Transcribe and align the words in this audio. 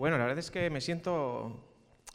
Bueno, 0.00 0.16
la 0.16 0.24
verdad 0.24 0.38
es 0.38 0.50
que 0.50 0.70
me 0.70 0.80
siento, 0.80 1.62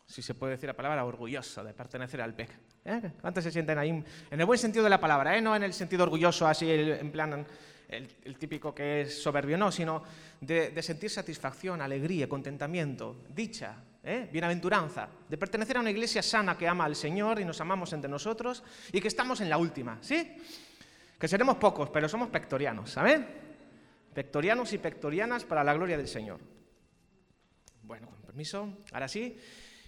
si 0.07 0.23
se 0.23 0.33
puede 0.33 0.53
decir 0.53 0.65
la 0.65 0.75
palabra, 0.75 1.05
orgulloso 1.05 1.63
de 1.63 1.71
pertenecer 1.71 2.19
al 2.19 2.33
PEC. 2.33 2.49
¿Eh? 2.83 3.11
¿Cuántos 3.21 3.43
se 3.43 3.51
sienten 3.51 3.77
ahí? 3.77 3.89
En 3.91 4.39
el 4.39 4.43
buen 4.47 4.57
sentido 4.57 4.83
de 4.83 4.89
la 4.89 4.99
palabra, 4.99 5.37
¿eh? 5.37 5.39
no 5.39 5.55
en 5.55 5.61
el 5.61 5.71
sentido 5.71 6.01
orgulloso, 6.01 6.47
así 6.47 6.67
en 6.67 7.11
plan 7.11 7.45
el, 7.87 8.37
típico 8.39 8.73
que 8.73 9.01
es 9.01 9.21
soberbio, 9.21 9.55
no, 9.55 9.71
sino 9.71 10.01
de, 10.41 10.81
sentir 10.81 11.11
satisfacción, 11.11 11.79
alegría, 11.79 12.27
contentamiento, 12.27 13.17
dicha, 13.29 13.75
¿eh? 14.03 14.29
bienaventuranza, 14.33 15.07
de 15.29 15.37
pertenecer 15.37 15.77
a 15.77 15.81
una 15.81 15.91
iglesia 15.91 16.23
sana 16.23 16.57
que 16.57 16.67
ama 16.67 16.85
al 16.85 16.95
Señor 16.95 17.39
y 17.39 17.45
nos 17.45 17.61
amamos 17.61 17.93
entre 17.93 18.09
nosotros 18.09 18.63
y 18.91 18.99
que 18.99 19.09
estamos 19.09 19.41
en 19.41 19.49
la 19.51 19.59
última, 19.59 19.99
¿sí? 20.01 20.37
Que 21.19 21.27
seremos 21.27 21.57
pocos, 21.57 21.91
pero 21.91 22.09
somos 22.09 22.29
pectorianos, 22.29 22.89
¿saben? 22.89 23.27
Pectorianos 24.11 24.73
y 24.73 24.79
pectorianas 24.79 25.43
para 25.43 25.63
la 25.63 25.75
gloria 25.75 25.97
del 25.97 26.07
Señor. 26.07 26.55
Bueno, 27.85 28.09
con 28.09 28.19
permiso, 28.21 28.73
ahora 28.91 29.07
sí. 29.07 29.37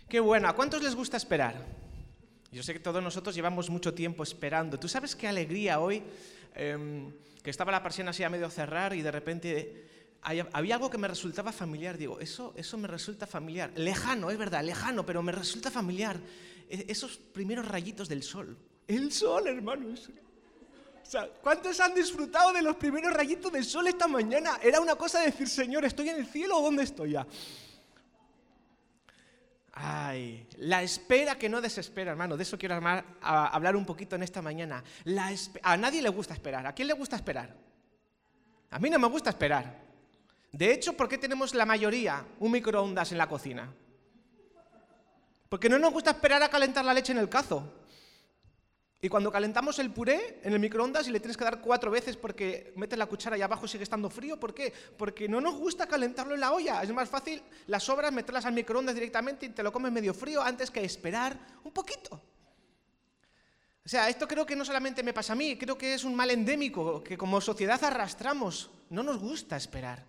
Qué 0.08 0.20
bueno, 0.20 0.48
¿a 0.48 0.54
cuántos 0.54 0.84
les 0.84 0.94
gusta 0.94 1.18
esperar? 1.18 1.56
Yo 2.52 2.62
sé 2.62 2.74
que 2.74 2.80
todos 2.80 3.02
nosotros 3.02 3.34
llevamos 3.34 3.72
mucho 3.72 3.92
tiempo 3.94 4.22
esperando. 4.22 4.80
¿Tú 4.80 4.88
sabes 4.88 5.16
qué 5.16 5.28
alegría 5.28 5.80
hoy? 5.80 6.04
Em, 6.54 7.12
que 7.42 7.50
estaba 7.50 7.72
la 7.72 7.82
persiana 7.82 8.12
así 8.12 8.24
a 8.24 8.30
medio 8.30 8.50
cerrar 8.52 8.94
y 8.94 9.02
de 9.02 9.12
repente 9.12 9.88
había 10.22 10.76
algo 10.76 10.92
que 10.92 11.00
me 11.00 11.08
resultaba 11.08 11.52
familiar. 11.52 11.98
Digo, 11.98 12.20
eso, 12.20 12.54
eso 12.56 12.78
me 12.78 12.88
resulta 12.88 13.26
familiar. 13.26 13.72
Lejano, 13.76 14.30
es 14.30 14.38
verdad, 14.38 14.64
lejano, 14.64 15.04
pero 15.04 15.24
me 15.24 15.32
resulta 15.32 15.72
familiar. 15.72 16.20
E, 16.70 16.86
esos 16.90 17.18
primeros 17.18 17.68
rayitos 17.68 18.08
del 18.08 18.22
sol. 18.22 18.56
El 18.88 19.12
sol, 19.12 19.48
hermanos. 19.48 20.12
¿cuántos 21.42 21.80
han 21.80 21.96
disfrutado 21.96 22.52
de 22.52 22.62
los 22.62 22.76
primeros 22.76 23.14
rayitos 23.14 23.52
del 23.52 23.66
sol 23.66 23.88
esta 23.88 24.08
mañana? 24.08 24.60
Era 24.62 24.82
una 24.82 24.96
cosa 24.96 25.20
de 25.22 25.28
decir, 25.28 25.48
Señor, 25.48 25.86
¿estoy 25.86 26.10
en 26.10 26.18
el 26.18 26.28
cielo 26.28 26.58
o 26.58 26.62
dónde 26.62 26.84
estoy 26.84 27.12
ya? 27.12 27.26
Ay, 29.80 30.48
la 30.58 30.82
espera 30.82 31.38
que 31.38 31.50
no 31.50 31.62
desespera, 31.62 32.10
hermano. 32.10 32.36
De 32.36 32.42
eso 32.42 32.58
quiero 32.58 32.80
hablar 33.22 33.76
un 33.76 33.86
poquito 33.86 34.16
en 34.16 34.24
esta 34.24 34.42
mañana. 34.42 34.84
a 35.62 35.78
nadie 35.78 36.02
le 36.02 36.10
gusta 36.10 36.34
esperar. 36.34 36.66
¿A 36.66 36.74
quién 36.74 36.88
le 36.88 36.96
gusta 36.96 37.16
esperar? 37.16 37.56
A 38.72 38.80
mí 38.80 38.90
no 38.90 38.98
me 38.98 39.08
gusta 39.08 39.30
esperar. 39.30 39.80
De 40.52 40.74
hecho, 40.74 40.94
¿por 40.94 41.08
qué 41.08 41.20
tenemos 41.20 41.54
la 41.54 41.66
mayoría 41.66 42.26
un 42.40 42.52
microondas 42.52 43.12
en 43.12 43.20
la 43.20 43.30
cocina? 43.30 43.72
Porque 45.48 45.70
no 45.70 45.78
nos 45.78 45.94
gusta 45.94 46.10
esperar 46.10 46.42
a 46.42 46.50
calentar 46.50 46.84
la 46.84 46.94
leche 46.94 47.12
en 47.12 47.20
el 47.20 47.30
cazo. 47.30 47.72
Y 49.00 49.10
cuando 49.10 49.32
calentamos 49.32 49.78
el 49.78 49.92
puré 49.92 50.40
en 50.44 50.54
el 50.54 50.60
microondas 50.60 51.08
y 51.08 51.12
le 51.12 51.20
tienes 51.20 51.38
que 51.38 51.44
dar 51.44 51.62
cuatro 51.62 51.92
veces 51.92 52.18
porque 52.18 52.74
metes 52.76 52.98
la 52.98 53.06
cuchara 53.06 53.38
y 53.38 53.42
abajo 53.44 53.68
sigue 53.68 53.84
estando 53.84 54.10
frío, 54.10 54.40
¿por 54.40 54.56
qué? 54.56 54.74
Porque 54.98 55.30
no 55.30 55.40
nos 55.40 55.54
gusta 55.56 55.86
calentarlo 55.86 56.34
en 56.34 56.40
la 56.40 56.52
olla. 56.52 56.82
Es 56.82 56.92
más 56.92 57.08
fácil 57.08 57.44
las 57.68 57.84
sobras 57.84 58.12
meterlas 58.12 58.46
al 58.46 58.54
microondas 58.54 58.96
directamente 58.96 59.46
y 59.46 59.50
te 59.50 59.62
lo 59.62 59.72
comes 59.72 59.92
medio 59.92 60.16
frío 60.16 60.42
antes 60.42 60.72
que 60.72 60.84
esperar 60.84 61.38
un 61.64 61.72
poquito. 61.72 62.20
O 63.86 63.90
sea, 63.90 64.10
esto 64.10 64.28
creo 64.28 64.48
que 64.48 64.56
no 64.56 64.66
solamente 64.66 65.04
me 65.04 65.14
pasa 65.14 65.34
a 65.34 65.36
mí, 65.36 65.58
creo 65.58 65.78
que 65.78 65.94
es 65.94 66.04
un 66.04 66.16
mal 66.16 66.32
endémico 66.32 67.04
que 67.04 67.18
como 67.18 67.40
sociedad 67.40 67.82
arrastramos. 67.84 68.72
No 68.90 69.04
nos 69.04 69.20
gusta 69.20 69.58
esperar. 69.58 70.04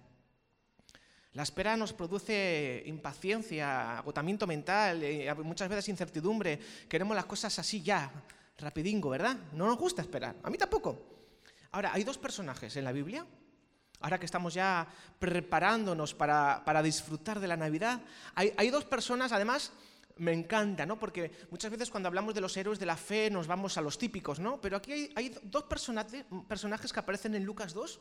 La 1.35 1.43
espera 1.43 1.77
nos 1.77 1.93
produce 1.93 2.83
impaciencia, 2.87 3.99
agotamiento 3.99 4.47
mental, 4.47 5.03
eh, 5.03 5.33
muchas 5.45 5.69
veces 5.69 5.91
incertidumbre. 5.91 6.59
Queremos 6.89 7.15
las 7.15 7.27
cosas 7.27 7.57
así 7.59 7.83
ya 7.83 8.11
rapidingo, 8.59 9.11
¿verdad? 9.11 9.37
No 9.53 9.67
nos 9.67 9.79
gusta 9.79 10.03
esperar. 10.03 10.37
A 10.43 10.51
mí 10.51 10.59
tampoco. 10.59 10.99
Ahora, 11.71 11.93
hay 11.93 12.05
dos 12.05 12.19
personajes 12.19 12.77
en 12.77 12.85
la 12.85 12.93
Biblia. 12.93 13.27
Ahora 14.01 14.19
que 14.19 14.27
estamos 14.27 14.55
ya 14.55 14.87
preparándonos 15.19 16.15
para, 16.15 16.83
disfrutar 16.83 17.41
de 17.41 17.49
la 17.49 17.57
Navidad, 17.57 18.01
hay, 18.35 18.71
dos 18.71 18.85
personas, 18.85 19.33
además, 19.33 19.73
me 20.17 20.33
encanta, 20.33 20.87
¿no? 20.87 21.01
Porque 21.01 21.33
muchas 21.51 21.71
veces 21.71 21.91
cuando 21.91 22.07
hablamos 22.07 22.33
de 22.35 22.41
los 22.41 22.57
héroes 22.57 22.79
de 22.79 22.87
la 22.87 22.97
fe 22.97 23.29
nos 23.29 23.49
vamos 23.49 23.77
a 23.77 23.81
los 23.81 23.99
típicos, 23.99 24.39
¿no? 24.39 24.61
Pero 24.61 24.77
aquí 24.77 24.93
hay, 24.93 25.13
hay 25.17 25.35
dos 25.43 25.65
personajes, 25.65 26.25
personajes 26.49 26.93
que 26.93 27.01
aparecen 27.01 27.35
en 27.35 27.45
Lucas 27.45 27.75
2. 27.75 28.01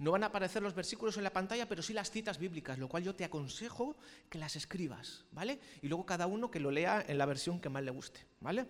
No 0.00 0.10
van 0.10 0.24
a 0.24 0.26
aparecer 0.26 0.60
los 0.60 0.74
versículos 0.74 1.16
en 1.18 1.22
la 1.22 1.32
pantalla, 1.32 1.68
pero 1.68 1.80
sí 1.80 1.92
las 1.92 2.10
citas 2.10 2.38
bíblicas, 2.38 2.76
lo 2.76 2.88
cual 2.88 3.04
yo 3.04 3.14
te 3.14 3.24
aconsejo 3.24 3.96
que 4.28 4.38
las 4.38 4.56
escribas, 4.56 5.24
¿vale? 5.30 5.60
Y 5.82 5.88
luego 5.88 6.04
cada 6.04 6.26
uno 6.26 6.50
que 6.50 6.58
lo 6.58 6.72
lea 6.72 7.04
en 7.06 7.16
la 7.16 7.26
versión 7.26 7.60
que 7.60 7.68
más 7.68 7.84
le 7.84 7.92
guste, 7.92 8.26
¿vale? 8.40 8.66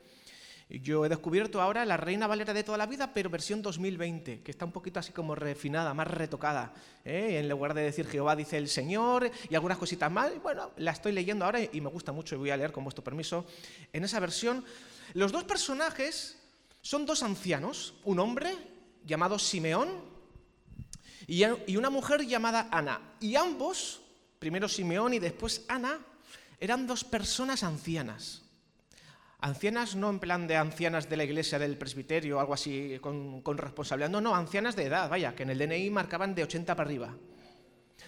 Yo 0.68 1.04
he 1.04 1.08
descubierto 1.08 1.60
ahora 1.60 1.84
la 1.84 1.98
Reina 1.98 2.26
Valera 2.26 2.54
de 2.54 2.64
toda 2.64 2.78
la 2.78 2.86
vida, 2.86 3.12
pero 3.12 3.28
versión 3.28 3.60
2020, 3.60 4.42
que 4.42 4.50
está 4.50 4.64
un 4.64 4.72
poquito 4.72 4.98
así 4.98 5.12
como 5.12 5.34
refinada, 5.34 5.92
más 5.92 6.08
retocada. 6.08 6.72
¿eh? 7.04 7.38
En 7.38 7.48
lugar 7.48 7.74
de 7.74 7.82
decir 7.82 8.06
Jehová 8.06 8.34
dice 8.34 8.56
el 8.56 8.68
Señor 8.68 9.30
y 9.50 9.54
algunas 9.54 9.76
cositas 9.76 10.10
más, 10.10 10.32
bueno, 10.42 10.70
la 10.78 10.92
estoy 10.92 11.12
leyendo 11.12 11.44
ahora 11.44 11.60
y 11.60 11.80
me 11.80 11.90
gusta 11.90 12.12
mucho 12.12 12.34
y 12.34 12.38
voy 12.38 12.50
a 12.50 12.56
leer 12.56 12.72
con 12.72 12.82
vuestro 12.82 13.04
permiso. 13.04 13.44
En 13.92 14.04
esa 14.04 14.20
versión, 14.20 14.64
los 15.12 15.32
dos 15.32 15.44
personajes 15.44 16.38
son 16.80 17.04
dos 17.04 17.22
ancianos, 17.22 17.94
un 18.04 18.18
hombre 18.18 18.56
llamado 19.04 19.38
Simeón 19.38 19.88
y 21.26 21.76
una 21.76 21.90
mujer 21.90 22.26
llamada 22.26 22.68
Ana. 22.70 23.00
Y 23.20 23.36
ambos, 23.36 24.00
primero 24.38 24.68
Simeón 24.68 25.12
y 25.12 25.18
después 25.18 25.64
Ana, 25.68 25.98
eran 26.58 26.86
dos 26.86 27.04
personas 27.04 27.62
ancianas. 27.62 28.43
Ancianas 29.44 29.94
no 29.94 30.08
en 30.08 30.20
plan 30.20 30.46
de 30.46 30.56
ancianas 30.56 31.10
de 31.10 31.18
la 31.18 31.24
iglesia 31.24 31.58
del 31.58 31.76
presbiterio 31.76 32.40
algo 32.40 32.54
así 32.54 32.98
con, 33.02 33.58
responsabilidad, 33.58 34.08
no, 34.08 34.22
no, 34.22 34.34
ancianas 34.34 34.74
de 34.74 34.84
edad, 34.84 35.10
vaya, 35.10 35.34
que 35.34 35.42
en 35.42 35.50
el 35.50 35.58
DNI 35.58 35.90
marcaban 35.90 36.34
de 36.34 36.44
80 36.44 36.74
para 36.74 36.88
arriba. 36.88 37.14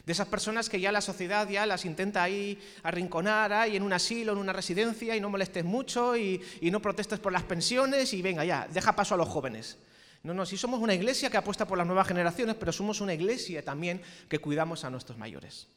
De 0.06 0.12
esas 0.12 0.28
personas 0.28 0.70
que 0.70 0.80
ya 0.80 0.90
la 0.90 1.02
sociedad 1.02 1.46
ya 1.46 1.66
las 1.66 1.84
intenta 1.84 2.22
ahí 2.22 2.58
arrinconar 2.82 3.52
ahí 3.52 3.76
en 3.76 3.82
un 3.82 3.92
asilo, 3.92 4.32
en 4.32 4.38
una 4.38 4.54
residencia 4.54 5.14
y 5.14 5.20
no 5.20 5.28
molestes 5.28 5.62
mucho 5.62 6.16
y, 6.16 6.40
y 6.62 6.70
no 6.70 6.80
protestes 6.80 7.18
por 7.18 7.32
las 7.32 7.42
pensiones 7.42 8.14
y 8.14 8.22
venga 8.22 8.42
ya, 8.42 8.66
deja 8.72 8.96
paso 8.96 9.14
a 9.14 9.18
los 9.18 9.28
jóvenes. 9.28 9.76
No, 10.22 10.32
no, 10.32 10.46
sí 10.46 10.56
somos 10.56 10.80
una 10.80 10.94
iglesia 10.94 11.28
que 11.28 11.36
apuesta 11.36 11.66
por 11.66 11.76
las 11.76 11.86
nuevas 11.86 12.08
generaciones, 12.08 12.56
pero 12.56 12.72
somos 12.72 13.02
una 13.02 13.12
iglesia 13.12 13.62
también 13.62 14.00
que 14.30 14.38
cuidamos 14.38 14.84
a 14.84 14.90
nuestros 14.90 15.18
mayores. 15.18 15.68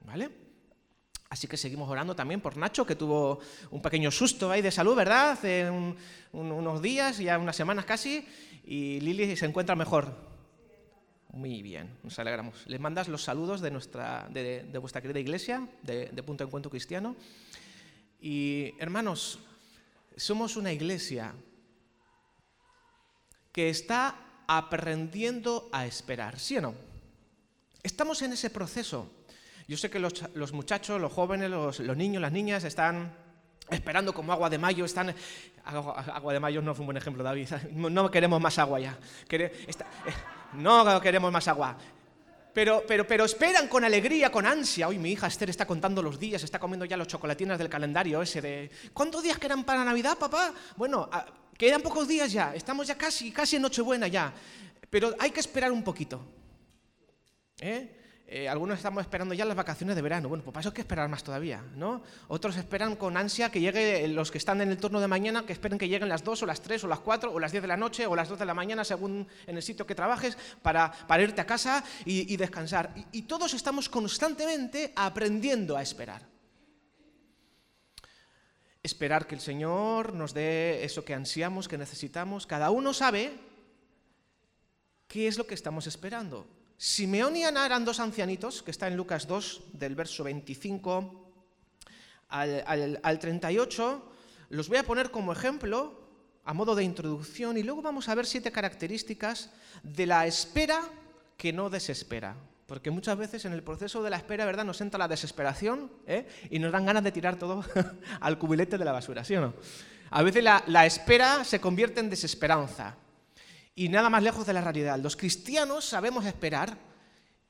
¿Vale? 0.00 0.49
Así 1.30 1.46
que 1.46 1.56
seguimos 1.56 1.88
orando 1.88 2.16
también 2.16 2.40
por 2.40 2.56
Nacho, 2.56 2.84
que 2.84 2.96
tuvo 2.96 3.38
un 3.70 3.80
pequeño 3.80 4.10
susto 4.10 4.50
ahí 4.50 4.62
de 4.62 4.72
salud, 4.72 4.96
¿verdad? 4.96 5.30
Hace 5.30 5.70
unos 6.32 6.82
días, 6.82 7.18
ya 7.18 7.38
unas 7.38 7.54
semanas 7.54 7.84
casi, 7.84 8.26
y 8.64 8.98
Lili 8.98 9.36
se 9.36 9.46
encuentra 9.46 9.76
mejor. 9.76 10.12
Muy 11.32 11.62
bien, 11.62 11.96
nos 12.02 12.18
alegramos. 12.18 12.66
Les 12.66 12.80
mandas 12.80 13.06
los 13.06 13.22
saludos 13.22 13.60
de, 13.60 13.70
nuestra, 13.70 14.26
de, 14.28 14.66
vuestra 14.80 15.00
querida 15.00 15.20
iglesia, 15.20 15.68
de, 15.82 16.06
de 16.06 16.22
Punto 16.24 16.42
de 16.42 16.48
Encuentro 16.48 16.68
Cristiano. 16.68 17.14
Y 18.20 18.74
hermanos, 18.80 19.38
somos 20.16 20.56
una 20.56 20.72
iglesia 20.72 21.32
que 23.52 23.70
está 23.70 24.16
aprendiendo 24.48 25.68
a 25.70 25.86
esperar, 25.86 26.40
¿sí 26.40 26.56
o 26.56 26.60
no? 26.60 26.74
Estamos 27.84 28.20
en 28.22 28.32
ese 28.32 28.50
proceso. 28.50 29.08
Yo 29.70 29.76
sé 29.76 29.88
que 29.88 30.00
los, 30.00 30.52
muchachos, 30.52 31.00
los 31.00 31.12
jóvenes, 31.12 31.48
los, 31.48 31.78
niños, 31.96 32.20
las 32.20 32.32
niñas 32.32 32.64
están 32.64 33.14
esperando 33.70 34.12
como 34.12 34.32
agua 34.32 34.50
de 34.50 34.58
mayo, 34.58 34.84
están... 34.84 35.14
Agua, 35.64 36.32
de 36.32 36.40
mayo 36.40 36.60
no 36.60 36.74
fue 36.74 36.82
un 36.82 36.86
buen 36.86 36.96
ejemplo, 36.96 37.22
David. 37.22 37.46
No 37.76 38.10
queremos 38.10 38.40
más 38.40 38.58
agua 38.58 38.80
ya. 38.80 38.98
Eh, 39.30 39.62
no 40.54 41.00
queremos 41.00 41.30
más 41.30 41.46
agua. 41.46 41.78
Pero, 42.52 42.82
pero, 42.84 43.06
pero 43.06 43.24
esperan 43.24 43.68
con 43.68 43.84
alegría, 43.84 44.32
con 44.32 44.44
ansia. 44.44 44.88
Hoy 44.88 44.98
mi 44.98 45.12
hija 45.12 45.28
Esther 45.28 45.50
está 45.50 45.66
contando 45.66 46.02
los 46.02 46.18
días, 46.18 46.42
está 46.42 46.58
comiendo 46.58 46.84
ya 46.84 46.96
los 46.96 47.06
chocolatinas 47.06 47.56
del 47.56 47.68
calendario 47.68 48.20
ese 48.22 48.40
de... 48.42 48.70
¿Cuántos 48.92 49.22
días 49.22 49.38
quedan 49.38 49.62
para 49.62 49.84
Navidad, 49.84 50.18
papá? 50.18 50.52
Bueno, 50.76 51.08
ah, 51.12 51.26
quedan 51.56 51.80
pocos 51.80 52.08
días 52.08 52.32
ya, 52.32 52.56
estamos 52.56 52.88
ya 52.88 52.98
casi, 52.98 53.30
casi 53.30 53.54
en 53.54 53.62
Nochebuena 53.62 54.08
ya. 54.08 54.34
Pero 54.90 55.14
hay 55.16 55.30
que 55.30 55.38
esperar 55.38 55.70
un 55.70 55.84
poquito. 55.84 56.20
¿Eh? 57.60 57.99
Eh, 58.32 58.48
algunos 58.48 58.76
estamos 58.76 59.00
esperando 59.00 59.34
ya 59.34 59.44
las 59.44 59.56
vacaciones 59.56 59.96
de 59.96 60.02
verano. 60.02 60.28
Bueno, 60.28 60.44
pues 60.44 60.54
para 60.54 60.60
eso 60.60 60.68
hay 60.68 60.74
que 60.76 60.82
esperar 60.82 61.08
más 61.08 61.24
todavía, 61.24 61.64
¿no? 61.74 62.00
Otros 62.28 62.56
esperan 62.56 62.94
con 62.94 63.16
ansia 63.16 63.50
que 63.50 63.60
llegue 63.60 64.06
los 64.06 64.30
que 64.30 64.38
están 64.38 64.60
en 64.60 64.70
el 64.70 64.78
turno 64.78 65.00
de 65.00 65.08
mañana, 65.08 65.44
que 65.44 65.52
esperen 65.52 65.78
que 65.78 65.88
lleguen 65.88 66.08
las 66.08 66.22
2 66.22 66.44
o 66.44 66.46
las 66.46 66.60
3 66.62 66.84
o 66.84 66.86
las 66.86 67.00
4 67.00 67.32
o 67.32 67.40
las 67.40 67.50
10 67.50 67.62
de 67.62 67.66
la 67.66 67.76
noche 67.76 68.06
o 68.06 68.14
las 68.14 68.28
2 68.28 68.38
de 68.38 68.44
la 68.44 68.54
mañana, 68.54 68.84
según 68.84 69.26
en 69.48 69.56
el 69.56 69.64
sitio 69.64 69.84
que 69.84 69.96
trabajes, 69.96 70.38
para, 70.62 70.92
para 71.08 71.24
irte 71.24 71.40
a 71.40 71.44
casa 71.44 71.82
y, 72.04 72.36
descansar. 72.36 72.94
y 73.10 73.22
todos 73.22 73.52
estamos 73.52 73.88
constantemente 73.88 74.92
aprendiendo 74.94 75.76
a 75.76 75.82
esperar. 75.82 76.22
Esperar 78.80 79.26
que 79.26 79.34
el 79.34 79.40
Señor 79.40 80.14
nos 80.14 80.34
dé 80.34 80.84
eso 80.84 81.04
que 81.04 81.14
ansiamos, 81.14 81.66
que 81.66 81.78
necesitamos. 81.78 82.46
Cada 82.46 82.70
uno 82.70 82.94
sabe 82.94 83.32
qué 85.08 85.26
es 85.26 85.36
lo 85.36 85.48
que 85.48 85.54
estamos 85.54 85.88
esperando. 85.88 86.59
Simeón 86.80 87.36
y 87.36 87.44
Ana 87.44 87.66
eran 87.66 87.84
dos 87.84 88.00
ancianitos, 88.00 88.62
que 88.62 88.70
está 88.70 88.88
en 88.88 88.96
Lucas 88.96 89.26
2, 89.26 89.64
del 89.74 89.94
verso 89.94 90.24
25 90.24 91.30
al, 92.30 93.18
38. 93.20 94.12
Los 94.48 94.70
voy 94.70 94.78
a 94.78 94.82
poner 94.82 95.10
como 95.10 95.30
ejemplo, 95.30 96.00
a 96.42 96.54
modo 96.54 96.74
de 96.74 96.82
introducción, 96.82 97.58
y 97.58 97.62
luego 97.64 97.82
vamos 97.82 98.08
a 98.08 98.14
ver 98.14 98.24
siete 98.24 98.50
características 98.50 99.50
de 99.82 100.06
la 100.06 100.26
espera 100.26 100.80
que 101.36 101.52
no 101.52 101.68
desespera. 101.68 102.34
Porque 102.64 102.90
muchas 102.90 103.18
veces 103.18 103.44
en 103.44 103.52
el 103.52 103.62
proceso 103.62 104.02
de 104.02 104.08
la 104.08 104.16
espera, 104.16 104.46
¿verdad?, 104.46 104.64
nos 104.64 104.80
entra 104.80 104.96
la 104.96 105.06
desesperación 105.06 105.92
¿eh? 106.06 106.26
y 106.48 106.60
nos 106.60 106.72
dan 106.72 106.86
ganas 106.86 107.04
de 107.04 107.12
tirar 107.12 107.36
todo 107.36 107.62
al 108.20 108.38
cubilete 108.38 108.78
de 108.78 108.86
la 108.86 108.92
basura, 108.92 109.22
¿sí 109.22 109.36
o 109.36 109.42
no? 109.42 109.54
A 110.08 110.22
veces 110.22 110.42
la 110.42 110.86
espera 110.86 111.44
se 111.44 111.60
convierte 111.60 112.00
en 112.00 112.08
desesperanza. 112.08 112.96
Y 113.74 113.88
nada 113.88 114.10
más 114.10 114.22
lejos 114.22 114.46
de 114.46 114.52
la 114.52 114.60
realidad. 114.60 114.98
Los 114.98 115.16
cristianos 115.16 115.84
sabemos 115.84 116.26
esperar 116.26 116.76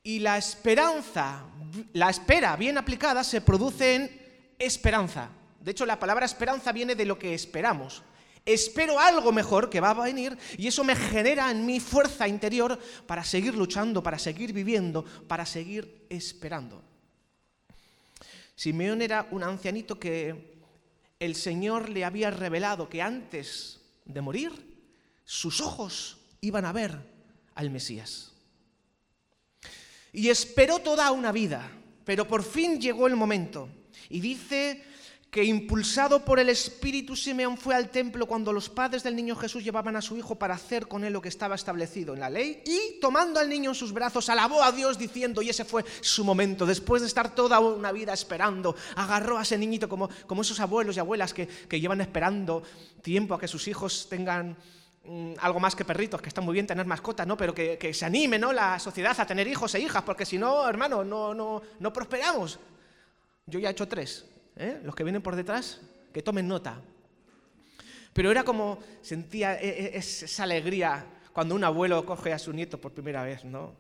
y 0.02 0.20
la 0.20 0.38
esperanza, 0.38 1.44
la 1.92 2.08
espera 2.08 2.56
bien 2.56 2.78
aplicada 2.78 3.22
se 3.24 3.40
produce 3.40 3.94
en 3.94 4.20
esperanza. 4.58 5.28
De 5.60 5.72
hecho, 5.72 5.84
la 5.84 5.98
palabra 5.98 6.24
esperanza 6.24 6.72
viene 6.72 6.94
de 6.94 7.04
lo 7.04 7.18
que 7.18 7.34
esperamos. 7.34 8.02
Espero 8.46 8.98
algo 8.98 9.32
mejor 9.32 9.68
que 9.68 9.80
va 9.80 9.90
a 9.90 10.04
venir 10.04 10.36
y 10.56 10.66
eso 10.66 10.82
me 10.82 10.96
genera 10.96 11.50
en 11.50 11.66
mi 11.66 11.78
fuerza 11.78 12.26
interior 12.26 12.78
para 13.06 13.22
seguir 13.22 13.54
luchando, 13.54 14.02
para 14.02 14.18
seguir 14.18 14.52
viviendo, 14.52 15.04
para 15.28 15.44
seguir 15.44 16.06
esperando. 16.08 16.82
Simeón 18.54 19.02
era 19.02 19.28
un 19.30 19.42
ancianito 19.42 19.98
que 19.98 20.58
el 21.18 21.34
Señor 21.34 21.90
le 21.90 22.04
había 22.04 22.30
revelado 22.30 22.88
que 22.88 23.02
antes 23.02 23.80
de 24.06 24.20
morir 24.22 24.69
sus 25.30 25.60
ojos 25.60 26.18
iban 26.40 26.64
a 26.64 26.72
ver 26.72 26.98
al 27.54 27.70
Mesías. 27.70 28.32
Y 30.12 30.28
esperó 30.28 30.80
toda 30.80 31.12
una 31.12 31.30
vida, 31.30 31.70
pero 32.04 32.26
por 32.26 32.42
fin 32.42 32.80
llegó 32.80 33.06
el 33.06 33.14
momento. 33.14 33.68
Y 34.08 34.18
dice 34.18 34.82
que 35.30 35.44
impulsado 35.44 36.24
por 36.24 36.40
el 36.40 36.48
Espíritu 36.48 37.14
Simeón 37.14 37.56
fue 37.56 37.76
al 37.76 37.90
templo 37.90 38.26
cuando 38.26 38.52
los 38.52 38.68
padres 38.68 39.04
del 39.04 39.14
niño 39.14 39.36
Jesús 39.36 39.62
llevaban 39.62 39.94
a 39.94 40.02
su 40.02 40.16
hijo 40.16 40.34
para 40.34 40.54
hacer 40.54 40.88
con 40.88 41.04
él 41.04 41.12
lo 41.12 41.22
que 41.22 41.28
estaba 41.28 41.54
establecido 41.54 42.12
en 42.12 42.18
la 42.18 42.28
ley 42.28 42.64
y 42.66 42.98
tomando 43.00 43.38
al 43.38 43.48
niño 43.48 43.70
en 43.70 43.76
sus 43.76 43.92
brazos 43.92 44.28
alabó 44.30 44.64
a 44.64 44.72
Dios 44.72 44.98
diciendo, 44.98 45.42
y 45.42 45.50
ese 45.50 45.64
fue 45.64 45.84
su 46.00 46.24
momento, 46.24 46.66
después 46.66 47.02
de 47.02 47.06
estar 47.06 47.36
toda 47.36 47.60
una 47.60 47.92
vida 47.92 48.12
esperando, 48.12 48.74
agarró 48.96 49.38
a 49.38 49.42
ese 49.42 49.56
niñito 49.56 49.88
como, 49.88 50.10
como 50.26 50.42
esos 50.42 50.58
abuelos 50.58 50.96
y 50.96 50.98
abuelas 50.98 51.32
que, 51.32 51.46
que 51.46 51.78
llevan 51.80 52.00
esperando 52.00 52.64
tiempo 53.00 53.34
a 53.34 53.38
que 53.38 53.46
sus 53.46 53.68
hijos 53.68 54.08
tengan 54.10 54.56
mm, 55.04 55.34
algo 55.38 55.60
más 55.60 55.74
que 55.74 55.84
perritos, 55.84 56.20
que 56.20 56.28
está 56.28 56.40
muy 56.40 56.54
bien 56.54 56.66
tener 56.66 56.86
mascotas, 56.86 57.26
¿no? 57.26 57.36
Pero 57.36 57.54
que, 57.54 57.78
que, 57.78 57.92
se 57.94 58.04
anime, 58.04 58.38
¿no? 58.38 58.52
La 58.52 58.78
sociedad 58.78 59.18
a 59.18 59.26
tener 59.26 59.46
hijos 59.46 59.74
e 59.74 59.80
hijas, 59.80 60.02
porque 60.02 60.26
si 60.26 60.38
no, 60.38 60.68
hermano, 60.68 61.04
no, 61.04 61.34
no, 61.34 61.62
no 61.78 61.92
prosperamos. 61.92 62.58
Yo 63.46 63.58
ya 63.58 63.68
he 63.68 63.72
hecho 63.72 63.88
tres. 63.88 64.26
¿eh? 64.60 64.80
los 64.84 64.94
que 64.94 65.04
vienen 65.04 65.22
por 65.22 65.34
detrás, 65.34 65.80
que 66.12 66.22
tomen 66.22 66.46
nota. 66.46 66.80
Pero 68.12 68.30
era 68.30 68.44
como, 68.44 68.78
sentía 69.02 69.60
e, 69.60 69.96
e, 69.96 69.98
esa 69.98 70.42
alegría 70.42 71.06
cuando 71.32 71.54
un 71.54 71.64
abuelo 71.64 72.04
coge 72.04 72.32
a 72.32 72.38
su 72.38 72.52
nieto 72.52 72.80
por 72.80 72.92
primera 72.92 73.22
vez, 73.22 73.44
¿no? 73.44 73.74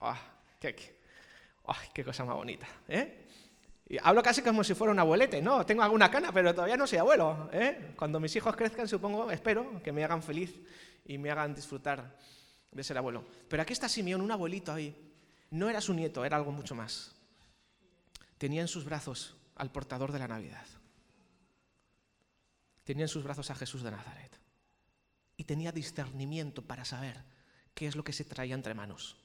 ¡Ah, 0.00 0.20
qué, 0.60 0.74
qué, 1.94 2.04
cosa 2.04 2.24
más 2.24 2.36
bonita! 2.36 2.66
¿eh? 2.88 3.21
Hablo 4.02 4.22
casi 4.22 4.40
como 4.40 4.64
si 4.64 4.74
fuera 4.74 4.92
un 4.92 4.98
abuelete, 4.98 5.42
¿no? 5.42 5.66
Tengo 5.66 5.82
alguna 5.82 6.10
cana, 6.10 6.32
pero 6.32 6.54
todavía 6.54 6.76
no 6.76 6.86
soy 6.86 6.98
abuelo. 6.98 7.50
¿eh? 7.52 7.92
Cuando 7.96 8.20
mis 8.20 8.34
hijos 8.34 8.56
crezcan, 8.56 8.88
supongo, 8.88 9.30
espero 9.30 9.82
que 9.82 9.92
me 9.92 10.02
hagan 10.02 10.22
feliz 10.22 10.54
y 11.04 11.18
me 11.18 11.30
hagan 11.30 11.54
disfrutar 11.54 12.16
de 12.70 12.84
ser 12.84 12.96
abuelo. 12.96 13.24
Pero 13.48 13.62
aquí 13.62 13.74
está 13.74 13.88
Simeón, 13.88 14.22
un 14.22 14.30
abuelito 14.30 14.72
ahí. 14.72 15.12
No 15.50 15.68
era 15.68 15.82
su 15.82 15.92
nieto, 15.92 16.24
era 16.24 16.38
algo 16.38 16.52
mucho 16.52 16.74
más. 16.74 17.14
Tenía 18.38 18.62
en 18.62 18.68
sus 18.68 18.86
brazos 18.86 19.36
al 19.56 19.70
portador 19.70 20.10
de 20.10 20.18
la 20.18 20.28
Navidad. 20.28 20.66
Tenía 22.84 23.04
en 23.04 23.08
sus 23.08 23.22
brazos 23.22 23.50
a 23.50 23.54
Jesús 23.54 23.82
de 23.82 23.90
Nazaret. 23.90 24.40
Y 25.36 25.44
tenía 25.44 25.70
discernimiento 25.70 26.62
para 26.62 26.86
saber 26.86 27.22
qué 27.74 27.86
es 27.86 27.94
lo 27.94 28.04
que 28.04 28.14
se 28.14 28.24
traía 28.24 28.54
entre 28.54 28.74
manos. 28.74 29.16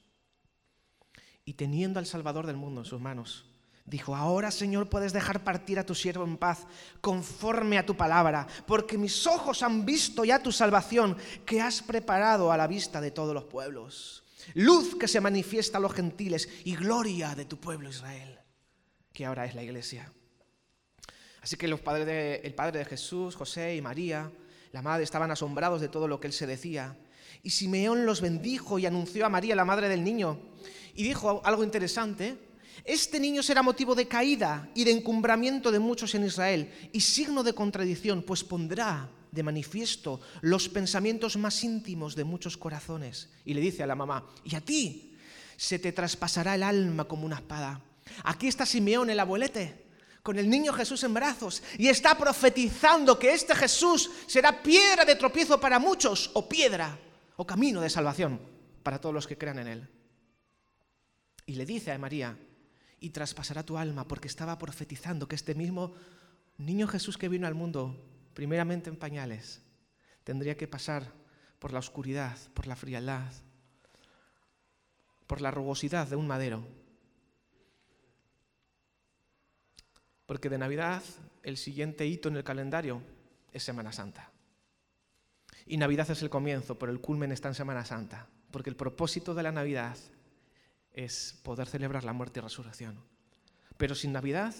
Y 1.46 1.54
teniendo 1.54 1.98
al 1.98 2.06
Salvador 2.06 2.46
del 2.46 2.56
mundo 2.56 2.82
en 2.82 2.86
sus 2.86 3.00
manos, 3.00 3.47
dijo, 3.88 4.14
ahora 4.14 4.50
Señor 4.50 4.88
puedes 4.88 5.12
dejar 5.12 5.42
partir 5.42 5.78
a 5.78 5.86
tu 5.86 5.94
siervo 5.94 6.24
en 6.24 6.36
paz, 6.36 6.66
conforme 7.00 7.78
a 7.78 7.86
tu 7.86 7.96
palabra, 7.96 8.46
porque 8.66 8.98
mis 8.98 9.26
ojos 9.26 9.62
han 9.62 9.84
visto 9.84 10.24
ya 10.24 10.42
tu 10.42 10.52
salvación 10.52 11.16
que 11.46 11.60
has 11.60 11.82
preparado 11.82 12.52
a 12.52 12.56
la 12.56 12.66
vista 12.66 13.00
de 13.00 13.10
todos 13.10 13.34
los 13.34 13.44
pueblos. 13.44 14.24
Luz 14.54 14.96
que 14.96 15.08
se 15.08 15.20
manifiesta 15.20 15.78
a 15.78 15.80
los 15.80 15.92
gentiles 15.92 16.48
y 16.64 16.76
gloria 16.76 17.34
de 17.34 17.44
tu 17.44 17.58
pueblo 17.58 17.88
Israel, 17.88 18.38
que 19.12 19.26
ahora 19.26 19.44
es 19.44 19.54
la 19.54 19.62
iglesia. 19.62 20.12
Así 21.42 21.56
que 21.56 21.68
los 21.68 21.80
padres 21.80 22.06
de, 22.06 22.36
el 22.44 22.54
padre 22.54 22.80
de 22.80 22.84
Jesús, 22.84 23.34
José 23.34 23.76
y 23.76 23.82
María, 23.82 24.30
la 24.72 24.82
madre, 24.82 25.04
estaban 25.04 25.30
asombrados 25.30 25.80
de 25.80 25.88
todo 25.88 26.08
lo 26.08 26.20
que 26.20 26.26
él 26.26 26.32
se 26.32 26.46
decía. 26.46 26.96
Y 27.42 27.50
Simeón 27.50 28.04
los 28.04 28.20
bendijo 28.20 28.78
y 28.78 28.86
anunció 28.86 29.24
a 29.24 29.28
María, 29.28 29.54
la 29.54 29.64
madre 29.64 29.88
del 29.88 30.04
niño, 30.04 30.38
y 30.94 31.04
dijo 31.04 31.40
algo 31.44 31.64
interesante. 31.64 32.47
Este 32.84 33.20
niño 33.20 33.42
será 33.42 33.62
motivo 33.62 33.94
de 33.94 34.08
caída 34.08 34.70
y 34.74 34.84
de 34.84 34.92
encumbramiento 34.92 35.70
de 35.70 35.78
muchos 35.78 36.14
en 36.14 36.24
Israel 36.24 36.72
y 36.92 37.00
signo 37.00 37.42
de 37.42 37.54
contradicción, 37.54 38.22
pues 38.22 38.44
pondrá 38.44 39.10
de 39.30 39.42
manifiesto 39.42 40.20
los 40.40 40.68
pensamientos 40.68 41.36
más 41.36 41.62
íntimos 41.64 42.14
de 42.14 42.24
muchos 42.24 42.56
corazones. 42.56 43.28
Y 43.44 43.54
le 43.54 43.60
dice 43.60 43.82
a 43.82 43.86
la 43.86 43.94
mamá, 43.94 44.26
y 44.44 44.54
a 44.54 44.60
ti 44.60 45.16
se 45.56 45.78
te 45.78 45.92
traspasará 45.92 46.54
el 46.54 46.62
alma 46.62 47.04
como 47.04 47.26
una 47.26 47.36
espada. 47.36 47.80
Aquí 48.24 48.48
está 48.48 48.64
Simeón, 48.64 49.10
el 49.10 49.20
abuelete, 49.20 49.86
con 50.22 50.38
el 50.38 50.48
niño 50.48 50.72
Jesús 50.72 51.02
en 51.04 51.14
brazos 51.14 51.62
y 51.78 51.88
está 51.88 52.16
profetizando 52.16 53.18
que 53.18 53.32
este 53.32 53.54
Jesús 53.54 54.10
será 54.26 54.62
piedra 54.62 55.04
de 55.04 55.16
tropiezo 55.16 55.58
para 55.58 55.78
muchos 55.78 56.30
o 56.34 56.48
piedra 56.48 56.98
o 57.36 57.46
camino 57.46 57.80
de 57.80 57.88
salvación 57.88 58.40
para 58.82 59.00
todos 59.00 59.14
los 59.14 59.26
que 59.26 59.38
crean 59.38 59.60
en 59.60 59.68
él. 59.68 59.88
Y 61.46 61.54
le 61.54 61.64
dice 61.64 61.92
a 61.92 61.98
María, 61.98 62.36
y 63.00 63.10
traspasará 63.10 63.62
tu 63.62 63.78
alma 63.78 64.06
porque 64.06 64.28
estaba 64.28 64.58
profetizando 64.58 65.28
que 65.28 65.36
este 65.36 65.54
mismo 65.54 65.94
niño 66.56 66.88
Jesús 66.88 67.16
que 67.16 67.28
vino 67.28 67.46
al 67.46 67.54
mundo, 67.54 67.96
primeramente 68.34 68.90
en 68.90 68.96
pañales, 68.96 69.62
tendría 70.24 70.56
que 70.56 70.68
pasar 70.68 71.12
por 71.58 71.72
la 71.72 71.78
oscuridad, 71.78 72.36
por 72.54 72.66
la 72.66 72.76
frialdad, 72.76 73.32
por 75.26 75.40
la 75.40 75.50
rugosidad 75.50 76.06
de 76.08 76.16
un 76.16 76.26
madero 76.26 76.64
porque 80.28 80.50
de 80.50 80.58
Navidad 80.58 81.02
el 81.42 81.56
siguiente 81.56 82.06
hito 82.06 82.28
en 82.28 82.36
el 82.36 82.44
calendario 82.44 83.00
es 83.50 83.62
Semana 83.62 83.92
Santa. 83.92 84.30
Y 85.64 85.78
Navidad 85.78 86.10
es 86.10 86.20
el 86.20 86.28
comienzo, 86.28 86.78
pero 86.78 86.92
el 86.92 87.00
culmen 87.00 87.32
está 87.32 87.48
en 87.48 87.54
Semana 87.54 87.86
Santa, 87.86 88.26
porque 88.50 88.68
el 88.68 88.76
propósito 88.76 89.34
de 89.34 89.42
la 89.42 89.52
Navidad 89.52 89.96
es 90.92 91.38
poder 91.42 91.68
celebrar 91.68 92.04
la 92.04 92.12
muerte 92.12 92.40
y 92.40 92.42
resurrección. 92.42 92.98
Pero 93.76 93.94
sin 93.94 94.12
Navidad 94.12 94.54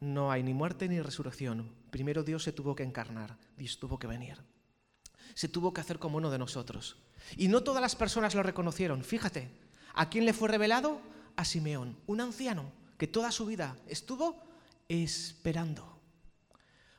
no 0.00 0.30
hay 0.30 0.42
ni 0.42 0.54
muerte 0.54 0.88
ni 0.88 1.00
resurrección. 1.00 1.70
Primero 1.90 2.22
Dios 2.22 2.42
se 2.42 2.52
tuvo 2.52 2.74
que 2.74 2.82
encarnar, 2.82 3.36
Dios 3.56 3.78
tuvo 3.78 3.98
que 3.98 4.06
venir. 4.06 4.38
Se 5.34 5.48
tuvo 5.48 5.72
que 5.72 5.80
hacer 5.80 5.98
como 5.98 6.18
uno 6.18 6.30
de 6.30 6.38
nosotros. 6.38 6.96
Y 7.36 7.48
no 7.48 7.62
todas 7.62 7.82
las 7.82 7.96
personas 7.96 8.34
lo 8.34 8.42
reconocieron. 8.42 9.04
Fíjate, 9.04 9.50
¿a 9.94 10.08
quién 10.08 10.24
le 10.24 10.32
fue 10.32 10.48
revelado? 10.48 11.00
A 11.36 11.44
Simeón, 11.44 11.96
un 12.06 12.20
anciano 12.20 12.72
que 12.98 13.06
toda 13.06 13.30
su 13.30 13.46
vida 13.46 13.76
estuvo 13.86 14.42
esperando. 14.88 15.98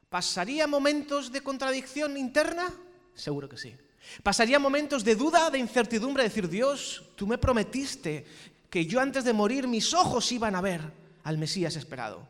¿Pasaría 0.09 0.67
momentos 0.67 1.31
de 1.31 1.41
contradicción 1.41 2.17
interna? 2.17 2.73
Seguro 3.13 3.47
que 3.47 3.57
sí. 3.57 3.75
¿Pasaría 4.23 4.59
momentos 4.59 5.03
de 5.03 5.15
duda, 5.15 5.49
de 5.49 5.59
incertidumbre, 5.59 6.23
decir, 6.23 6.49
Dios, 6.49 7.03
tú 7.15 7.27
me 7.27 7.37
prometiste 7.37 8.25
que 8.71 8.85
yo 8.85 9.01
antes 9.01 9.25
de 9.25 9.33
morir 9.33 9.67
mis 9.67 9.93
ojos 9.93 10.31
iban 10.31 10.55
a 10.55 10.61
ver 10.61 10.81
al 11.23 11.37
Mesías 11.37 11.75
esperado? 11.75 12.25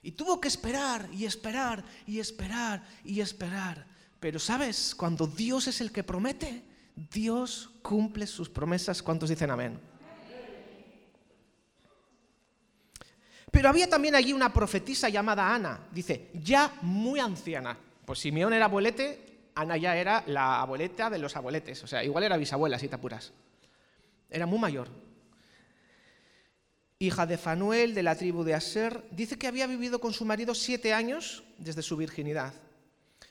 Y 0.00 0.12
tuvo 0.12 0.40
que 0.40 0.46
esperar 0.46 1.08
y 1.12 1.26
esperar 1.26 1.84
y 2.06 2.20
esperar 2.20 2.84
y 3.04 3.20
esperar. 3.20 3.84
Pero 4.20 4.38
sabes, 4.38 4.94
cuando 4.94 5.26
Dios 5.26 5.66
es 5.66 5.80
el 5.80 5.90
que 5.90 6.04
promete, 6.04 6.62
Dios 6.94 7.70
cumple 7.82 8.28
sus 8.28 8.48
promesas. 8.48 9.02
¿Cuántos 9.02 9.28
dicen 9.28 9.50
amén? 9.50 9.78
Pero 13.50 13.68
había 13.68 13.88
también 13.88 14.14
allí 14.14 14.32
una 14.32 14.52
profetisa 14.52 15.08
llamada 15.08 15.52
Ana, 15.52 15.88
dice, 15.90 16.30
ya 16.34 16.74
muy 16.82 17.18
anciana. 17.18 17.76
Pues 18.04 18.20
Simeón 18.20 18.52
era 18.52 18.66
abuelete, 18.66 19.48
Ana 19.56 19.76
ya 19.76 19.96
era 19.96 20.22
la 20.28 20.60
abueleta 20.60 21.10
de 21.10 21.18
los 21.18 21.34
abueletes, 21.34 21.82
o 21.82 21.86
sea, 21.88 22.04
igual 22.04 22.22
era 22.22 22.36
bisabuela, 22.36 22.78
si 22.78 22.86
te 22.86 22.94
apuras. 22.94 23.32
Era 24.30 24.46
muy 24.46 24.60
mayor. 24.60 25.05
Hija 26.98 27.26
de 27.26 27.38
Fanuel, 27.38 27.94
de 27.94 28.02
la 28.02 28.16
tribu 28.16 28.42
de 28.44 28.54
Aser, 28.54 29.04
dice 29.10 29.38
que 29.38 29.46
había 29.46 29.66
vivido 29.66 30.00
con 30.00 30.12
su 30.12 30.24
marido 30.24 30.54
siete 30.54 30.92
años 30.92 31.44
desde 31.58 31.82
su 31.82 31.96
virginidad, 31.96 32.54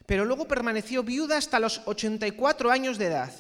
pero 0.06 0.26
luego 0.26 0.48
permaneció 0.48 1.04
viuda 1.04 1.38
hasta 1.38 1.60
los 1.60 1.82
84 1.86 2.72
años 2.72 2.98
de 2.98 3.06
edad 3.08 3.34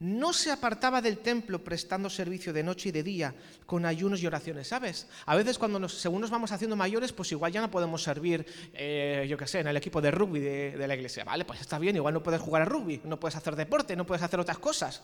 no 0.00 0.32
se 0.32 0.52
apartaba 0.52 1.02
del 1.02 1.18
templo 1.18 1.64
prestando 1.64 2.08
servicio 2.08 2.52
de 2.52 2.62
noche 2.62 2.90
y 2.90 2.92
de 2.92 3.02
día 3.02 3.34
con 3.66 3.84
ayunos 3.84 4.22
y 4.22 4.26
oraciones, 4.28 4.68
¿sabes? 4.68 5.08
A 5.26 5.34
veces 5.34 5.58
cuando 5.58 5.88
según 5.88 6.20
nos 6.20 6.30
vamos 6.30 6.52
haciendo 6.52 6.76
mayores, 6.76 7.12
pues 7.12 7.32
igual 7.32 7.50
ya 7.50 7.60
no 7.60 7.70
podemos 7.70 8.02
servir, 8.04 8.46
eh, 8.74 9.26
yo 9.28 9.36
qué 9.36 9.48
sé, 9.48 9.58
en 9.58 9.66
el 9.66 9.76
equipo 9.76 10.00
de 10.00 10.12
rugby 10.12 10.38
de, 10.38 10.86
la 10.86 10.94
iglesia, 10.94 11.24
¿vale? 11.24 11.44
Pues 11.44 11.60
está 11.60 11.80
bien, 11.80 11.96
igual 11.96 12.14
no 12.14 12.22
puedes 12.22 12.40
jugar 12.40 12.62
a 12.62 12.66
rugby, 12.66 13.00
no 13.04 13.18
puedes 13.18 13.34
hacer 13.34 13.56
deporte, 13.56 13.96
no 13.96 14.06
puedes 14.06 14.22
hacer 14.22 14.38
otras 14.38 14.58
cosas. 14.58 15.02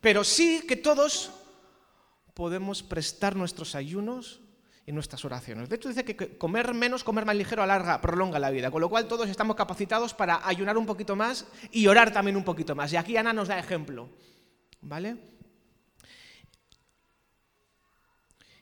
Pero 0.00 0.24
sí 0.24 0.64
que 0.66 0.76
todos 0.76 1.30
podemos 2.34 2.82
prestar 2.82 3.36
nuestros 3.36 3.74
ayunos 3.74 4.40
y 4.84 4.92
nuestras 4.92 5.24
oraciones. 5.24 5.68
De 5.68 5.76
hecho, 5.76 5.88
dice 5.88 6.04
que 6.04 6.36
comer 6.36 6.74
menos, 6.74 7.04
comer 7.04 7.24
más 7.24 7.36
ligero, 7.36 7.62
alarga, 7.62 8.00
prolonga 8.00 8.38
la 8.38 8.50
vida. 8.50 8.70
Con 8.70 8.80
lo 8.80 8.88
cual 8.88 9.06
todos 9.06 9.28
estamos 9.28 9.56
capacitados 9.56 10.12
para 10.12 10.46
ayunar 10.46 10.76
un 10.76 10.86
poquito 10.86 11.14
más 11.14 11.46
y 11.70 11.86
orar 11.86 12.12
también 12.12 12.36
un 12.36 12.44
poquito 12.44 12.74
más. 12.74 12.92
Y 12.92 12.96
aquí 12.96 13.16
Ana 13.16 13.32
nos 13.32 13.48
da 13.48 13.58
ejemplo. 13.58 14.08
¿Vale? 14.80 15.16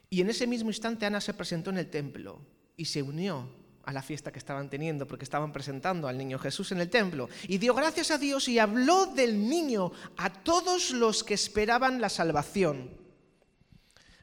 Y 0.09 0.21
en 0.21 0.29
ese 0.29 0.45
mismo 0.45 0.69
instante 0.69 1.05
Ana 1.05 1.21
se 1.21 1.33
presentó 1.33 1.69
en 1.71 1.77
el 1.77 1.89
templo 1.89 2.39
y 2.77 2.85
se 2.85 3.01
unió 3.01 3.49
a 3.83 3.93
la 3.93 4.03
fiesta 4.03 4.31
que 4.31 4.37
estaban 4.37 4.69
teniendo, 4.69 5.07
porque 5.07 5.23
estaban 5.23 5.51
presentando 5.51 6.07
al 6.07 6.17
niño 6.17 6.37
Jesús 6.37 6.71
en 6.71 6.81
el 6.81 6.89
templo. 6.89 7.29
Y 7.47 7.57
dio 7.57 7.73
gracias 7.73 8.11
a 8.11 8.19
Dios 8.19 8.47
y 8.47 8.59
habló 8.59 9.07
del 9.07 9.49
niño 9.49 9.91
a 10.17 10.31
todos 10.31 10.91
los 10.91 11.23
que 11.23 11.33
esperaban 11.33 11.99
la 11.99 12.09
salvación. 12.09 13.00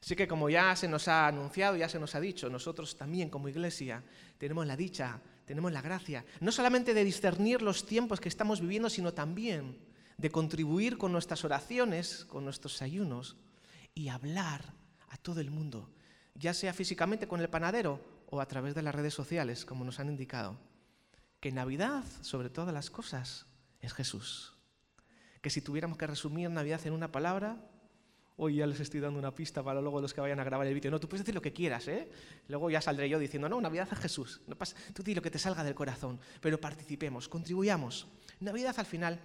Así 0.02 0.14
que 0.14 0.28
como 0.28 0.48
ya 0.48 0.74
se 0.76 0.88
nos 0.88 1.08
ha 1.08 1.26
anunciado, 1.26 1.76
ya 1.76 1.88
se 1.88 1.98
nos 1.98 2.14
ha 2.14 2.20
dicho, 2.20 2.48
nosotros 2.48 2.96
también 2.96 3.30
como 3.30 3.48
iglesia 3.48 4.02
tenemos 4.38 4.66
la 4.66 4.76
dicha, 4.76 5.20
tenemos 5.44 5.72
la 5.72 5.82
gracia, 5.82 6.24
no 6.40 6.52
solamente 6.52 6.94
de 6.94 7.04
discernir 7.04 7.62
los 7.62 7.86
tiempos 7.86 8.20
que 8.20 8.28
estamos 8.28 8.60
viviendo, 8.60 8.90
sino 8.90 9.12
también 9.12 9.78
de 10.16 10.30
contribuir 10.30 10.98
con 10.98 11.12
nuestras 11.12 11.44
oraciones, 11.44 12.24
con 12.26 12.44
nuestros 12.44 12.82
ayunos 12.82 13.36
y 13.94 14.08
hablar 14.08 14.74
a 15.08 15.16
todo 15.16 15.40
el 15.40 15.50
mundo, 15.50 15.90
ya 16.34 16.54
sea 16.54 16.72
físicamente 16.72 17.26
con 17.26 17.40
el 17.40 17.48
panadero 17.48 18.00
o 18.30 18.40
a 18.40 18.46
través 18.46 18.74
de 18.74 18.82
las 18.82 18.94
redes 18.94 19.14
sociales, 19.14 19.64
como 19.64 19.84
nos 19.84 20.00
han 20.00 20.08
indicado. 20.08 20.58
Que 21.40 21.52
Navidad, 21.52 22.04
sobre 22.20 22.50
todas 22.50 22.74
las 22.74 22.90
cosas, 22.90 23.46
es 23.80 23.92
Jesús. 23.94 24.54
Que 25.40 25.50
si 25.50 25.60
tuviéramos 25.60 25.98
que 25.98 26.06
resumir 26.06 26.50
Navidad 26.50 26.84
en 26.86 26.92
una 26.92 27.12
palabra, 27.12 27.56
hoy 28.38 28.56
ya 28.56 28.66
les 28.66 28.80
estoy 28.80 29.00
dando 29.00 29.18
una 29.18 29.34
pista 29.34 29.62
para 29.62 29.80
luego 29.80 30.00
los 30.00 30.14
que 30.14 30.20
vayan 30.20 30.40
a 30.40 30.44
grabar 30.44 30.66
el 30.66 30.74
vídeo. 30.74 30.90
No, 30.90 31.00
tú 31.00 31.08
puedes 31.08 31.24
decir 31.24 31.34
lo 31.34 31.42
que 31.42 31.52
quieras, 31.52 31.86
¿eh? 31.88 32.08
Luego 32.48 32.70
ya 32.70 32.80
saldré 32.80 33.08
yo 33.08 33.18
diciendo, 33.18 33.48
no, 33.48 33.60
Navidad 33.60 33.88
es 33.90 33.98
Jesús. 33.98 34.40
No 34.46 34.56
pasa, 34.56 34.76
tú 34.94 35.02
di 35.02 35.14
lo 35.14 35.22
que 35.22 35.30
te 35.30 35.38
salga 35.38 35.64
del 35.64 35.74
corazón, 35.74 36.20
pero 36.40 36.60
participemos, 36.60 37.28
contribuyamos. 37.28 38.06
Navidad 38.40 38.74
al 38.78 38.86
final 38.86 39.20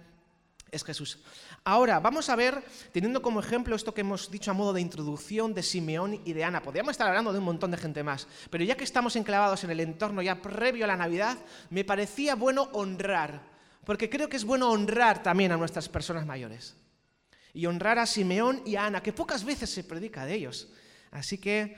es 0.72 0.82
Jesús. 0.82 1.22
Ahora, 1.62 2.00
vamos 2.00 2.28
a 2.28 2.34
ver, 2.34 2.64
teniendo 2.92 3.22
como 3.22 3.38
ejemplo 3.38 3.76
esto 3.76 3.94
que 3.94 4.00
hemos 4.00 4.30
dicho 4.30 4.50
a 4.50 4.54
modo 4.54 4.72
de 4.72 4.80
introducción 4.80 5.54
de 5.54 5.62
Simeón 5.62 6.20
y 6.24 6.32
de 6.32 6.42
Ana. 6.42 6.60
Podríamos 6.60 6.90
estar 6.90 7.06
hablando 7.06 7.32
de 7.32 7.38
un 7.38 7.44
montón 7.44 7.70
de 7.70 7.76
gente 7.76 8.02
más, 8.02 8.26
pero 8.50 8.64
ya 8.64 8.76
que 8.76 8.84
estamos 8.84 9.14
enclavados 9.14 9.62
en 9.62 9.70
el 9.70 9.78
entorno 9.78 10.22
ya 10.22 10.42
previo 10.42 10.84
a 10.84 10.88
la 10.88 10.96
Navidad, 10.96 11.38
me 11.70 11.84
parecía 11.84 12.34
bueno 12.34 12.68
honrar, 12.72 13.42
porque 13.84 14.10
creo 14.10 14.28
que 14.28 14.36
es 14.36 14.44
bueno 14.44 14.70
honrar 14.70 15.22
también 15.22 15.52
a 15.52 15.56
nuestras 15.56 15.88
personas 15.88 16.26
mayores 16.26 16.76
y 17.54 17.66
honrar 17.66 18.00
a 18.00 18.06
Simeón 18.06 18.62
y 18.66 18.74
a 18.74 18.86
Ana, 18.86 19.02
que 19.02 19.12
pocas 19.12 19.44
veces 19.44 19.70
se 19.70 19.84
predica 19.84 20.26
de 20.26 20.34
ellos. 20.34 20.68
Así 21.12 21.38
que 21.38 21.76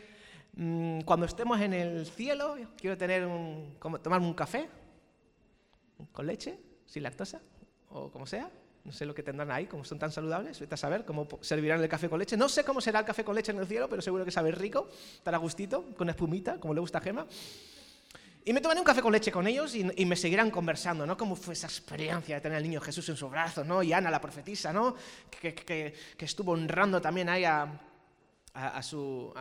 mm, 0.54 1.02
cuando 1.02 1.26
estemos 1.26 1.60
en 1.60 1.74
el 1.74 2.06
cielo, 2.06 2.56
quiero 2.80 2.96
tener 2.96 3.26
un, 3.26 3.76
tomarme 4.02 4.26
un 4.26 4.34
café 4.34 4.68
con 6.12 6.26
leche, 6.26 6.58
sin 6.86 7.02
lactosa, 7.02 7.42
o 7.90 8.10
como 8.10 8.26
sea. 8.26 8.50
No 8.84 8.92
sé 8.92 9.04
lo 9.04 9.14
que 9.14 9.22
tendrán 9.22 9.50
ahí, 9.50 9.66
como 9.66 9.84
son 9.84 9.98
tan 9.98 10.12
saludables. 10.12 10.60
Vete 10.60 10.74
a 10.74 10.78
saber 10.78 11.04
cómo 11.04 11.26
servirán 11.40 11.82
el 11.82 11.88
café 11.88 12.08
con 12.08 12.20
leche. 12.20 12.36
No 12.36 12.48
sé 12.48 12.64
cómo 12.64 12.80
será 12.80 13.00
el 13.00 13.04
café 13.04 13.24
con 13.24 13.34
leche 13.34 13.50
en 13.50 13.58
el 13.58 13.66
cielo, 13.66 13.88
pero 13.88 14.00
seguro 14.00 14.24
que 14.24 14.30
sabe 14.30 14.52
rico, 14.52 14.88
estará 15.16 15.38
gustito, 15.38 15.92
con 15.96 16.08
espumita, 16.08 16.58
como 16.60 16.72
le 16.72 16.80
gusta 16.80 16.98
a 16.98 17.00
Gema. 17.00 17.26
Y 18.48 18.52
me 18.52 18.60
tomaré 18.60 18.78
un 18.78 18.86
café 18.86 19.02
con 19.02 19.12
leche 19.12 19.32
con 19.32 19.44
ellos 19.48 19.74
y, 19.74 19.82
me 19.82 20.14
seguirán 20.14 20.52
conversando, 20.52 21.04
¿no? 21.04 21.16
Cómo 21.16 21.34
fue 21.34 21.54
esa 21.54 21.66
experiencia 21.66 22.36
de 22.36 22.40
tener 22.40 22.56
al 22.56 22.62
niño 22.62 22.80
Jesús 22.80 23.08
en 23.08 23.16
su 23.16 23.28
brazo, 23.28 23.64
¿no? 23.64 23.82
Y 23.82 23.92
Ana, 23.92 24.08
la 24.08 24.20
profetisa, 24.20 24.72
¿no? 24.72 24.94
Que, 25.28 25.92
estuvo 26.16 26.52
honrando 26.52 27.00
también 27.00 27.28
ahí 27.28 27.42
a, 27.44 28.82
su, 28.82 29.34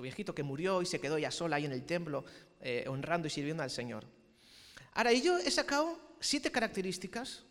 viejito 0.00 0.32
que 0.36 0.44
murió 0.44 0.82
y 0.82 0.86
se 0.86 1.00
quedó 1.00 1.18
ya 1.18 1.32
sola 1.32 1.56
ahí 1.56 1.64
en 1.64 1.72
el 1.72 1.84
templo, 1.84 2.24
eh, 2.60 2.84
honrando 2.86 3.26
y 3.26 3.30
sirviendo 3.30 3.64
al 3.64 3.70
Señor. 3.70 4.06
Ahora, 4.92 5.12
y 5.12 5.20
yo 5.20 5.36
he 5.36 5.50
sacado 5.50 5.98
siete 6.20 6.52
características 6.52 7.42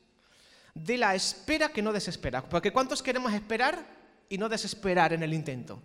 de 0.74 0.98
la 0.98 1.16
espera 1.16 1.68
que 1.68 1.82
no 1.82 1.92
desespera. 1.92 2.48
Porque 2.48 2.72
¿cuántos 2.72 3.04
queremos 3.04 3.34
esperar 3.34 3.86
y 4.30 4.38
no 4.38 4.48
desesperar 4.48 5.12
en 5.12 5.22
el 5.22 5.34
intento? 5.34 5.82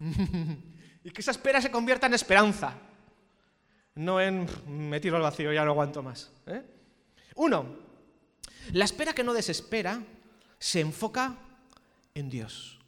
y 1.04 1.10
que 1.10 1.20
esa 1.20 1.32
espera 1.32 1.60
se 1.60 1.70
convierta 1.70 2.06
en 2.06 2.14
esperanza 2.14 2.88
no 3.94 4.20
en 4.20 4.46
me 4.66 5.00
tiro 5.00 5.16
al 5.16 5.22
vacío, 5.22 5.52
ya 5.52 5.64
no 5.64 5.72
aguanto 5.72 6.02
más. 6.02 6.30
¿eh? 6.46 6.62
Uno, 7.36 7.66
la 8.72 8.84
espera 8.84 9.12
que 9.12 9.24
no 9.24 9.34
desespera 9.34 10.02
se 10.58 10.80
enfoca 10.80 11.36
en 12.14 12.30
Dios. 12.30 12.78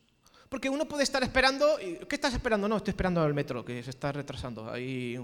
Porque 0.49 0.69
uno 0.69 0.87
puede 0.87 1.03
estar 1.03 1.23
esperando, 1.23 1.77
¿qué 1.79 2.15
estás 2.15 2.35
esperando? 2.35 2.69
No, 2.69 2.77
estoy 2.77 2.93
esperando 2.93 3.27
el 3.27 3.35
metro, 3.35 3.65
que 3.65 3.83
se 3.83 3.91
está 3.91 4.13
retrasando. 4.13 4.71
Hay 4.71 5.19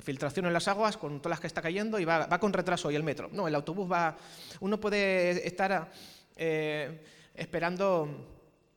filtración 0.00 0.46
en 0.46 0.52
las 0.54 0.66
aguas 0.68 0.96
con 0.96 1.18
todas 1.20 1.32
las 1.32 1.40
que 1.40 1.46
está 1.46 1.60
cayendo 1.60 1.98
y 1.98 2.06
va, 2.06 2.26
con 2.38 2.52
retraso 2.52 2.90
y 2.90 2.94
el 2.94 3.02
metro. 3.02 3.28
No, 3.32 3.46
el 3.46 3.54
autobús 3.54 3.90
va... 3.90 4.16
Uno 4.60 4.80
puede 4.80 5.46
estar 5.46 5.90
eh, 6.36 7.04
esperando 7.34 8.31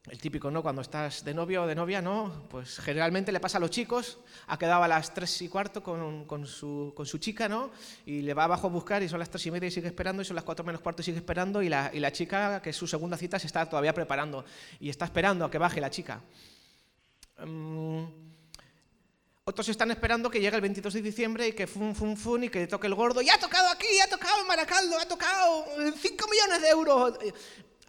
el 0.08 0.20
típico, 0.20 0.52
¿no? 0.52 0.62
Cuando 0.62 0.82
estás 0.82 1.24
de 1.24 1.34
novio 1.34 1.64
o 1.64 1.68
de 1.68 1.74
novia, 1.74 2.02
¿no? 2.02 2.46
Pues 2.50 2.80
generalmente 2.80 3.32
le 3.32 3.40
pasa 3.40 3.58
a 3.58 3.62
los 3.62 3.72
chicos, 3.72 4.20
ha 4.48 4.58
quedado 4.58 4.84
a 4.84 4.88
las 4.88 5.14
tres 5.14 5.42
y 5.42 5.50
cuarto 5.50 5.82
con, 5.82 6.28
su, 6.46 6.94
con, 6.96 7.06
su, 7.06 7.18
chica, 7.18 7.50
¿no? 7.50 7.72
Y 8.06 8.22
le 8.22 8.34
va 8.34 8.44
abajo 8.44 8.68
a 8.68 8.70
buscar 8.70 9.02
y 9.02 9.10
son 9.10 9.20
las 9.20 9.30
tres 9.30 9.46
y 9.48 9.52
media 9.52 9.68
y 9.68 9.72
sigue 9.72 9.88
esperando, 9.88 10.22
y 10.22 10.26
son 10.26 10.36
las 10.36 10.44
cuatro 10.44 10.64
menos 10.64 10.82
cuarto 10.82 11.02
y 11.02 11.06
sigue 11.06 11.18
esperando, 11.18 11.62
y 11.62 11.70
la, 11.70 11.90
y 11.92 12.00
la 12.00 12.12
chica, 12.12 12.62
que 12.62 12.72
su 12.72 12.86
segunda 12.86 13.18
cita, 13.18 13.40
se 13.40 13.48
está 13.48 13.68
todavía 13.68 13.94
preparando 13.94 14.46
y 14.80 14.90
está 14.90 15.06
esperando 15.06 15.46
a 15.46 15.52
que 15.52 15.58
baje 15.58 15.82
la 15.82 15.90
chica. 15.90 16.22
Mm, 17.44 18.04
otros 19.44 19.70
están 19.70 19.90
esperando 19.90 20.30
que 20.30 20.40
llegue 20.40 20.56
el 20.56 20.62
22 20.62 20.94
de 20.94 21.02
diciembre 21.02 21.48
y 21.48 21.54
que 21.54 21.66
fun, 21.66 21.96
fun, 21.96 22.16
fun, 22.16 22.44
y 22.44 22.50
que 22.50 22.68
toque 22.68 22.86
el 22.86 22.94
gordo. 22.94 23.22
¡Ya 23.22 23.36
ha 23.36 23.40
tocado 23.40 23.70
aquí! 23.70 23.88
¡Ya 23.98 24.04
ha 24.04 24.08
tocado 24.08 24.42
en 24.42 24.48
Maracaldo! 24.48 25.00
¡Ha 25.00 25.06
tocado 25.08 25.66
5 25.98 26.28
millones 26.30 26.62
de 26.62 26.70
euros! 26.70 27.18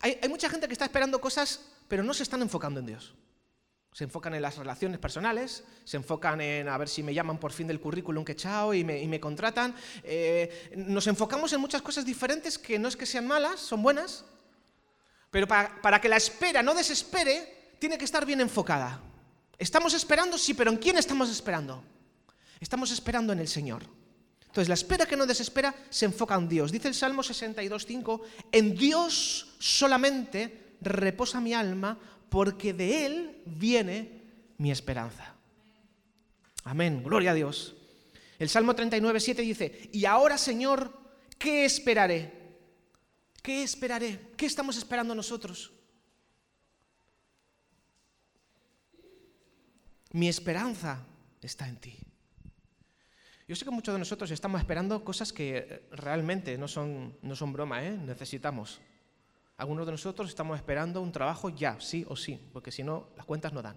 Hay, 0.00 0.18
hay 0.22 0.28
mucha 0.28 0.48
gente 0.48 0.66
que 0.66 0.72
está 0.72 0.86
esperando 0.86 1.20
cosas 1.20 1.60
pero 1.88 2.02
no 2.02 2.14
se 2.14 2.22
están 2.22 2.42
enfocando 2.42 2.80
en 2.80 2.86
Dios. 2.86 3.14
Se 3.92 4.04
enfocan 4.04 4.34
en 4.34 4.42
las 4.42 4.58
relaciones 4.58 4.98
personales, 4.98 5.64
se 5.84 5.96
enfocan 5.96 6.40
en 6.40 6.68
a 6.68 6.76
ver 6.76 6.88
si 6.88 7.02
me 7.02 7.14
llaman 7.14 7.38
por 7.38 7.52
fin 7.52 7.66
del 7.66 7.80
currículum 7.80 8.24
que 8.24 8.36
chao 8.36 8.74
y 8.74 8.84
me, 8.84 9.00
y 9.00 9.08
me 9.08 9.18
contratan. 9.18 9.74
Eh, 10.02 10.74
nos 10.76 11.06
enfocamos 11.06 11.52
en 11.54 11.60
muchas 11.60 11.80
cosas 11.80 12.04
diferentes 12.04 12.58
que 12.58 12.78
no 12.78 12.88
es 12.88 12.96
que 12.96 13.06
sean 13.06 13.26
malas, 13.26 13.58
son 13.58 13.82
buenas, 13.82 14.24
pero 15.30 15.48
para, 15.48 15.80
para 15.80 16.00
que 16.00 16.10
la 16.10 16.16
espera 16.16 16.62
no 16.62 16.74
desespere, 16.74 17.74
tiene 17.78 17.96
que 17.96 18.04
estar 18.04 18.26
bien 18.26 18.42
enfocada. 18.42 19.00
Estamos 19.58 19.94
esperando, 19.94 20.36
sí, 20.36 20.52
pero 20.52 20.70
¿en 20.70 20.76
quién 20.76 20.98
estamos 20.98 21.30
esperando? 21.30 21.82
Estamos 22.60 22.90
esperando 22.90 23.32
en 23.32 23.38
el 23.38 23.48
Señor. 23.48 23.82
Entonces, 24.56 24.68
la 24.68 24.74
espera 24.74 25.04
que 25.04 25.16
no 25.16 25.26
desespera 25.26 25.74
se 25.90 26.06
enfoca 26.06 26.34
en 26.34 26.48
Dios. 26.48 26.72
Dice 26.72 26.88
el 26.88 26.94
Salmo 26.94 27.22
62.5, 27.22 28.22
en 28.52 28.74
Dios 28.74 29.54
solamente 29.58 30.65
reposa 30.88 31.40
mi 31.40 31.54
alma, 31.54 31.98
porque 32.28 32.72
de 32.72 33.06
Él 33.06 33.42
viene 33.46 34.22
mi 34.58 34.70
esperanza. 34.70 35.34
Amén, 36.64 37.02
gloria 37.02 37.30
a 37.30 37.34
Dios. 37.34 37.76
El 38.38 38.48
Salmo 38.48 38.74
39, 38.74 39.20
7 39.20 39.42
dice, 39.42 39.90
y 39.92 40.04
ahora 40.04 40.36
Señor, 40.36 40.92
¿qué 41.38 41.64
esperaré? 41.64 42.32
¿Qué 43.42 43.62
esperaré? 43.62 44.32
¿Qué 44.36 44.46
estamos 44.46 44.76
esperando 44.76 45.14
nosotros? 45.14 45.72
Mi 50.12 50.28
esperanza 50.28 51.06
está 51.40 51.68
en 51.68 51.76
ti. 51.76 51.96
Yo 53.48 53.54
sé 53.54 53.64
que 53.64 53.70
muchos 53.70 53.94
de 53.94 54.00
nosotros 54.00 54.30
estamos 54.32 54.60
esperando 54.60 55.04
cosas 55.04 55.32
que 55.32 55.86
realmente 55.92 56.58
no 56.58 56.66
son, 56.66 57.16
no 57.22 57.36
son 57.36 57.52
broma, 57.52 57.84
¿eh? 57.84 57.92
necesitamos. 57.92 58.80
Algunos 59.58 59.86
de 59.86 59.92
nosotros 59.92 60.28
estamos 60.28 60.56
esperando 60.56 61.00
un 61.00 61.12
trabajo 61.12 61.48
ya, 61.48 61.80
sí 61.80 62.04
o 62.08 62.16
sí, 62.16 62.38
porque 62.52 62.70
si 62.70 62.82
no, 62.82 63.08
las 63.16 63.24
cuentas 63.24 63.52
no 63.52 63.62
dan. 63.62 63.76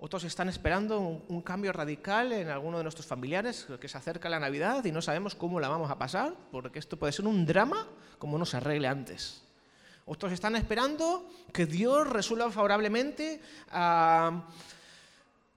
Otros 0.00 0.22
están 0.22 0.48
esperando 0.48 1.00
un, 1.00 1.42
cambio 1.42 1.72
radical 1.72 2.30
en 2.30 2.48
alguno 2.48 2.78
de 2.78 2.84
nuestros 2.84 3.04
familiares, 3.04 3.66
que 3.80 3.88
se 3.88 3.98
acerca 3.98 4.28
la 4.28 4.38
Navidad 4.38 4.84
y 4.84 4.92
no 4.92 5.02
sabemos 5.02 5.34
cómo 5.34 5.58
la 5.58 5.66
vamos 5.68 5.90
a 5.90 5.98
pasar, 5.98 6.34
porque 6.52 6.78
esto 6.78 6.96
puede 6.96 7.12
ser 7.12 7.26
un 7.26 7.44
drama 7.44 7.84
como 8.16 8.38
no 8.38 8.46
se 8.46 8.58
arregle 8.58 8.86
antes. 8.86 9.42
Otros 10.06 10.30
están 10.30 10.54
esperando 10.54 11.28
que 11.52 11.66
Dios 11.66 12.08
resuelva 12.08 12.48
favorablemente 12.52 13.40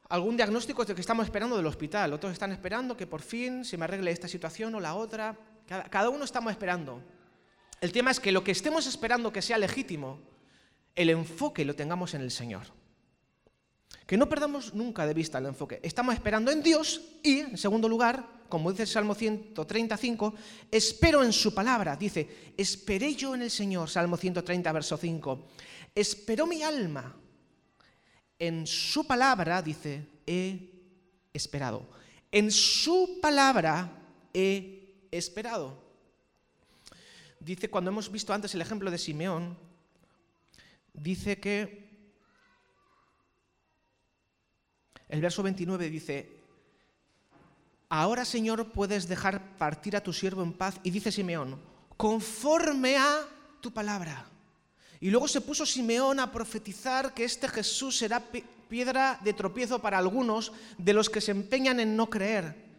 algún 0.10 0.36
diagnóstico 0.36 0.84
que 0.88 1.00
estamos 1.00 1.26
esperando 1.26 1.56
del 1.56 1.68
hospital. 1.68 2.12
Otros 2.12 2.34
están 2.34 2.52
esperando 2.52 2.98
que 2.98 3.06
por 3.06 3.22
fin 3.22 3.64
se 3.64 3.78
me 3.78 3.86
arregle 3.86 4.10
esta 4.10 4.28
situación 4.28 4.74
o 4.74 4.80
la 4.80 4.96
otra. 4.96 5.38
cada 5.68 6.10
uno 6.10 6.26
estamos 6.26 6.52
esperando. 6.52 7.00
El 7.82 7.92
tema 7.92 8.12
es 8.12 8.20
que 8.20 8.32
lo 8.32 8.44
que 8.44 8.52
estemos 8.52 8.86
esperando 8.86 9.34
que 9.34 9.42
sea 9.42 9.58
legítimo, 9.58 10.20
el 10.94 11.10
enfoque 11.10 11.66
lo 11.66 11.76
tengamos 11.76 12.14
en 12.14 12.22
el 12.22 12.30
Señor. 12.30 12.68
Que 14.06 14.18
no 14.18 14.30
perdamos 14.30 14.76
nunca 14.76 15.08
de 15.08 15.16
vista 15.16 15.40
el 15.40 15.48
enfoque. 15.48 15.80
Estamos 15.82 16.14
esperando 16.14 16.52
en 16.52 16.62
Dios 16.62 17.02
y, 17.24 17.40
en 17.40 17.58
segundo 17.58 17.90
lugar, 17.90 18.24
como 18.50 18.70
dice 18.70 18.84
el 18.84 18.90
Salmo 18.90 19.16
135, 19.16 20.36
espero 20.70 21.24
en 21.24 21.34
su 21.34 21.56
palabra. 21.56 21.96
Dice, 21.96 22.54
esperé 22.56 23.16
yo 23.16 23.34
en 23.34 23.42
el 23.42 23.50
Señor, 23.50 23.90
Salmo 23.90 24.16
130, 24.16 24.72
verso 24.72 24.96
5. 24.96 25.48
Esperó 25.96 26.46
mi 26.46 26.62
alma 26.62 27.16
en 28.38 28.68
su 28.68 29.08
palabra, 29.08 29.62
dice, 29.62 30.06
he 30.28 30.70
esperado. 31.34 31.90
En 32.32 32.52
su 32.52 33.20
palabra 33.22 33.92
he 34.34 35.08
esperado. 35.12 35.91
Dice, 37.42 37.72
cuando 37.72 37.90
hemos 37.90 38.12
visto 38.12 38.34
antes 38.34 38.54
el 38.54 38.62
ejemplo 38.62 38.92
de 38.92 39.00
Simeón, 39.00 39.58
dice 40.94 41.40
que 41.40 41.90
el 45.10 45.22
verso 45.22 45.42
29 45.42 45.90
dice, 45.90 46.30
ahora 47.90 48.26
Señor 48.26 48.72
puedes 48.72 49.08
dejar 49.08 49.58
partir 49.58 49.96
a 49.96 50.04
tu 50.04 50.14
siervo 50.14 50.44
en 50.44 50.54
paz. 50.54 50.80
Y 50.84 50.92
dice 50.92 51.12
Simeón, 51.12 51.60
conforme 51.98 52.98
a 52.98 53.28
tu 53.60 53.72
palabra. 53.72 54.28
Y 55.00 55.10
luego 55.10 55.28
se 55.28 55.42
puso 55.42 55.66
Simeón 55.66 56.20
a 56.20 56.32
profetizar 56.32 57.12
que 57.12 57.24
este 57.24 57.48
Jesús 57.48 57.98
será 57.98 58.22
piedra 58.70 59.20
de 59.24 59.34
tropiezo 59.34 59.80
para 59.80 59.98
algunos 59.98 60.54
de 60.78 60.94
los 60.94 61.10
que 61.10 61.22
se 61.22 61.32
empeñan 61.32 61.80
en 61.80 61.98
no 61.98 62.08
creer. 62.08 62.71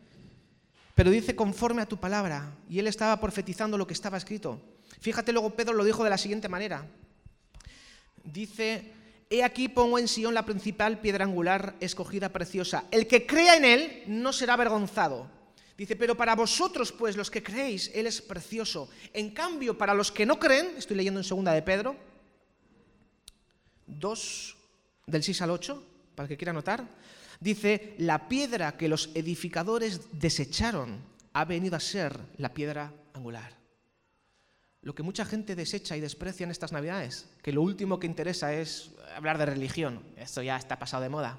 Pero 0.94 1.10
dice 1.10 1.34
conforme 1.34 1.82
a 1.82 1.86
tu 1.86 1.98
palabra. 1.98 2.54
Y 2.68 2.78
él 2.78 2.86
estaba 2.86 3.20
profetizando 3.20 3.78
lo 3.78 3.86
que 3.86 3.94
estaba 3.94 4.18
escrito. 4.18 4.60
Fíjate, 5.00 5.32
luego 5.32 5.50
Pedro 5.50 5.74
lo 5.74 5.84
dijo 5.84 6.04
de 6.04 6.10
la 6.10 6.18
siguiente 6.18 6.48
manera. 6.48 6.86
Dice, 8.24 8.92
he 9.30 9.42
aquí 9.42 9.68
pongo 9.68 9.98
en 9.98 10.08
Sion 10.08 10.34
la 10.34 10.44
principal 10.44 11.00
piedra 11.00 11.24
angular 11.24 11.74
escogida 11.80 12.28
preciosa. 12.28 12.84
El 12.90 13.06
que 13.06 13.26
crea 13.26 13.56
en 13.56 13.64
él 13.64 14.02
no 14.06 14.32
será 14.32 14.54
avergonzado. 14.54 15.28
Dice, 15.76 15.96
pero 15.96 16.16
para 16.16 16.36
vosotros, 16.36 16.92
pues, 16.92 17.16
los 17.16 17.30
que 17.30 17.42
creéis, 17.42 17.90
Él 17.94 18.06
es 18.06 18.20
precioso. 18.20 18.88
En 19.12 19.30
cambio, 19.30 19.76
para 19.76 19.94
los 19.94 20.12
que 20.12 20.26
no 20.26 20.38
creen, 20.38 20.74
estoy 20.76 20.96
leyendo 20.96 21.18
en 21.18 21.24
segunda 21.24 21.52
de 21.52 21.62
Pedro, 21.62 21.96
2, 23.86 24.56
del 25.06 25.22
6 25.22 25.42
al 25.42 25.50
8, 25.50 25.82
para 26.14 26.26
el 26.26 26.28
que 26.28 26.36
quiera 26.36 26.52
notar, 26.52 26.86
dice, 27.42 27.94
la 27.98 28.28
piedra 28.28 28.76
que 28.76 28.88
los 28.88 29.10
edificadores 29.14 30.00
desecharon 30.12 31.00
ha 31.32 31.44
venido 31.44 31.76
a 31.76 31.80
ser 31.80 32.18
la 32.38 32.52
piedra 32.54 32.92
angular. 33.14 33.56
Lo 34.82 34.94
que 34.94 35.02
mucha 35.02 35.24
gente 35.24 35.54
desecha 35.54 35.96
y 35.96 36.00
desprecia 36.00 36.44
en 36.44 36.50
estas 36.50 36.72
navidades, 36.72 37.28
que 37.42 37.52
lo 37.52 37.62
último 37.62 37.98
que 37.98 38.06
interesa 38.06 38.52
es 38.52 38.90
hablar 39.14 39.38
de 39.38 39.46
religión, 39.46 40.02
esto 40.16 40.42
ya 40.42 40.56
está 40.56 40.78
pasado 40.78 41.02
de 41.02 41.08
moda. 41.08 41.38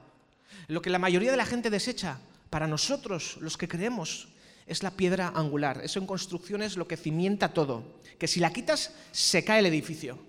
Lo 0.67 0.81
que 0.81 0.89
la 0.89 0.99
mayoría 0.99 1.31
de 1.31 1.37
la 1.37 1.45
gente 1.45 1.69
desecha, 1.69 2.19
para 2.49 2.67
nosotros, 2.67 3.37
los 3.41 3.57
que 3.57 3.67
creemos, 3.67 4.29
es 4.65 4.81
la 4.81 4.91
piedra 4.91 5.33
angular. 5.35 5.81
Eso 5.83 5.99
en 5.99 6.07
construcción 6.07 6.61
es 6.61 6.77
lo 6.77 6.87
que 6.87 6.95
cimienta 6.95 7.53
todo. 7.53 7.99
Que 8.17 8.27
si 8.27 8.39
la 8.39 8.53
quitas, 8.53 8.93
se 9.11 9.43
cae 9.43 9.59
el 9.59 9.65
edificio 9.65 10.19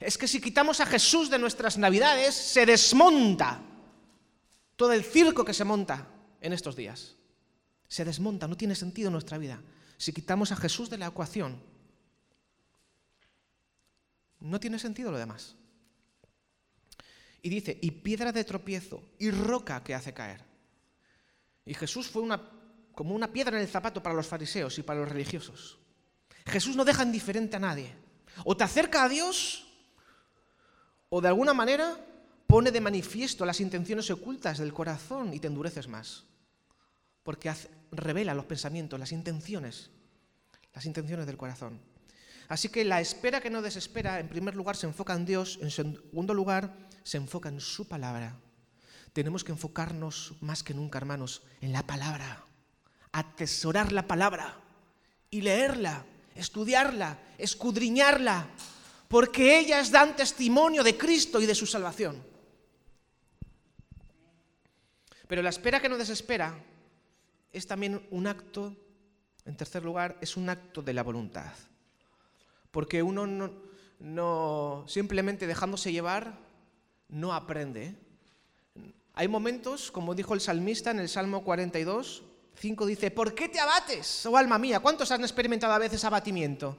es 0.00 0.18
que 0.18 0.28
si 0.28 0.40
quitamos 0.40 0.80
a 0.80 0.86
Jesús 0.86 1.30
de 1.30 1.38
nuestras 1.38 1.78
navidades, 1.78 2.34
se 2.34 2.66
desmonta 2.66 3.60
todo 4.76 4.92
el 4.92 5.04
circo 5.04 5.44
que 5.44 5.54
se 5.54 5.64
monta 5.64 6.08
en 6.40 6.52
estos 6.52 6.76
días. 6.76 7.16
Se 7.88 8.04
desmonta, 8.04 8.48
no 8.48 8.56
tiene 8.56 8.74
sentido 8.74 9.10
nuestra 9.10 9.38
vida. 9.38 9.60
Si 9.96 10.12
quitamos 10.12 10.52
a 10.52 10.56
Jesús 10.56 10.90
de 10.90 10.98
la 10.98 11.06
ecuación, 11.06 11.60
no 14.40 14.60
tiene 14.60 14.78
sentido 14.78 15.10
lo 15.10 15.18
demás. 15.18 15.56
Y 17.42 17.48
dice, 17.50 17.78
y 17.80 17.90
piedra 17.90 18.32
de 18.32 18.44
tropiezo, 18.44 19.02
y 19.18 19.30
roca 19.30 19.82
que 19.84 19.94
hace 19.94 20.14
caer. 20.14 20.44
Y 21.66 21.74
Jesús 21.74 22.08
fue 22.08 22.22
una, 22.22 22.40
como 22.94 23.14
una 23.14 23.32
piedra 23.32 23.56
en 23.56 23.62
el 23.62 23.68
zapato 23.68 24.02
para 24.02 24.14
los 24.14 24.26
fariseos 24.26 24.78
y 24.78 24.82
para 24.82 25.00
los 25.00 25.08
religiosos. 25.08 25.78
Jesús 26.46 26.76
no 26.76 26.84
deja 26.84 27.02
indiferente 27.02 27.56
a 27.56 27.60
nadie. 27.60 27.94
O 28.44 28.56
te 28.56 28.64
acerca 28.64 29.04
a 29.04 29.08
Dios 29.08 29.66
o 31.08 31.20
de 31.20 31.28
alguna 31.28 31.54
manera 31.54 31.96
pone 32.46 32.70
de 32.70 32.80
manifiesto 32.80 33.44
las 33.44 33.60
intenciones 33.60 34.10
ocultas 34.10 34.58
del 34.58 34.72
corazón 34.72 35.32
y 35.34 35.40
te 35.40 35.48
endureces 35.48 35.88
más. 35.88 36.24
Porque 37.22 37.52
revela 37.90 38.34
los 38.34 38.44
pensamientos, 38.44 38.98
las 38.98 39.12
intenciones, 39.12 39.90
las 40.74 40.86
intenciones 40.86 41.26
del 41.26 41.36
corazón. 41.36 41.80
Así 42.48 42.68
que 42.68 42.84
la 42.84 43.00
espera 43.00 43.40
que 43.40 43.50
no 43.50 43.62
desespera, 43.62 44.20
en 44.20 44.28
primer 44.28 44.54
lugar, 44.54 44.76
se 44.76 44.86
enfoca 44.86 45.14
en 45.14 45.24
Dios, 45.24 45.58
en 45.62 45.70
segundo 45.70 46.34
lugar, 46.34 46.76
se 47.02 47.16
enfoca 47.16 47.48
en 47.48 47.60
su 47.60 47.88
palabra. 47.88 48.36
Tenemos 49.12 49.44
que 49.44 49.52
enfocarnos 49.52 50.34
más 50.40 50.62
que 50.62 50.74
nunca, 50.74 50.98
hermanos, 50.98 51.42
en 51.60 51.72
la 51.72 51.86
palabra, 51.86 52.44
atesorar 53.12 53.92
la 53.92 54.06
palabra 54.06 54.60
y 55.30 55.40
leerla, 55.40 56.04
estudiarla, 56.34 57.18
escudriñarla, 57.38 58.48
porque 59.08 59.58
ellas 59.58 59.90
dan 59.90 60.16
testimonio 60.16 60.82
de 60.82 60.98
Cristo 60.98 61.40
y 61.40 61.46
de 61.46 61.54
su 61.54 61.66
salvación. 61.66 62.33
Pero 65.34 65.42
la 65.42 65.50
espera 65.50 65.80
que 65.80 65.88
no 65.88 65.98
desespera 65.98 66.54
es 67.52 67.66
también 67.66 68.06
un 68.12 68.28
acto, 68.28 68.72
en 69.44 69.56
tercer 69.56 69.84
lugar, 69.84 70.16
es 70.20 70.36
un 70.36 70.48
acto 70.48 70.80
de 70.80 70.92
la 70.92 71.02
voluntad. 71.02 71.50
Porque 72.70 73.02
uno 73.02 73.50
no, 73.98 74.84
simplemente 74.86 75.48
dejándose 75.48 75.90
llevar 75.90 76.38
no 77.08 77.34
aprende. 77.34 77.96
Hay 79.14 79.26
momentos, 79.26 79.90
como 79.90 80.14
dijo 80.14 80.34
el 80.34 80.40
salmista 80.40 80.92
en 80.92 81.00
el 81.00 81.08
Salmo 81.08 81.42
42, 81.42 82.22
5 82.54 82.86
dice, 82.86 83.10
¿por 83.10 83.34
qué 83.34 83.48
te 83.48 83.58
abates, 83.58 84.26
oh 84.26 84.36
alma 84.36 84.56
mía? 84.56 84.78
¿Cuántos 84.78 85.10
han 85.10 85.22
experimentado 85.22 85.72
a 85.72 85.80
veces 85.80 86.04
abatimiento? 86.04 86.78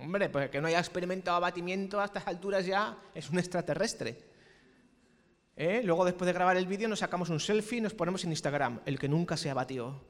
Hombre, 0.00 0.28
pues 0.28 0.50
que 0.50 0.60
no 0.60 0.66
haya 0.66 0.80
experimentado 0.80 1.36
abatimiento 1.36 2.00
a 2.00 2.06
estas 2.06 2.26
alturas 2.26 2.66
ya 2.66 2.98
es 3.14 3.30
un 3.30 3.38
extraterrestre. 3.38 4.26
¿Eh? 5.60 5.82
Luego, 5.82 6.04
después 6.04 6.24
de 6.24 6.32
grabar 6.32 6.56
el 6.56 6.68
vídeo, 6.68 6.88
nos 6.88 7.00
sacamos 7.00 7.30
un 7.30 7.40
selfie 7.40 7.78
y 7.78 7.80
nos 7.80 7.92
ponemos 7.92 8.22
en 8.22 8.30
Instagram. 8.30 8.78
El 8.86 8.96
que 8.96 9.08
nunca 9.08 9.36
se 9.36 9.50
abatió. 9.50 10.04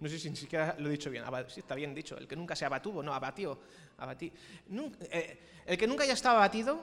No 0.00 0.08
sé 0.10 0.18
si 0.18 0.28
ni 0.28 0.36
siquiera 0.36 0.76
lo 0.78 0.88
he 0.88 0.92
dicho 0.92 1.08
bien. 1.08 1.24
Sí, 1.48 1.60
está 1.60 1.74
bien 1.74 1.94
dicho. 1.94 2.18
El 2.18 2.28
que 2.28 2.36
nunca 2.36 2.54
se 2.54 2.66
abatuvo, 2.66 3.02
no, 3.02 3.14
abatió. 3.14 3.58
Eh, 5.10 5.38
el 5.64 5.78
que 5.78 5.86
nunca 5.86 6.04
haya 6.04 6.12
estado 6.12 6.36
abatido, 6.36 6.82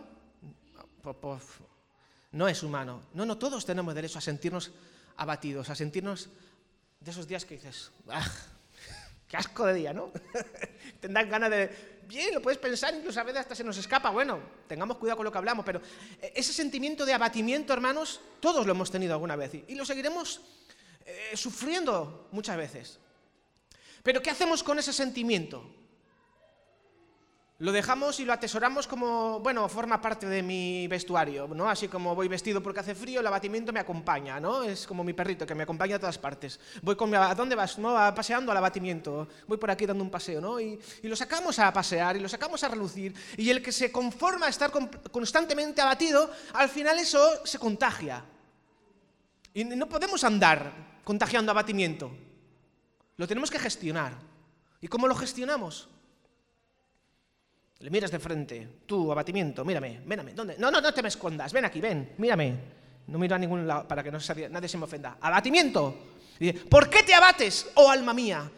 no 2.32 2.48
es 2.48 2.64
humano. 2.64 3.04
No, 3.14 3.28
no, 3.28 3.38
todos 3.38 3.64
tenemos 3.64 3.94
derecho 3.94 4.18
a 4.18 4.22
sentirnos 4.22 4.72
abatidos, 5.18 5.70
a 5.70 5.76
sentirnos 5.76 6.32
de 7.00 7.12
esos 7.12 7.28
días 7.28 7.46
que 7.46 7.56
dices, 7.56 7.92
ah, 8.10 8.26
Qué 9.28 9.36
asco 9.36 9.66
de 9.66 9.74
día, 9.74 9.94
¿no? 9.94 10.12
Tendrán 11.02 11.30
ganas 11.30 11.50
de... 11.50 11.97
Bien, 12.08 12.34
lo 12.34 12.42
puedes 12.42 12.58
pensar, 12.58 12.96
incluso 12.96 13.20
a 13.20 13.24
veces 13.24 13.42
hasta 13.42 13.54
se 13.54 13.66
nos 13.66 13.78
escapa. 13.78 14.10
Bueno, 14.10 14.40
tengamos 14.66 14.98
cuidado 14.98 15.18
con 15.18 15.26
lo 15.26 15.32
que 15.32 15.38
hablamos, 15.38 15.66
pero 15.66 15.82
eh, 16.22 16.32
ese 16.36 16.54
sentimiento 16.54 17.06
de 17.06 17.14
abatimiento, 17.14 17.74
hermanos, 17.74 18.22
todos 18.40 18.66
lo 18.66 18.72
hemos 18.72 18.90
tenido 18.90 19.14
alguna 19.14 19.36
vez 19.36 19.52
y 19.68 19.76
lo 19.76 19.84
seguiremos 19.84 20.40
eh, 21.06 21.36
sufriendo 21.36 22.30
muchas 22.32 22.56
veces. 22.56 23.00
Pero 24.04 24.22
¿qué 24.22 24.30
hacemos 24.30 24.64
con 24.64 24.80
ese 24.80 24.94
sentimiento? 24.94 25.70
Lo 27.60 27.72
dejamos 27.72 28.20
y 28.20 28.26
lo 28.26 28.34
atesoramos 28.34 28.86
como, 28.86 29.40
bueno, 29.40 29.68
forma 29.68 30.00
parte 30.00 30.28
de 30.28 30.44
mi 30.44 30.88
vestuario, 30.88 31.48
¿no? 31.48 31.68
Así 31.68 31.88
como 31.88 32.14
voy 32.14 32.28
vestido 32.28 32.62
porque 32.62 32.82
hace 32.82 32.94
frío, 32.94 33.20
el 33.20 33.26
abatimiento 33.26 33.74
me 33.74 33.80
acompaña, 33.80 34.40
¿no? 34.40 34.62
Es 34.62 34.86
como 34.86 35.04
mi 35.04 35.14
perrito 35.14 35.44
que 35.48 35.56
me 35.56 35.64
acompaña 35.64 35.96
a 35.96 36.00
todas 36.00 36.20
partes. 36.20 36.60
Voy 36.84 36.96
con 36.96 37.16
¿a 37.16 37.34
dónde 37.34 37.56
vas? 37.56 37.80
No, 37.80 37.96
paseando 38.14 38.52
al 38.52 38.58
abatimiento. 38.60 39.28
Voy 39.48 39.58
por 39.58 39.72
aquí 39.72 39.88
dando 39.88 40.04
un 40.04 40.12
paseo, 40.12 40.40
¿no? 40.40 40.60
Y, 40.60 40.80
y, 41.02 41.08
lo 41.08 41.16
sacamos 41.16 41.58
a 41.58 41.74
pasear 41.74 42.16
y 42.16 42.20
lo 42.20 42.30
sacamos 42.30 42.64
a 42.64 42.68
relucir. 42.68 43.16
Y 43.38 43.50
el 43.50 43.64
que 43.64 43.72
se 43.72 43.92
conforma 43.92 44.46
a 44.46 44.50
estar 44.50 44.72
constantemente 45.12 45.82
abatido, 45.82 46.30
al 46.54 46.70
final 46.70 47.00
eso 47.00 47.44
se 47.44 47.58
contagia. 47.58 48.24
Y 49.56 49.64
no 49.64 49.90
podemos 49.90 50.24
andar 50.24 51.00
contagiando 51.04 51.52
abatimiento. 51.52 52.12
Lo 53.16 53.28
tenemos 53.28 53.50
que 53.50 53.58
gestionar. 53.58 54.14
¿Y 54.80 54.88
cómo 54.88 55.08
lo 55.08 55.16
gestionamos? 55.16 55.90
Le 57.80 57.90
miras 57.92 58.10
de 58.10 58.20
frente, 58.20 58.68
tú, 58.86 59.12
abatimiento, 59.12 59.64
mírame, 59.64 60.02
véname, 60.06 60.34
¿dónde? 60.34 60.58
No, 60.58 60.72
no, 60.72 60.82
no 60.82 60.94
te 60.94 61.04
me 61.04 61.10
escondas, 61.10 61.54
ven 61.54 61.66
aquí, 61.66 61.80
ven, 61.80 62.14
mírame. 62.18 62.78
No 63.08 63.20
miro 63.20 63.36
a 63.36 63.40
ningún 63.40 63.66
lado 63.66 63.88
para 63.88 64.04
que 64.04 64.12
no 64.12 64.20
nadie 64.50 64.68
se 64.68 64.78
me 64.78 64.84
ofenda. 64.84 65.18
Abatimiento. 65.22 65.96
¿Por 66.70 66.90
qué 66.90 67.04
te 67.04 67.14
abates, 67.14 67.68
oh 67.76 67.90
alma 67.90 68.14
mía? 68.14 68.50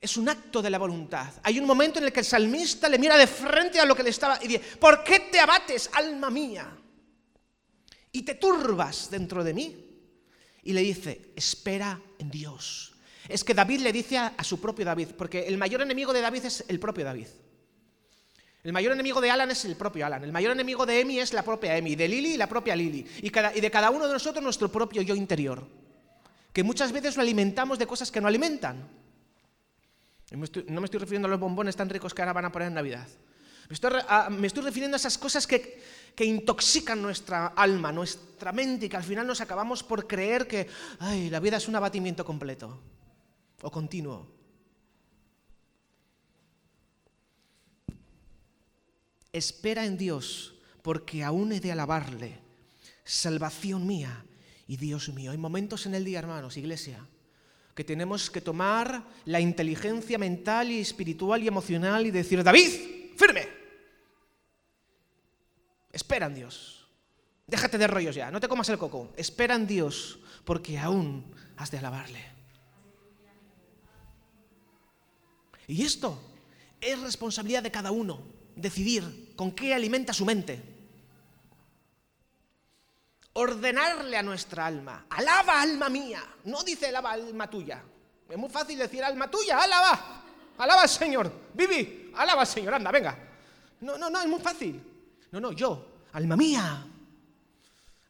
Es 0.00 0.16
un 0.16 0.28
acto 0.28 0.60
de 0.60 0.70
la 0.70 0.78
voluntad. 0.78 1.32
Hay 1.44 1.60
un 1.60 1.66
momento 1.66 1.98
en 1.98 2.06
el 2.06 2.12
que 2.12 2.20
el 2.20 2.26
salmista 2.26 2.88
le 2.88 2.98
mira 2.98 3.16
de 3.16 3.26
frente 3.26 3.78
a 3.78 3.84
lo 3.84 3.94
que 3.94 4.02
le 4.02 4.10
estaba 4.10 4.38
y 4.42 4.48
dice, 4.48 4.76
¿por 4.80 5.04
qué 5.04 5.20
te 5.30 5.38
abates, 5.38 5.90
alma 5.92 6.28
mía? 6.28 6.76
Y 8.10 8.22
te 8.22 8.34
turbas 8.34 9.10
dentro 9.10 9.44
de 9.44 9.54
mí. 9.54 9.88
Y 10.64 10.72
le 10.72 10.80
dice, 10.80 11.32
espera 11.36 12.00
en 12.18 12.30
Dios. 12.30 12.94
Es 13.28 13.44
que 13.44 13.54
David 13.54 13.80
le 13.80 13.92
dice 13.92 14.18
a 14.18 14.42
su 14.42 14.60
propio 14.60 14.84
David, 14.84 15.10
porque 15.16 15.46
el 15.46 15.56
mayor 15.56 15.82
enemigo 15.82 16.12
de 16.12 16.20
David 16.20 16.46
es 16.46 16.64
el 16.66 16.80
propio 16.80 17.04
David. 17.04 17.28
El 18.62 18.72
mayor 18.72 18.92
enemigo 18.92 19.20
de 19.20 19.30
Alan 19.30 19.50
es 19.50 19.64
el 19.64 19.74
propio 19.74 20.06
Alan. 20.06 20.22
El 20.22 20.30
mayor 20.30 20.52
enemigo 20.52 20.86
de 20.86 21.00
Emi 21.00 21.18
es 21.18 21.32
la 21.32 21.42
propia 21.42 21.76
Emi, 21.76 21.96
de 21.96 22.06
Lili 22.06 22.36
la 22.36 22.48
propia 22.48 22.76
Lili. 22.76 23.04
Y, 23.20 23.30
de 23.30 23.70
cada 23.70 23.90
uno 23.90 24.06
de 24.06 24.12
nosotros 24.12 24.42
nuestro 24.42 24.70
propio 24.70 25.02
yo 25.02 25.16
interior. 25.16 25.66
Que 26.52 26.62
muchas 26.62 26.92
veces 26.92 27.16
lo 27.16 27.22
alimentamos 27.22 27.78
de 27.78 27.86
cosas 27.86 28.12
que 28.12 28.20
no 28.20 28.28
alimentan. 28.28 28.88
No 30.30 30.80
me 30.80 30.84
estoy 30.84 31.00
refiriendo 31.00 31.26
a 31.26 31.30
los 31.30 31.40
bombones 31.40 31.74
tan 31.74 31.90
ricos 31.90 32.14
que 32.14 32.22
ahora 32.22 32.32
van 32.32 32.44
a 32.44 32.52
poner 32.52 32.68
en 32.68 32.74
Navidad. 32.74 33.08
Me 33.68 34.46
estoy, 34.46 34.62
refiriendo 34.62 34.94
a 34.96 34.98
esas 34.98 35.18
cosas 35.18 35.46
que, 35.46 35.82
que, 36.14 36.24
intoxican 36.24 37.00
nuestra 37.00 37.48
alma, 37.48 37.90
nuestra 37.90 38.52
mente 38.52 38.86
y 38.86 38.88
que 38.88 38.96
al 38.96 39.04
final 39.04 39.26
nos 39.26 39.40
acabamos 39.40 39.82
por 39.82 40.06
creer 40.06 40.46
que 40.46 40.68
la 41.30 41.40
vida 41.40 41.56
es 41.56 41.68
un 41.68 41.76
abatimiento 41.76 42.24
completo 42.24 42.78
o 43.62 43.70
continuo. 43.70 44.41
Espera 49.32 49.86
en 49.86 49.96
Dios, 49.96 50.54
porque 50.82 51.24
aún 51.24 51.52
he 51.52 51.60
de 51.60 51.72
alabarle, 51.72 52.38
salvación 53.04 53.86
mía 53.86 54.24
y 54.66 54.76
Dios 54.76 55.08
mío. 55.08 55.30
Hay 55.30 55.38
momentos 55.38 55.86
en 55.86 55.94
el 55.94 56.04
día, 56.04 56.18
hermanos, 56.18 56.56
iglesia, 56.56 57.06
que 57.74 57.84
tenemos 57.84 58.30
que 58.30 58.40
tomar 58.40 59.04
la 59.24 59.40
inteligencia 59.40 60.18
mental 60.18 60.70
y 60.70 60.80
espiritual 60.80 61.42
y 61.42 61.48
emocional 61.48 62.06
y 62.06 62.10
decir, 62.10 62.42
David, 62.44 62.70
firme. 63.16 63.48
Espera 65.90 66.26
en 66.26 66.34
Dios. 66.34 66.86
Déjate 67.46 67.78
de 67.78 67.86
rollos 67.86 68.14
ya, 68.14 68.30
no 68.30 68.40
te 68.40 68.48
comas 68.48 68.68
el 68.68 68.78
coco. 68.78 69.12
Espera 69.16 69.54
en 69.54 69.66
Dios, 69.66 70.18
porque 70.44 70.78
aún 70.78 71.34
has 71.56 71.70
de 71.70 71.78
alabarle. 71.78 72.24
Y 75.66 75.82
esto 75.84 76.20
es 76.80 77.00
responsabilidad 77.00 77.62
de 77.62 77.70
cada 77.70 77.90
uno, 77.90 78.20
decidir 78.56 79.34
con 79.36 79.52
qué 79.52 79.74
alimenta 79.74 80.12
su 80.12 80.24
mente 80.24 80.72
ordenarle 83.34 84.16
a 84.16 84.22
nuestra 84.22 84.66
alma, 84.66 85.06
alaba 85.10 85.60
alma 85.62 85.88
mía, 85.88 86.22
no 86.44 86.62
dice 86.62 86.88
alaba 86.88 87.12
alma 87.12 87.48
tuya. 87.48 87.82
Es 88.28 88.36
muy 88.36 88.50
fácil 88.50 88.78
decir 88.78 89.02
alma 89.04 89.30
tuya, 89.30 89.58
alaba, 89.58 90.24
alaba 90.58 90.82
al 90.82 90.88
Señor, 90.88 91.32
vivi, 91.54 92.12
alaba 92.16 92.42
al 92.42 92.46
Señor, 92.46 92.74
anda, 92.74 92.90
venga. 92.90 93.16
No, 93.80 93.98
no, 93.98 94.10
no, 94.10 94.20
es 94.20 94.28
muy 94.28 94.40
fácil. 94.40 94.80
No, 95.30 95.40
no, 95.40 95.52
yo, 95.52 95.86
alma 96.12 96.36
mía, 96.36 96.86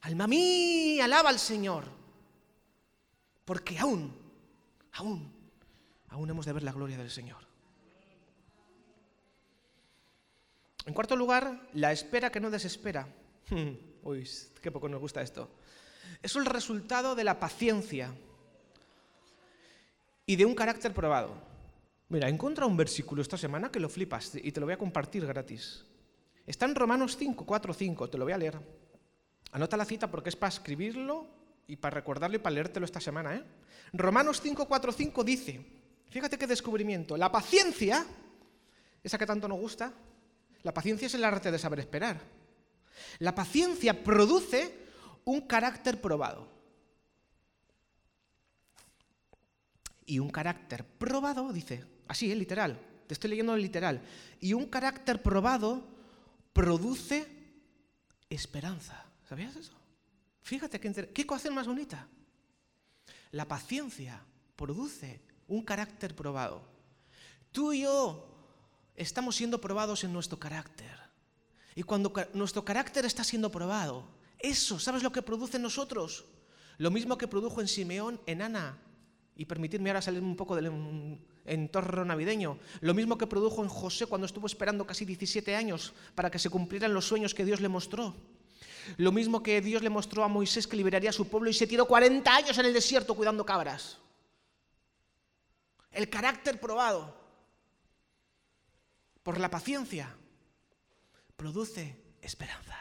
alma 0.01 0.27
mía, 0.27 1.05
alaba 1.05 1.29
al 1.29 1.39
Señor. 1.39 1.85
Porque 3.45 3.77
aún, 3.79 4.15
aún, 4.93 5.31
aún 6.09 6.29
hemos 6.29 6.45
de 6.45 6.53
ver 6.53 6.63
la 6.63 6.71
gloria 6.71 6.97
del 6.97 7.11
Señor. 7.11 7.43
En 10.85 10.93
cuarto 10.93 11.15
lugar, 11.15 11.69
la 11.73 11.91
espera 11.91 12.31
que 12.31 12.39
no 12.39 12.49
desespera. 12.49 13.07
Uy, 14.03 14.27
qué 14.61 14.71
poco 14.71 14.89
nos 14.89 14.99
gusta 14.99 15.21
esto. 15.21 15.49
Es 16.21 16.35
el 16.35 16.45
resultado 16.45 17.15
de 17.15 17.23
la 17.23 17.39
paciencia 17.39 18.13
y 20.25 20.35
de 20.35 20.45
un 20.45 20.55
carácter 20.55 20.93
probado. 20.93 21.35
Mira, 22.09 22.29
encuentra 22.29 22.65
un 22.65 22.77
versículo 22.77 23.21
esta 23.21 23.37
semana 23.37 23.71
que 23.71 23.79
lo 23.79 23.89
flipas 23.89 24.35
y 24.35 24.51
te 24.51 24.59
lo 24.59 24.65
voy 24.65 24.73
a 24.73 24.77
compartir 24.77 25.25
gratis. 25.25 25.85
Está 26.45 26.65
en 26.65 26.75
Romanos 26.75 27.15
5, 27.17 27.45
4, 27.45 27.73
5, 27.73 28.09
te 28.09 28.17
lo 28.17 28.25
voy 28.25 28.33
a 28.33 28.37
leer. 28.37 28.59
Anota 29.51 29.77
la 29.77 29.85
cita 29.85 30.11
porque 30.11 30.29
es 30.29 30.35
para 30.35 30.49
escribirlo 30.49 31.27
y 31.67 31.77
para 31.77 31.95
recordarlo 31.95 32.35
y 32.35 32.39
para 32.39 32.55
leértelo 32.55 32.85
esta 32.85 32.99
semana. 32.99 33.35
¿eh? 33.35 33.43
Romanos 33.93 34.41
5, 34.41 34.67
4, 34.67 34.91
5 34.91 35.23
dice, 35.23 35.65
fíjate 36.09 36.37
qué 36.37 36.45
descubrimiento, 36.45 37.15
la 37.15 37.31
paciencia, 37.31 38.05
esa 39.01 39.17
que 39.17 39.25
tanto 39.25 39.47
nos 39.47 39.59
gusta, 39.59 39.93
la 40.63 40.73
paciencia 40.73 41.05
es 41.05 41.13
el 41.13 41.23
arte 41.23 41.51
de 41.51 41.59
saber 41.59 41.79
esperar. 41.79 42.19
La 43.19 43.35
paciencia 43.35 44.03
produce 44.03 44.83
un 45.25 45.41
carácter 45.41 46.01
probado. 46.01 46.47
Y 50.05 50.19
un 50.19 50.29
carácter 50.29 50.85
probado, 50.85 51.53
dice, 51.53 51.85
así, 52.07 52.31
es 52.31 52.37
literal, 52.37 52.79
te 53.07 53.13
estoy 53.13 53.29
leyendo 53.29 53.55
literal, 53.55 54.01
y 54.39 54.53
un 54.53 54.65
carácter 54.65 55.21
probado 55.21 55.83
produce 56.51 57.27
esperanza. 58.29 59.05
¿Sabías 59.27 59.55
eso? 59.55 59.73
Fíjate 60.41 60.79
qué, 60.79 61.25
cosa 61.25 61.49
más 61.51 61.67
bonita. 61.67 62.07
La 63.31 63.47
paciencia 63.47 64.21
produce 64.55 65.21
un 65.47 65.63
carácter 65.63 66.15
probado. 66.15 66.61
Tú 67.51 67.71
y 67.71 67.81
yo 67.81 68.32
estamos 68.95 69.35
siendo 69.35 69.59
probados 69.59 70.03
en 70.03 70.13
nuestro 70.13 70.39
carácter. 70.39 70.99
Y 71.75 71.83
cuando 71.83 72.13
nuestro 72.33 72.63
carácter 72.63 73.05
está 73.05 73.23
siendo 73.23 73.51
probado, 73.51 74.07
eso, 74.39 74.79
¿sabes 74.79 75.03
lo 75.03 75.11
que 75.11 75.21
produce 75.21 75.57
en 75.57 75.63
nosotros? 75.63 76.25
Lo 76.77 76.91
mismo 76.91 77.17
que 77.17 77.27
produjo 77.27 77.61
en 77.61 77.67
Simeón, 77.67 78.19
en 78.25 78.41
Ana, 78.41 78.77
y 79.35 79.45
permitirme 79.45 79.89
ahora 79.89 80.01
salir 80.01 80.21
un 80.21 80.35
poco 80.35 80.55
del 80.55 80.71
entorno 81.45 82.05
navideño, 82.05 82.59
lo 82.81 82.93
mismo 82.93 83.17
que 83.17 83.27
produjo 83.27 83.63
en 83.63 83.69
José 83.69 84.05
cuando 84.05 84.25
estuvo 84.25 84.45
esperando 84.45 84.85
casi 84.85 85.05
17 85.05 85.55
años 85.55 85.93
para 86.13 86.29
que 86.29 86.39
se 86.39 86.49
cumplieran 86.49 86.93
los 86.93 87.07
sueños 87.07 87.33
que 87.33 87.45
Dios 87.45 87.59
le 87.61 87.69
mostró. 87.69 88.15
Lo 88.97 89.11
mismo 89.11 89.41
que 89.41 89.61
Dios 89.61 89.81
le 89.81 89.89
mostró 89.89 90.23
a 90.23 90.27
Moisés 90.27 90.67
que 90.67 90.75
liberaría 90.75 91.09
a 91.09 91.13
su 91.13 91.27
pueblo 91.27 91.49
y 91.49 91.53
se 91.53 91.67
tiró 91.67 91.87
40 91.87 92.35
años 92.35 92.57
en 92.57 92.65
el 92.65 92.73
desierto 92.73 93.15
cuidando 93.15 93.45
cabras. 93.45 93.97
El 95.91 96.09
carácter 96.09 96.59
probado 96.59 97.22
por 99.23 99.39
la 99.39 99.49
paciencia 99.49 100.13
produce 101.35 101.97
esperanza. 102.21 102.77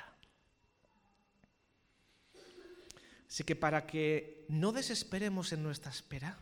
Así 3.29 3.45
que 3.45 3.57
para 3.57 3.87
que 3.87 4.45
no 4.49 4.73
desesperemos 4.73 5.53
en 5.53 5.63
nuestra 5.63 5.91
espera, 5.91 6.37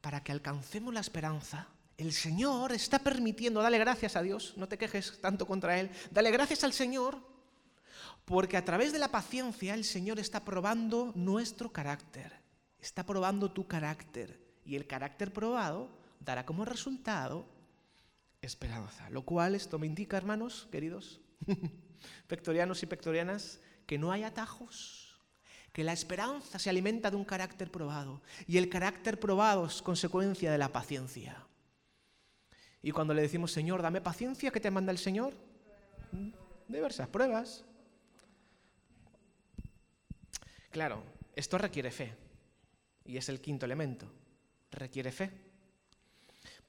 para 0.00 0.22
que 0.22 0.30
alcancemos 0.30 0.94
la 0.94 1.00
esperanza, 1.00 1.66
el 1.98 2.12
Señor 2.12 2.72
está 2.72 3.00
permitiendo, 3.00 3.60
dale 3.60 3.78
gracias 3.78 4.14
a 4.14 4.22
Dios, 4.22 4.54
no 4.56 4.68
te 4.68 4.78
quejes 4.78 5.20
tanto 5.20 5.46
contra 5.46 5.80
Él, 5.80 5.90
dale 6.10 6.30
gracias 6.30 6.62
al 6.62 6.72
Señor, 6.72 7.18
porque 8.24 8.56
a 8.56 8.64
través 8.64 8.92
de 8.92 8.98
la 8.98 9.08
paciencia 9.08 9.74
el 9.74 9.84
Señor 9.84 10.20
está 10.20 10.44
probando 10.44 11.12
nuestro 11.16 11.72
carácter, 11.72 12.32
está 12.80 13.04
probando 13.04 13.50
tu 13.50 13.66
carácter, 13.66 14.40
y 14.64 14.76
el 14.76 14.86
carácter 14.86 15.32
probado 15.32 15.90
dará 16.20 16.46
como 16.46 16.64
resultado 16.64 17.44
esperanza, 18.42 19.08
lo 19.10 19.22
cual 19.22 19.54
esto 19.54 19.78
me 19.78 19.86
indica, 19.86 20.16
hermanos 20.16 20.68
queridos, 20.70 21.20
pectorianos 22.26 22.82
y 22.82 22.86
pectorianas, 22.86 23.60
que 23.86 23.98
no 23.98 24.12
hay 24.12 24.22
atajos, 24.22 25.20
que 25.72 25.84
la 25.84 25.92
esperanza 25.92 26.58
se 26.58 26.70
alimenta 26.70 27.10
de 27.10 27.16
un 27.16 27.24
carácter 27.24 27.70
probado 27.70 28.22
y 28.46 28.58
el 28.58 28.68
carácter 28.68 29.20
probado 29.20 29.66
es 29.66 29.82
consecuencia 29.82 30.50
de 30.50 30.58
la 30.58 30.72
paciencia. 30.72 31.46
Y 32.82 32.92
cuando 32.92 33.12
le 33.12 33.22
decimos, 33.22 33.52
Señor, 33.52 33.82
dame 33.82 34.00
paciencia, 34.00 34.50
¿qué 34.50 34.60
te 34.60 34.70
manda 34.70 34.90
el 34.90 34.98
Señor? 34.98 35.34
Diversas 36.66 37.08
pruebas. 37.08 37.64
Claro, 40.70 41.02
esto 41.36 41.58
requiere 41.58 41.90
fe. 41.90 42.16
Y 43.04 43.18
es 43.18 43.28
el 43.28 43.40
quinto 43.40 43.66
elemento. 43.66 44.10
Requiere 44.70 45.12
fe 45.12 45.49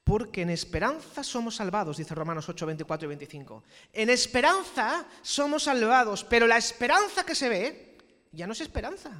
porque 0.04 0.42
en 0.42 0.50
esperanza 0.50 1.22
somos 1.22 1.56
salvados, 1.56 1.96
dice 1.96 2.14
Romanos 2.14 2.48
8, 2.48 2.66
24 2.66 3.06
y 3.06 3.08
25. 3.08 3.64
En 3.92 4.10
esperanza 4.10 5.06
somos 5.22 5.64
salvados, 5.64 6.24
pero 6.24 6.46
la 6.46 6.56
esperanza 6.56 7.24
que 7.24 7.34
se 7.34 7.48
ve 7.48 7.98
ya 8.32 8.46
no 8.46 8.52
es 8.52 8.60
esperanza, 8.60 9.12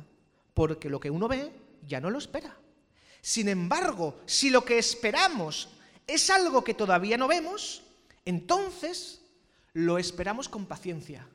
porque 0.55 0.91
lo 0.91 0.99
que 0.99 1.11
uno 1.11 1.29
ve 1.29 1.53
ya 1.87 2.01
no 2.01 2.11
lo 2.11 2.19
espera. 2.19 2.57
Sin 3.21 3.49
embargo, 3.49 4.21
si 4.27 4.51
lo 4.51 4.65
que 4.65 4.79
esperamos 4.79 5.69
es 6.07 6.29
algo 6.31 6.65
que 6.65 6.75
todavía 6.75 7.17
no 7.17 7.29
vemos, 7.29 7.83
entonces 8.25 9.21
lo 9.75 9.99
esperamos 9.99 10.49
con 10.49 10.67
paciencia. 10.67 11.27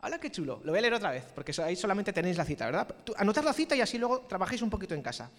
¡Hala, 0.00 0.18
qué 0.18 0.32
chulo! 0.32 0.60
Lo 0.64 0.72
voy 0.72 0.78
a 0.78 0.82
leer 0.82 0.94
otra 0.94 1.12
vez, 1.12 1.24
porque 1.32 1.54
ahí 1.62 1.76
solamente 1.76 2.12
tenéis 2.12 2.36
la 2.36 2.44
cita, 2.44 2.66
¿verdad? 2.66 2.92
Anotad 3.16 3.44
la 3.44 3.52
cita 3.52 3.76
y 3.76 3.80
así 3.80 3.98
luego 3.98 4.22
trabajéis 4.22 4.62
un 4.62 4.70
poquito 4.70 4.94
en 4.94 5.02
casa. 5.02 5.30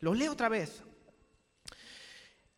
Lo 0.00 0.14
leo 0.14 0.32
otra 0.32 0.48
vez. 0.48 0.82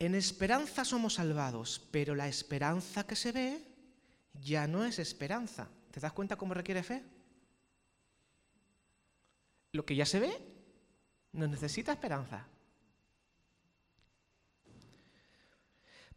En 0.01 0.15
esperanza 0.15 0.87
somos 0.87 1.15
salvados, 1.15 1.87
pero 1.91 2.15
la 2.15 2.27
esperanza 2.27 3.07
que 3.07 3.15
se 3.15 3.33
ve 3.33 3.63
ya 4.33 4.67
no 4.67 4.87
es 4.87 4.99
esperanza. 4.99 5.69
¿Te 5.91 6.01
das 6.01 6.15
cuenta 6.15 6.37
cómo 6.37 6.55
requiere 6.55 6.83
fe? 6.83 7.05
Lo 9.73 9.85
que 9.85 9.95
ya 9.95 10.07
se 10.07 10.19
ve 10.19 10.33
no 11.33 11.47
necesita 11.47 11.93
esperanza. 11.93 12.49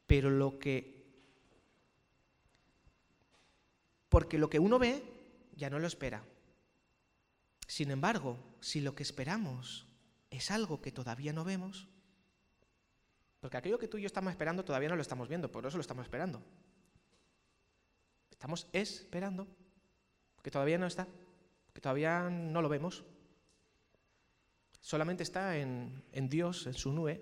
Pero 0.08 0.30
lo 0.30 0.58
que... 0.60 1.04
Porque 4.08 4.38
lo 4.38 4.50
que 4.50 4.60
uno 4.60 4.80
ve 4.80 5.04
ya 5.58 5.70
no 5.70 5.78
lo 5.78 5.88
espera. 5.88 6.24
Sin 7.68 7.92
embargo, 7.92 8.38
si 8.62 8.80
lo 8.80 8.96
que 8.96 9.04
esperamos 9.04 9.88
es 10.30 10.52
algo 10.52 10.82
que 10.82 10.94
todavía 10.94 11.34
no 11.34 11.44
vemos, 11.44 11.90
porque 13.44 13.58
aquello 13.58 13.78
que 13.78 13.90
tú 13.90 13.98
y 13.98 14.02
yo 14.04 14.08
estamos 14.08 14.32
esperando 14.32 14.64
todavía 14.64 14.88
no 14.88 14.96
lo 14.96 15.02
estamos 15.02 15.28
viendo, 15.28 15.52
por 15.52 15.66
eso 15.66 15.76
lo 15.76 15.82
estamos 15.82 16.06
esperando. 16.06 16.42
Estamos 18.32 18.70
esperando, 18.72 19.50
que 20.42 20.50
todavía 20.50 20.78
no 20.78 20.88
está, 20.88 21.10
que 21.74 21.82
todavía 21.82 22.30
no 22.30 22.62
lo 22.62 22.70
vemos. 22.70 23.04
Solamente 24.80 25.24
está 25.24 25.58
en, 25.58 26.06
en 26.14 26.30
Dios, 26.30 26.68
en 26.68 26.74
su 26.74 26.94
nube. 26.94 27.22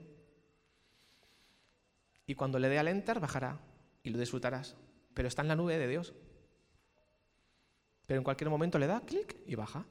Y 2.28 2.36
cuando 2.36 2.60
le 2.60 2.70
dé 2.70 2.78
al 2.78 2.90
enter, 2.90 3.20
bajará 3.20 3.60
y 4.04 4.12
lo 4.12 4.20
disfrutarás. 4.20 4.78
pero 5.16 5.28
está 5.28 5.42
en 5.42 5.48
la 5.48 5.56
nube 5.56 5.80
de 5.80 5.88
Dios. 5.88 6.14
Pero 8.06 8.20
en 8.20 8.24
cualquier 8.24 8.52
momento 8.52 8.78
le 8.78 8.86
da 8.86 9.02
clic 9.02 9.38
y 9.48 9.56
baja. 9.56 9.88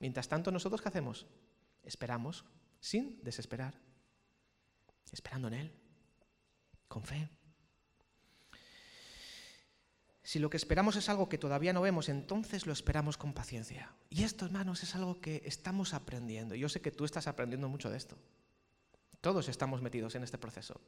Mientras 0.00 0.26
tanto, 0.26 0.50
¿nosotros 0.50 0.82
qué 0.82 0.88
hacemos? 0.88 1.28
Esperamos 1.84 2.44
sin 2.80 3.22
desesperar, 3.22 3.78
esperando 5.12 5.48
en 5.48 5.54
Él, 5.54 5.72
con 6.88 7.04
fe. 7.04 7.28
Si 10.22 10.38
lo 10.38 10.48
que 10.48 10.56
esperamos 10.56 10.94
es 10.94 11.08
algo 11.08 11.28
que 11.28 11.38
todavía 11.38 11.72
no 11.72 11.80
vemos, 11.80 12.08
entonces 12.08 12.64
lo 12.64 12.72
esperamos 12.72 13.16
con 13.16 13.32
paciencia. 13.32 13.92
Y 14.10 14.22
esto, 14.22 14.44
hermanos, 14.44 14.82
es 14.84 14.94
algo 14.94 15.20
que 15.20 15.42
estamos 15.44 15.92
aprendiendo. 15.92 16.54
Yo 16.54 16.68
sé 16.68 16.80
que 16.80 16.92
tú 16.92 17.04
estás 17.04 17.26
aprendiendo 17.26 17.68
mucho 17.68 17.90
de 17.90 17.96
esto. 17.96 18.16
Todos 19.20 19.48
estamos 19.48 19.82
metidos 19.82 20.14
en 20.14 20.22
este 20.22 20.38
proceso. 20.38 20.80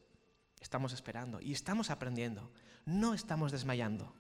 Estamos 0.61 0.93
esperando 0.93 1.41
y 1.41 1.53
estamos 1.53 1.91
aprendiendo. 1.91 2.53
No 2.87 3.15
estamos 3.15 3.51
desmayando. 3.51 4.15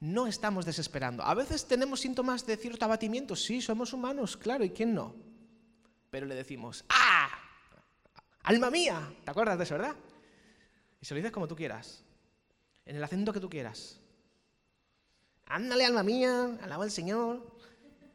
No 0.00 0.26
estamos 0.26 0.66
desesperando. 0.66 1.22
A 1.22 1.34
veces 1.34 1.66
tenemos 1.66 2.00
síntomas 2.00 2.44
de 2.44 2.56
cierto 2.56 2.84
abatimiento. 2.84 3.36
Sí, 3.36 3.62
somos 3.62 3.92
humanos, 3.92 4.36
claro, 4.36 4.64
¿y 4.64 4.70
quién 4.70 4.94
no? 4.94 5.14
Pero 6.10 6.26
le 6.26 6.34
decimos, 6.34 6.84
¡ah! 6.88 7.05
¡Alma 8.46 8.70
mía! 8.70 9.12
¿Te 9.24 9.30
acuerdas 9.32 9.58
de 9.58 9.64
eso, 9.64 9.74
verdad? 9.74 9.96
Y 11.00 11.04
se 11.04 11.14
lo 11.14 11.16
dices 11.16 11.32
como 11.32 11.48
tú 11.48 11.56
quieras, 11.56 12.04
en 12.84 12.94
el 12.94 13.02
acento 13.02 13.32
que 13.32 13.40
tú 13.40 13.50
quieras. 13.50 13.98
Ándale, 15.46 15.84
alma 15.84 16.04
mía, 16.04 16.56
alaba 16.62 16.84
al 16.84 16.92
Señor. 16.92 17.42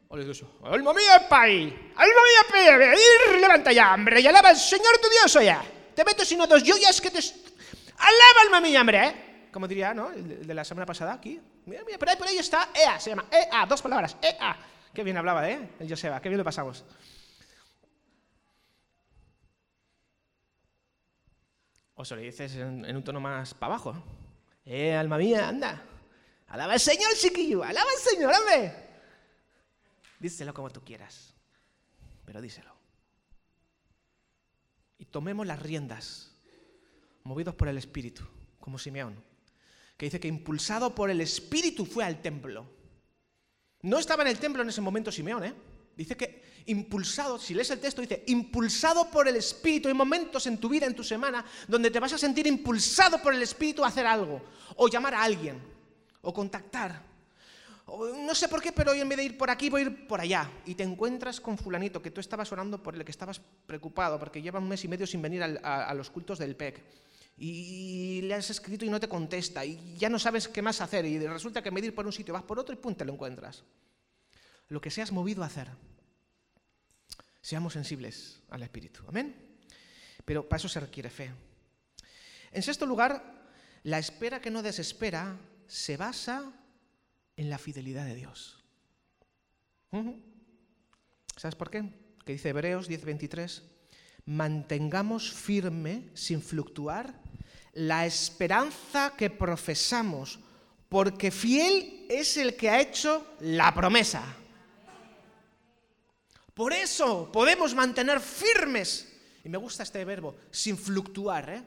O 0.08 0.16
le 0.16 0.24
dices, 0.24 0.46
alma 0.64 0.94
mía, 0.94 1.28
pay, 1.28 1.92
alma 1.96 2.04
mía, 2.06 2.50
pay, 2.50 3.40
levanta 3.42 3.72
ya, 3.72 3.92
hombre, 3.92 4.22
y 4.22 4.26
alaba 4.26 4.48
al 4.48 4.56
Señor 4.56 4.98
tu 5.02 5.08
Dios, 5.10 5.44
ya. 5.44 5.62
Te 5.94 6.02
meto 6.02 6.24
sino 6.24 6.46
dos 6.46 6.62
es 6.62 7.00
que 7.02 7.10
te... 7.10 7.18
Alaba, 7.18 8.40
alma 8.46 8.60
mía, 8.62 8.80
hombre, 8.80 9.06
¿eh? 9.06 9.48
Como 9.52 9.68
diría, 9.68 9.92
¿no? 9.92 10.12
El 10.12 10.46
de 10.46 10.54
la 10.54 10.64
semana 10.64 10.86
pasada, 10.86 11.12
aquí. 11.12 11.38
Mira, 11.66 11.82
mira, 11.84 11.98
por 11.98 12.08
ahí, 12.08 12.16
por 12.16 12.26
ahí 12.26 12.38
está 12.38 12.70
EA, 12.74 12.98
se 12.98 13.10
llama 13.10 13.26
EA, 13.30 13.66
dos 13.66 13.82
palabras, 13.82 14.16
EA. 14.22 14.56
Qué 14.94 15.04
bien 15.04 15.18
hablaba, 15.18 15.46
¿eh? 15.50 15.72
El 15.78 15.90
Joseba, 15.90 16.22
qué 16.22 16.30
bien 16.30 16.38
lo 16.38 16.44
pasamos. 16.44 16.84
O 22.02 22.04
se 22.04 22.16
lo 22.16 22.20
dices 22.20 22.56
en, 22.56 22.96
un 22.96 23.04
tono 23.04 23.20
más 23.20 23.54
para 23.54 23.74
abajo. 23.74 23.94
Eh, 24.64 24.92
alma 24.92 25.16
mía, 25.18 25.48
anda. 25.48 25.80
Alaba 26.48 26.72
al 26.72 26.80
Señor, 26.80 27.12
chiquillo, 27.14 27.62
alaba 27.62 27.88
al 27.88 28.02
Señor, 28.02 28.34
hombre. 28.34 28.74
Díselo 30.18 30.52
como 30.52 30.68
tú 30.70 30.80
quieras, 30.80 31.32
pero 32.24 32.42
díselo. 32.42 32.74
Y 34.98 35.04
tomemos 35.04 35.46
las 35.46 35.62
riendas, 35.62 36.32
movidos 37.22 37.54
por 37.54 37.68
el 37.68 37.78
Espíritu, 37.78 38.24
como 38.58 38.80
Simeón, 38.80 39.22
que 39.96 40.06
dice 40.06 40.18
que 40.18 40.26
impulsado 40.26 40.96
por 40.96 41.08
el 41.08 41.20
Espíritu 41.20 41.86
fue 41.86 42.02
al 42.02 42.20
templo. 42.20 42.68
No 43.82 44.00
estaba 44.00 44.24
en 44.24 44.30
el 44.30 44.40
templo 44.40 44.62
en 44.62 44.70
ese 44.70 44.80
momento 44.80 45.12
Simeón, 45.12 45.44
¿eh? 45.44 45.54
Dice 45.94 46.16
que 46.16 46.41
impulsado, 46.66 47.38
si 47.38 47.54
lees 47.54 47.70
el 47.70 47.80
texto, 47.80 48.00
dice, 48.00 48.24
impulsado 48.26 49.10
por 49.10 49.28
el 49.28 49.36
Espíritu. 49.36 49.88
Hay 49.88 49.94
momentos 49.94 50.46
en 50.46 50.58
tu 50.58 50.68
vida, 50.68 50.86
en 50.86 50.94
tu 50.94 51.04
semana, 51.04 51.44
donde 51.68 51.90
te 51.90 52.00
vas 52.00 52.12
a 52.12 52.18
sentir 52.18 52.46
impulsado 52.46 53.20
por 53.20 53.34
el 53.34 53.42
Espíritu 53.42 53.84
a 53.84 53.88
hacer 53.88 54.06
algo, 54.06 54.42
o 54.76 54.88
llamar 54.88 55.14
a 55.14 55.22
alguien, 55.22 55.60
o 56.20 56.32
contactar. 56.32 57.02
no 57.86 58.34
sé 58.34 58.48
por 58.48 58.62
qué, 58.62 58.72
pero 58.72 58.92
hoy 58.92 59.00
en 59.00 59.08
vez 59.08 59.18
de 59.18 59.24
ir 59.24 59.38
por 59.38 59.50
aquí 59.50 59.68
voy 59.68 59.82
a 59.82 59.84
ir 59.84 60.06
por 60.06 60.20
allá. 60.20 60.50
Y 60.66 60.74
te 60.74 60.82
encuentras 60.82 61.40
con 61.40 61.58
fulanito 61.58 62.00
que 62.00 62.10
tú 62.10 62.20
estabas 62.20 62.50
orando 62.52 62.82
por 62.82 62.94
el 62.94 63.04
que 63.04 63.10
estabas 63.10 63.40
preocupado, 63.66 64.18
porque 64.18 64.40
lleva 64.40 64.60
un 64.60 64.68
mes 64.68 64.84
y 64.84 64.88
medio 64.88 65.06
sin 65.06 65.22
venir 65.22 65.42
a, 65.42 65.94
los 65.94 66.10
cultos 66.10 66.38
del 66.38 66.56
PEC. 66.56 66.82
Y 67.36 68.20
le 68.22 68.34
has 68.34 68.50
escrito 68.50 68.84
y 68.84 68.90
no 68.90 69.00
te 69.00 69.08
contesta. 69.08 69.64
Y 69.64 69.96
ya 69.96 70.08
no 70.08 70.18
sabes 70.18 70.48
qué 70.48 70.62
más 70.62 70.80
hacer. 70.80 71.04
Y 71.06 71.18
resulta 71.26 71.62
que 71.62 71.70
en 71.70 71.74
vez 71.74 71.82
de 71.82 71.88
ir 71.88 71.94
por 71.94 72.06
un 72.06 72.12
sitio 72.12 72.34
vas 72.34 72.42
por 72.42 72.58
otro 72.58 72.74
y 72.74 72.76
pum, 72.76 72.94
te 72.94 73.04
lo 73.04 73.12
encuentras. 73.12 73.64
Lo 74.68 74.80
que 74.80 74.90
seas 74.90 75.10
movido 75.10 75.42
a 75.42 75.46
hacer. 75.46 75.68
Seamos 77.42 77.72
sensibles 77.72 78.40
al 78.50 78.62
Espíritu. 78.62 79.02
Amén. 79.08 79.34
Pero 80.24 80.48
para 80.48 80.58
eso 80.58 80.68
se 80.68 80.80
requiere 80.80 81.10
fe. 81.10 81.32
En 82.52 82.62
sexto 82.62 82.86
lugar, 82.86 83.50
la 83.82 83.98
espera 83.98 84.40
que 84.40 84.50
no 84.50 84.62
desespera 84.62 85.36
se 85.66 85.96
basa 85.96 86.52
en 87.36 87.50
la 87.50 87.58
fidelidad 87.58 88.06
de 88.06 88.14
Dios. 88.14 88.62
¿Sabes 91.36 91.56
por 91.56 91.70
qué? 91.70 91.84
Que 92.24 92.34
dice 92.34 92.50
Hebreos 92.50 92.88
10:23, 92.88 93.62
mantengamos 94.26 95.32
firme, 95.32 96.10
sin 96.14 96.40
fluctuar, 96.40 97.20
la 97.72 98.06
esperanza 98.06 99.14
que 99.16 99.30
profesamos, 99.30 100.38
porque 100.88 101.30
fiel 101.30 102.06
es 102.08 102.36
el 102.36 102.54
que 102.54 102.70
ha 102.70 102.80
hecho 102.80 103.34
la 103.40 103.74
promesa. 103.74 104.36
Por 106.54 106.72
eso 106.72 107.30
podemos 107.32 107.74
mantener 107.74 108.20
firmes, 108.20 109.20
y 109.44 109.48
me 109.48 109.58
gusta 109.58 109.82
este 109.82 110.04
verbo, 110.04 110.36
sin 110.50 110.76
fluctuar, 110.76 111.50
¿eh? 111.50 111.62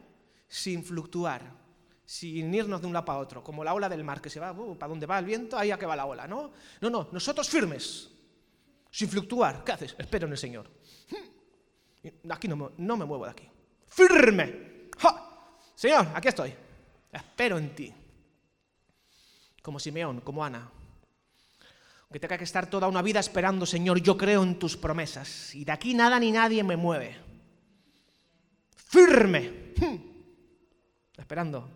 sin 0.48 0.84
fluctuar 0.84 1.66
sin 2.06 2.54
irnos 2.54 2.82
de 2.82 2.88
un 2.88 2.94
lado 2.94 3.06
para 3.06 3.20
otro, 3.20 3.44
como 3.44 3.64
la 3.64 3.74
ola 3.74 3.90
del 3.90 4.04
mar 4.04 4.22
que 4.22 4.30
se 4.30 4.40
va, 4.40 4.52
uh, 4.52 4.78
para 4.78 4.90
donde 4.90 5.08
va 5.08 5.18
el 5.18 5.26
viento, 5.26 5.58
ahí 5.58 5.72
a 5.72 5.78
que 5.78 5.86
va 5.86 5.96
la 5.96 6.06
ola, 6.06 6.28
¿no? 6.28 6.52
No, 6.82 6.90
no, 6.90 7.10
nosotros 7.12 7.50
firmes, 7.50 8.10
sin 8.92 9.10
fluctuar. 9.10 9.64
¿Qué 9.64 9.72
haces? 9.72 9.96
Espero 9.98 10.28
en 10.28 10.34
el 10.34 10.38
Señor. 10.38 10.70
Aquí 12.30 12.48
no, 12.48 12.74
no 12.78 12.98
me 12.98 13.06
muevo 13.06 13.26
de 13.26 13.32
aquí. 13.32 13.50
Firme. 13.88 14.90
Señor, 15.74 16.08
aquí 16.14 16.28
estoy. 16.28 16.54
Espero 17.12 17.58
en 17.58 17.76
ti. 17.76 17.94
Como 19.62 19.80
Simeón, 19.80 20.22
como 20.22 20.46
Ana. 20.46 20.72
Que 22.16 22.20
tenga 22.22 22.38
que 22.38 22.46
estar 22.46 22.70
toda 22.70 22.88
una 22.88 23.02
vida 23.02 23.20
esperando, 23.20 23.66
Señor, 23.66 24.00
yo 24.02 24.16
creo 24.16 24.42
en 24.42 24.58
tus 24.58 24.78
promesas. 24.78 25.54
Y 25.54 25.66
de 25.66 25.74
aquí 25.74 25.94
nada 25.94 26.18
ni 26.18 26.32
nadie 26.32 26.64
me 26.64 26.78
mueve. 26.78 27.18
Firme. 28.74 29.74
Esperando 31.18 31.70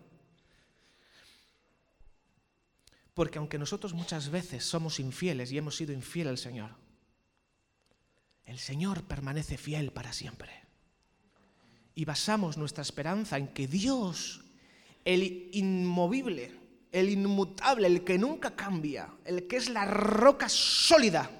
Porque 3.12 3.36
aunque 3.36 3.58
nosotros 3.58 3.92
muchas 3.92 4.30
veces 4.30 4.64
somos 4.64 4.98
infieles 4.98 5.52
y 5.52 5.58
hemos 5.58 5.76
sido 5.76 5.92
infieles 5.92 6.30
al 6.30 6.38
Señor, 6.38 6.70
el 8.46 8.58
Señor 8.58 9.02
permanece 9.02 9.58
fiel 9.58 9.92
para 9.92 10.14
siempre. 10.14 10.50
Y 11.94 12.06
basamos 12.06 12.56
nuestra 12.56 12.80
esperanza 12.80 13.36
en 13.36 13.48
que 13.48 13.68
Dios, 13.68 14.42
el 15.04 15.50
inmovible, 15.52 16.59
el 16.92 17.08
inmutable, 17.08 17.86
el 17.86 18.04
que 18.04 18.18
nunca 18.18 18.54
cambia, 18.54 19.08
el 19.24 19.46
que 19.46 19.56
es 19.56 19.68
la 19.68 19.84
roca 19.84 20.48
sólida, 20.48 21.30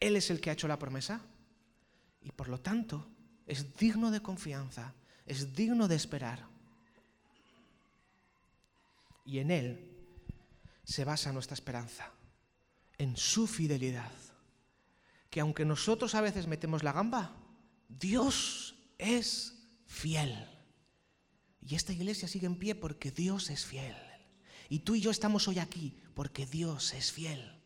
Él 0.00 0.16
es 0.16 0.30
el 0.30 0.40
que 0.40 0.50
ha 0.50 0.52
hecho 0.52 0.68
la 0.68 0.78
promesa. 0.78 1.20
Y 2.22 2.30
por 2.32 2.48
lo 2.48 2.60
tanto, 2.60 3.06
es 3.46 3.76
digno 3.76 4.10
de 4.10 4.20
confianza, 4.20 4.94
es 5.26 5.54
digno 5.54 5.88
de 5.88 5.96
esperar. 5.96 6.46
Y 9.24 9.38
en 9.38 9.50
Él 9.50 9.92
se 10.84 11.04
basa 11.04 11.32
nuestra 11.32 11.54
esperanza, 11.54 12.10
en 12.98 13.16
su 13.16 13.46
fidelidad. 13.46 14.10
Que 15.30 15.40
aunque 15.40 15.64
nosotros 15.64 16.14
a 16.14 16.20
veces 16.20 16.46
metemos 16.46 16.82
la 16.82 16.92
gamba, 16.92 17.32
Dios 17.88 18.74
es 18.98 19.54
fiel. 19.86 20.51
Y 21.66 21.74
esta 21.74 21.92
iglesia 21.92 22.28
sigue 22.28 22.46
en 22.46 22.56
pie 22.56 22.74
porque 22.74 23.10
Dios 23.10 23.50
es 23.50 23.64
fiel. 23.64 23.96
Y 24.68 24.80
tú 24.80 24.94
y 24.94 25.00
yo 25.00 25.10
estamos 25.10 25.48
hoy 25.48 25.58
aquí 25.58 25.96
porque 26.14 26.46
Dios 26.46 26.94
es 26.94 27.12
fiel. 27.12 27.58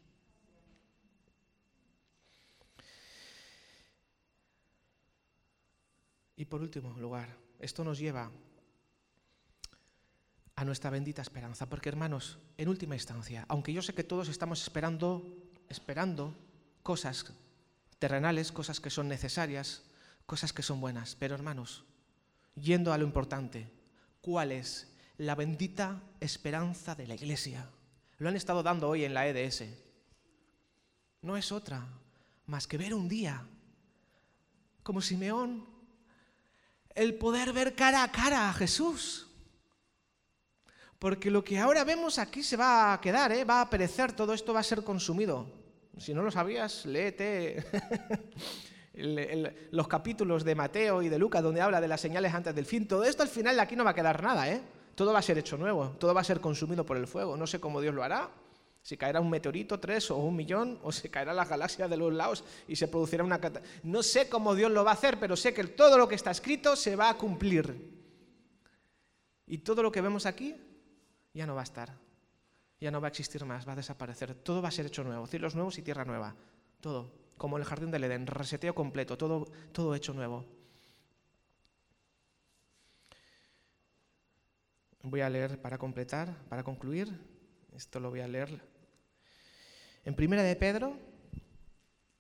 Y 6.37 6.45
por 6.45 6.61
último 6.61 6.93
lugar, 6.99 7.35
esto 7.59 7.83
nos 7.83 7.99
lleva 7.99 8.31
a 10.55 10.65
nuestra 10.65 10.91
bendita 10.91 11.23
esperanza. 11.23 11.69
Porque 11.69 11.89
hermanos, 11.89 12.39
en 12.59 12.69
última 12.69 12.95
instancia, 12.95 13.47
aunque 13.49 13.73
yo 13.73 13.83
sé 13.83 13.95
que 13.95 14.05
todos 14.05 14.29
estamos 14.29 14.61
esperando, 14.63 15.25
esperando 15.69 16.35
cosas 16.83 17.33
terrenales, 17.99 18.53
cosas 18.53 18.81
que 18.81 18.91
son 18.91 19.09
necesarias, 19.09 19.85
cosas 20.27 20.53
que 20.53 20.63
son 20.63 20.81
buenas, 20.81 21.15
pero 21.15 21.35
hermanos, 21.35 21.85
yendo 22.55 22.93
a 22.93 22.99
lo 22.99 23.05
importante, 23.05 23.71
¿cuál 24.27 24.51
es 24.51 24.93
la 25.19 25.37
bendita 25.37 26.03
esperanza 26.19 26.97
de 26.97 27.07
la 27.07 27.15
iglesia? 27.15 27.71
Lo 28.19 28.29
han 28.29 28.35
estado 28.35 28.65
dando 28.65 28.89
hoy 28.89 29.05
en 29.05 29.15
la 29.15 29.29
EDS. 29.29 29.63
No 31.23 31.37
es 31.37 31.53
otra 31.53 31.87
más 32.47 32.67
que 32.67 32.77
ver 32.77 32.93
un 32.93 33.09
día, 33.09 33.47
como 34.83 35.01
Simeón, 35.01 35.65
el 36.97 37.15
poder 37.15 37.53
ver 37.53 37.77
cara 37.77 38.03
a 38.03 38.11
cara 38.11 38.51
a 38.51 38.53
Jesús 38.53 39.29
porque 40.99 41.31
lo 41.31 41.45
que 41.45 41.61
ahora 41.61 41.85
vemos 41.85 42.19
aquí 42.19 42.43
se 42.43 42.57
va 42.57 42.95
a 42.95 43.01
quedar, 43.01 43.31
¿eh? 43.31 43.45
va 43.45 43.61
a 43.61 43.71
perecer, 43.71 44.13
todo 44.13 44.33
esto 44.33 44.53
va 44.53 44.59
a 44.59 44.65
ser 44.65 44.83
consumido. 44.83 45.47
Si 45.99 46.13
no 46.15 46.23
lo 46.23 46.33
sabías, 46.33 46.85
léete 46.85 47.65
los 48.97 49.89
capítulos 49.89 50.45
de 50.45 50.55
Mateo 50.55 51.03
y 51.03 51.09
de 51.09 51.19
Lucas 51.19 51.43
donde 51.43 51.61
habla 51.61 51.81
de 51.81 51.89
las 51.89 52.01
señales 52.01 52.33
antes 52.33 52.55
del 52.55 52.65
fin. 52.65 52.89
Todo 52.89 53.05
esto 53.05 53.23
al 53.23 53.29
final 53.29 53.59
aquí 53.61 53.77
no 53.77 53.85
va 53.85 53.91
a 53.91 53.95
quedar 53.95 54.23
nada, 54.23 54.51
¿eh? 54.51 54.61
Todo 54.95 55.13
va 55.13 55.19
a 55.19 55.23
ser 55.23 55.37
hecho 55.37 55.59
nuevo, 55.59 55.91
todo 55.99 56.15
va 56.15 56.23
a 56.23 56.25
ser 56.25 56.41
consumido 56.41 56.87
por 56.87 56.97
el 56.97 57.07
fuego. 57.07 57.37
No 57.37 57.47
sé 57.47 57.61
cómo 57.61 57.83
Dios 57.83 57.95
lo 57.95 58.03
hará, 58.03 58.31
si 58.83 58.97
caerá 58.97 59.21
un 59.21 59.29
meteorito, 59.29 59.79
tres 59.79 60.11
o 60.11 60.17
un 60.17 60.37
millón, 60.37 60.79
o 60.83 60.93
se 60.93 61.11
caerá 61.11 61.35
la 61.35 61.45
galaxia 61.45 61.89
de 61.89 61.97
los 61.97 62.15
lados 62.15 62.45
y 62.67 62.77
se 62.77 62.89
producirá 62.89 63.25
una 63.25 63.41
catástrofe. 63.41 63.81
No 63.83 64.03
sé 64.03 64.29
cómo 64.29 64.55
Dios 64.55 64.71
lo 64.71 64.85
va 64.85 64.93
a 64.93 64.95
hacer, 64.95 65.19
pero 65.19 65.37
sé 65.37 65.53
que 65.53 65.65
todo 65.65 65.99
lo 65.99 66.09
que 66.09 66.15
está 66.15 66.31
escrito 66.31 66.77
se 66.77 66.97
va 66.97 67.11
a 67.11 67.19
cumplir. 67.19 67.77
Y 69.47 69.59
todo 69.59 69.83
lo 69.83 69.93
que 69.93 70.01
vemos 70.01 70.25
aquí 70.25 70.55
ya 71.35 71.47
no 71.47 71.55
va 71.55 71.61
a 71.61 71.65
estar. 71.65 71.93
Ya 72.81 72.91
no 72.91 73.01
va 73.01 73.09
a 73.09 73.11
existir 73.11 73.45
más, 73.45 73.67
va 73.67 73.73
a 73.73 73.77
desaparecer. 73.77 74.35
Todo 74.35 74.63
va 74.63 74.69
a 74.69 74.73
ser 74.73 74.87
hecho 74.87 75.05
nuevo, 75.05 75.27
cielos 75.27 75.55
nuevos 75.55 75.77
y 75.79 75.83
tierra 75.83 76.05
nueva. 76.05 76.35
Todo, 76.81 77.11
como 77.37 77.59
el 77.59 77.65
jardín 77.65 77.91
del 77.91 78.05
Edén, 78.05 78.27
reseteo 78.27 78.75
completo, 78.75 79.17
todo, 79.17 79.47
todo 79.73 79.95
hecho 79.95 80.13
nuevo. 80.13 80.45
Voy 85.03 85.21
a 85.21 85.31
leer 85.31 85.61
para 85.61 85.79
completar, 85.79 86.37
para 86.49 86.65
concluir. 86.65 87.09
Esto 87.73 88.01
lo 88.01 88.11
voy 88.11 88.21
a 88.21 88.29
leer 88.29 88.77
en 90.07 90.15
Primera 90.15 90.45
de 90.45 90.55
Pedro, 90.55 90.97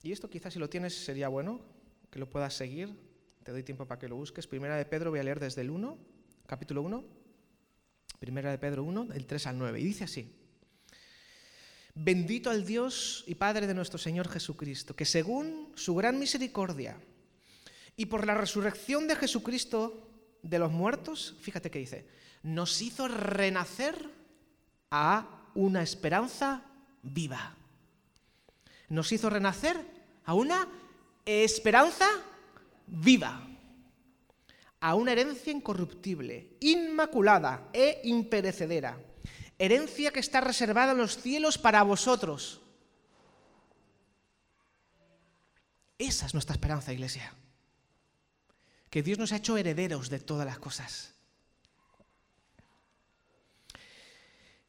y 0.02 0.10
esto 0.10 0.28
quizás 0.28 0.52
si 0.52 0.58
lo 0.58 0.68
tienes 0.68 1.04
sería 1.04 1.28
bueno 1.28 1.60
que 2.10 2.18
lo 2.18 2.28
puedas 2.28 2.52
seguir, 2.52 2.92
te 3.44 3.52
doy 3.52 3.62
tiempo 3.62 3.86
para 3.86 4.00
que 4.00 4.08
lo 4.08 4.16
busques. 4.16 4.48
Primera 4.48 4.76
de 4.76 4.84
Pedro 4.84 5.10
voy 5.10 5.20
a 5.20 5.22
leer 5.22 5.38
desde 5.38 5.60
el 5.60 5.70
1, 5.70 5.96
capítulo 6.48 6.82
1, 6.82 7.04
Primera 8.18 8.50
de 8.50 8.58
Pedro 8.58 8.82
1, 8.82 9.04
del 9.04 9.24
3 9.24 9.46
al 9.46 9.58
9, 9.58 9.80
y 9.80 9.84
dice 9.84 10.02
así. 10.02 10.34
Bendito 11.98 12.50
al 12.50 12.66
Dios 12.66 13.24
y 13.26 13.36
Padre 13.36 13.66
de 13.66 13.72
nuestro 13.72 13.98
Señor 13.98 14.28
Jesucristo, 14.28 14.94
que 14.94 15.06
según 15.06 15.72
su 15.76 15.94
gran 15.94 16.18
misericordia 16.18 17.00
y 17.96 18.04
por 18.04 18.26
la 18.26 18.34
resurrección 18.34 19.08
de 19.08 19.16
Jesucristo 19.16 20.06
de 20.42 20.58
los 20.58 20.70
muertos, 20.70 21.36
fíjate 21.40 21.70
que 21.70 21.78
dice, 21.78 22.06
nos 22.42 22.82
hizo 22.82 23.08
renacer 23.08 24.10
a 24.90 25.48
una 25.54 25.82
esperanza 25.82 26.64
viva. 27.02 27.56
Nos 28.90 29.10
hizo 29.10 29.30
renacer 29.30 29.80
a 30.26 30.34
una 30.34 30.68
esperanza 31.24 32.06
viva, 32.86 33.48
a 34.80 34.94
una 34.94 35.12
herencia 35.12 35.50
incorruptible, 35.50 36.58
inmaculada 36.60 37.70
e 37.72 38.02
imperecedera, 38.04 39.00
herencia 39.58 40.10
que 40.12 40.20
está 40.20 40.40
reservada 40.40 40.92
en 40.92 40.98
los 40.98 41.16
cielos 41.18 41.58
para 41.58 41.82
vosotros. 41.82 42.60
Esa 45.98 46.26
es 46.26 46.34
nuestra 46.34 46.54
esperanza, 46.54 46.92
iglesia. 46.92 47.32
Que 48.90 49.02
Dios 49.02 49.18
nos 49.18 49.32
ha 49.32 49.36
hecho 49.36 49.56
herederos 49.56 50.10
de 50.10 50.20
todas 50.20 50.46
las 50.46 50.58
cosas. 50.58 51.16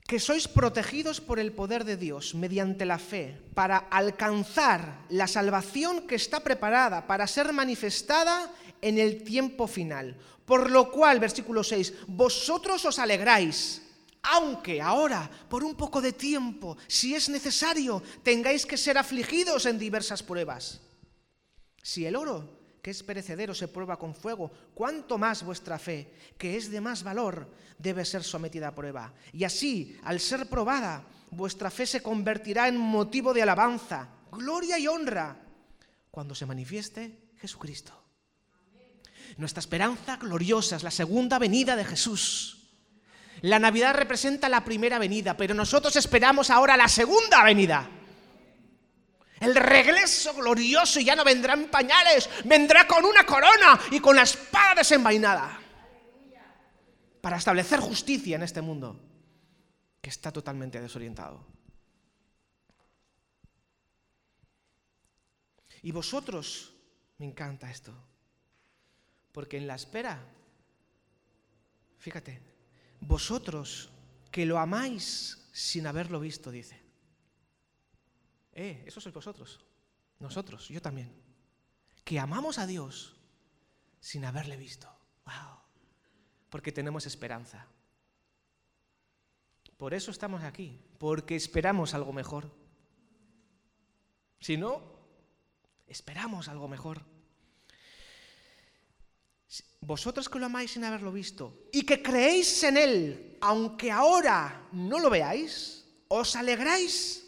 que 0.07 0.23
sois 0.23 0.47
protegidos 0.47 1.19
por 1.19 1.35
el 1.37 1.51
poder 1.51 1.83
de 1.83 1.99
Dios 1.99 2.31
mediante 2.31 2.87
la 2.87 2.97
fe 2.97 3.35
para 3.53 3.91
alcanzar 3.91 5.03
la 5.11 5.27
salvación 5.27 6.07
que 6.07 6.15
está 6.15 6.39
preparada 6.39 7.05
para 7.05 7.27
ser 7.27 7.51
manifestada 7.51 8.49
en 8.79 8.97
el 8.97 9.23
tiempo 9.27 9.67
final. 9.67 10.15
Por 10.47 10.71
lo 10.71 10.91
cual, 10.95 11.19
versículo 11.19 11.61
6, 11.61 12.07
vosotros 12.07 12.85
os 12.85 12.99
alegráis, 12.99 13.83
aunque 14.23 14.81
ahora, 14.81 15.29
por 15.49 15.63
un 15.63 15.75
poco 15.75 16.01
de 16.01 16.13
tiempo, 16.13 16.77
si 16.87 17.15
es 17.15 17.29
necesario, 17.29 18.01
tengáis 18.23 18.65
que 18.65 18.77
ser 18.77 18.97
afligidos 18.97 19.65
en 19.65 19.79
diversas 19.79 20.23
pruebas. 20.23 20.81
Si 21.81 22.05
el 22.05 22.15
oro 22.15 22.57
que 22.81 22.91
es 22.91 23.03
perecedero 23.03 23.53
se 23.53 23.67
prueba 23.67 23.99
con 23.99 24.15
fuego, 24.15 24.49
cuánto 24.73 25.17
más 25.17 25.43
vuestra 25.43 25.77
fe, 25.77 26.13
que 26.37 26.55
es 26.55 26.71
de 26.71 26.79
más 26.79 27.03
valor, 27.03 27.51
debe 27.77 28.05
ser 28.05 28.23
sometida 28.23 28.69
a 28.69 28.75
prueba. 28.75 29.13
Y 29.33 29.43
así, 29.43 29.97
al 30.03 30.19
ser 30.19 30.47
probada, 30.47 31.05
vuestra 31.31 31.69
fe 31.69 31.85
se 31.85 32.01
convertirá 32.01 32.67
en 32.67 32.77
motivo 32.77 33.33
de 33.33 33.41
alabanza, 33.41 34.09
gloria 34.31 34.79
y 34.79 34.87
honra 34.87 35.37
cuando 36.11 36.33
se 36.33 36.45
manifieste 36.45 37.31
Jesucristo. 37.41 37.93
Nuestra 39.35 39.59
esperanza 39.59 40.15
gloriosa 40.15 40.77
es 40.77 40.83
la 40.83 40.91
segunda 40.91 41.39
venida 41.39 41.75
de 41.75 41.83
Jesús. 41.83 42.56
La 43.41 43.59
Navidad 43.59 43.93
representa 43.93 44.49
la 44.49 44.63
primera 44.63 44.97
venida, 44.99 45.37
pero 45.37 45.53
nosotros 45.53 45.95
esperamos 45.95 46.49
ahora 46.49 46.75
la 46.75 46.87
segunda 46.87 47.43
venida. 47.43 47.89
El 49.39 49.55
regreso 49.55 50.33
glorioso 50.33 50.99
y 50.99 51.05
ya 51.05 51.15
no 51.15 51.23
vendrá 51.23 51.53
en 51.53 51.69
pañales, 51.69 52.29
vendrá 52.45 52.87
con 52.87 53.05
una 53.05 53.25
corona 53.25 53.79
y 53.91 53.99
con 53.99 54.15
la 54.15 54.23
espada 54.23 54.75
desenvainada. 54.75 55.59
Para 57.21 57.37
establecer 57.37 57.79
justicia 57.79 58.35
en 58.35 58.43
este 58.43 58.61
mundo 58.61 58.99
que 60.01 60.09
está 60.09 60.31
totalmente 60.31 60.81
desorientado. 60.81 61.45
Y 65.83 65.91
vosotros, 65.91 66.73
me 67.19 67.25
encanta 67.25 67.69
esto, 67.69 67.93
porque 69.31 69.57
en 69.57 69.67
la 69.67 69.75
espera, 69.75 70.19
fíjate, 71.99 72.41
vosotros 72.99 73.89
que 74.31 74.45
lo 74.45 74.59
amáis 74.59 75.49
sin 75.51 75.87
haberlo 75.87 76.19
visto, 76.19 76.51
dice. 76.51 76.81
Eh, 78.53 78.83
eso 78.85 78.99
sois 78.99 79.13
vosotros. 79.13 79.59
Nosotros, 80.19 80.67
yo 80.69 80.81
también. 80.81 81.13
Que 82.03 82.19
amamos 82.19 82.57
a 82.57 82.65
Dios 82.65 83.15
sin 83.99 84.25
haberle 84.25 84.57
visto. 84.57 84.87
¡Wow! 85.25 85.59
Porque 86.49 86.71
tenemos 86.71 87.05
esperanza. 87.05 87.67
Por 89.77 89.93
eso 89.93 90.09
estamos 90.09 90.43
aquí, 90.43 90.79
porque 90.97 91.35
esperamos 91.35 91.93
algo 91.93 92.13
mejor. 92.13 92.51
Si 94.39 94.57
no, 94.57 94.81
esperamos 95.85 96.47
algo 96.47 96.67
mejor. 96.67 97.01
Vosotros 99.81 100.27
que 100.27 100.39
lo 100.39 100.47
amáis 100.47 100.71
sin 100.71 100.83
haberlo 100.83 101.11
visto 101.11 101.67
y 101.71 101.83
que 101.83 102.01
creéis 102.01 102.63
en 102.63 102.77
Él, 102.77 103.37
aunque 103.39 103.91
ahora 103.91 104.67
no 104.73 104.99
lo 104.99 105.09
veáis, 105.09 105.85
os 106.07 106.35
alegráis 106.35 107.23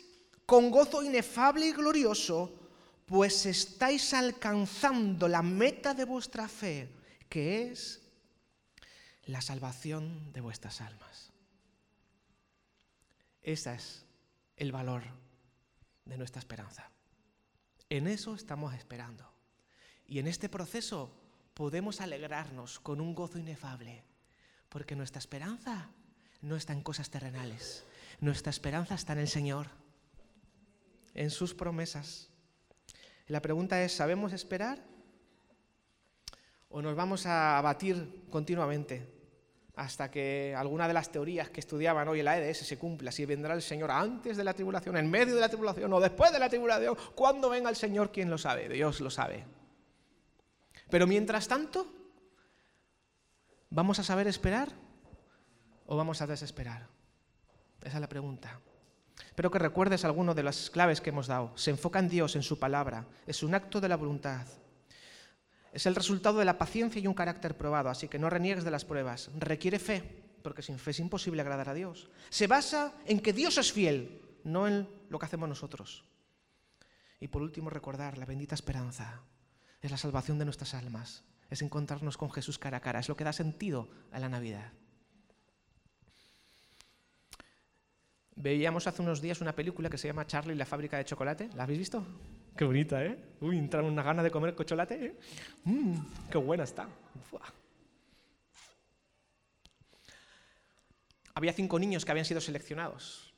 con 0.46 0.70
gozo 0.72 1.04
inefable 1.04 1.68
y 1.68 1.72
glorioso, 1.72 2.60
pues 3.06 3.46
estáis 3.46 4.14
alcanzando 4.14 5.28
la 5.28 5.42
meta 5.42 5.94
de 5.94 6.06
vuestra 6.06 6.48
fe, 6.48 6.90
que 7.30 7.72
es 7.72 8.02
la 9.26 9.42
salvación 9.42 10.34
de 10.34 10.42
vuestras 10.42 10.82
almas. 10.82 11.32
Ese 13.42 13.74
es 13.74 14.06
el 14.58 14.72
valor 14.72 15.04
de 16.06 16.18
nuestra 16.18 16.40
esperanza. 16.40 16.92
En 17.90 18.08
eso 18.08 18.36
estamos 18.36 18.74
esperando. 18.74 19.32
Y 20.08 20.20
en 20.20 20.28
este 20.28 20.50
proceso 20.50 21.19
podemos 21.60 22.00
alegrarnos 22.00 22.80
con 22.80 23.02
un 23.02 23.14
gozo 23.14 23.38
inefable, 23.38 24.02
porque 24.70 24.96
nuestra 24.96 25.20
esperanza 25.20 25.90
no 26.42 26.56
está 26.56 26.72
en 26.72 26.82
cosas 26.82 27.10
terrenales, 27.10 27.84
nuestra 28.22 28.50
esperanza 28.50 28.96
está 28.96 29.12
en 29.12 29.20
el 29.20 29.28
Señor 29.28 29.68
en 31.16 31.30
sus 31.30 31.54
promesas. 31.54 32.30
La 33.28 33.42
pregunta 33.42 33.84
es, 33.84 33.92
¿sabemos 33.92 34.32
esperar? 34.32 34.80
¿O 36.70 36.82
nos 36.82 36.96
vamos 36.96 37.26
a 37.26 37.58
abatir 37.58 38.24
continuamente 38.30 39.06
hasta 39.76 40.10
que 40.10 40.56
alguna 40.58 40.88
de 40.88 40.94
las 40.94 41.12
teorías 41.12 41.50
que 41.50 41.60
estudiaban 41.60 42.08
hoy 42.08 42.20
en 42.20 42.26
la 42.26 42.40
EDS 42.40 42.60
se 42.60 42.78
cumpla? 42.78 43.12
Si 43.12 43.26
vendrá 43.26 43.54
el 43.54 43.62
Señor 43.62 43.92
antes 43.92 44.38
de 44.38 44.46
la 44.46 44.54
tribulación, 44.54 44.96
en 44.96 45.12
medio 45.12 45.36
de 45.36 45.42
la 45.42 45.50
tribulación 45.50 45.92
o 45.92 46.00
después 46.00 46.32
de 46.32 46.40
la 46.40 46.48
tribulación, 46.48 46.96
¿cuándo 47.16 47.50
venga 47.50 47.70
el 47.70 47.76
Señor? 47.76 48.14
¿Quién 48.14 48.30
lo 48.30 48.38
sabe? 48.38 48.70
Dios 48.70 49.02
lo 49.02 49.10
sabe. 49.10 49.59
Pero 50.90 51.08
mientras 51.08 51.48
tanto, 51.48 51.88
¿vamos 53.70 54.00
a 54.00 54.04
saber 54.04 54.28
esperar 54.28 54.70
o 55.86 55.96
vamos 55.96 56.22
a 56.22 56.28
desesperar? 56.28 56.88
Esa 57.82 57.98
es 57.98 58.02
la 58.02 58.10
pregunta. 58.10 58.60
Espero 59.26 59.52
que 59.52 59.60
recuerdes 59.60 60.06
alguno 60.06 60.34
de 60.34 60.44
las 60.44 60.70
claves 60.70 61.02
que 61.02 61.12
hemos 61.12 61.28
dado. 61.28 61.52
Se 61.56 61.72
enfoca 61.72 62.00
en 62.00 62.10
Dios, 62.10 62.36
en 62.36 62.44
su 62.44 62.60
palabra. 62.60 63.06
Es 63.28 63.44
un 63.44 63.54
acto 63.56 63.80
de 63.80 63.90
la 63.90 63.98
voluntad. 63.98 64.48
Es 65.72 65.86
el 65.86 65.96
resultado 65.96 66.40
de 66.40 66.46
la 66.46 66.58
paciencia 66.58 67.00
y 67.00 67.08
un 67.08 67.14
carácter 67.14 67.56
probado, 67.56 67.90
así 67.90 68.08
que 68.08 68.20
no 68.20 68.30
reniegues 68.30 68.64
de 68.64 68.72
las 68.72 68.86
pruebas. 68.86 69.30
Requiere 69.38 69.78
fe, 69.78 70.24
porque 70.42 70.62
sin 70.62 70.80
fe 70.80 70.92
es 70.92 71.00
imposible 71.00 71.42
agradar 71.42 71.70
a 71.70 71.74
Dios. 71.74 72.10
Se 72.30 72.48
basa 72.48 72.94
en 73.06 73.20
que 73.20 73.34
Dios 73.34 73.58
es 73.58 73.72
fiel, 73.72 74.22
no 74.44 74.68
en 74.68 74.90
lo 75.10 75.20
que 75.20 75.26
hacemos 75.26 75.48
nosotros. 75.48 76.06
Y 77.20 77.28
por 77.28 77.42
último, 77.42 77.70
recordar 77.70 78.18
la 78.18 78.26
bendita 78.26 78.56
esperanza. 78.56 79.22
Es 79.82 79.92
la 79.92 79.98
salvación 79.98 80.40
de 80.40 80.46
nuestras 80.46 80.74
almas. 80.74 81.24
Es 81.50 81.62
encontrarnos 81.62 82.18
con 82.18 82.32
Jesús 82.32 82.60
cara 82.60 82.78
a 82.78 82.82
cara. 82.82 83.00
Es 83.00 83.10
lo 83.10 83.16
que 83.16 83.24
da 83.24 83.34
sentido 83.34 83.90
a 84.12 84.20
la 84.20 84.30
Navidad. 84.30 84.72
Veíamos 88.36 88.88
hace 88.88 89.02
unos 89.02 89.22
días 89.22 89.42
una 89.42 89.56
película 89.56 89.90
que 89.90 89.98
se 89.98 90.08
llama 90.08 90.28
Charlie 90.28 90.54
y 90.54 90.58
la 90.58 90.66
fábrica 90.66 90.98
de 90.98 91.06
chocolate. 91.06 91.50
¿La 91.56 91.64
habéis 91.64 91.80
visto? 91.80 92.06
Qué 92.56 92.66
bonita, 92.66 93.04
¿eh? 93.04 93.18
Uy, 93.42 93.58
entraron 93.58 93.92
una 93.92 94.04
gana 94.04 94.24
de 94.24 94.32
comer 94.32 94.56
chocolate, 94.56 95.06
¿eh? 95.06 95.20
Mmm, 95.66 95.96
qué 96.30 96.38
buena 96.38 96.64
está. 96.64 96.88
había 101.40 101.54
cinco 101.54 101.80
niños 101.80 102.04
que 102.04 102.12
habían 102.12 102.26
sido 102.26 102.42
seleccionados 102.42 103.29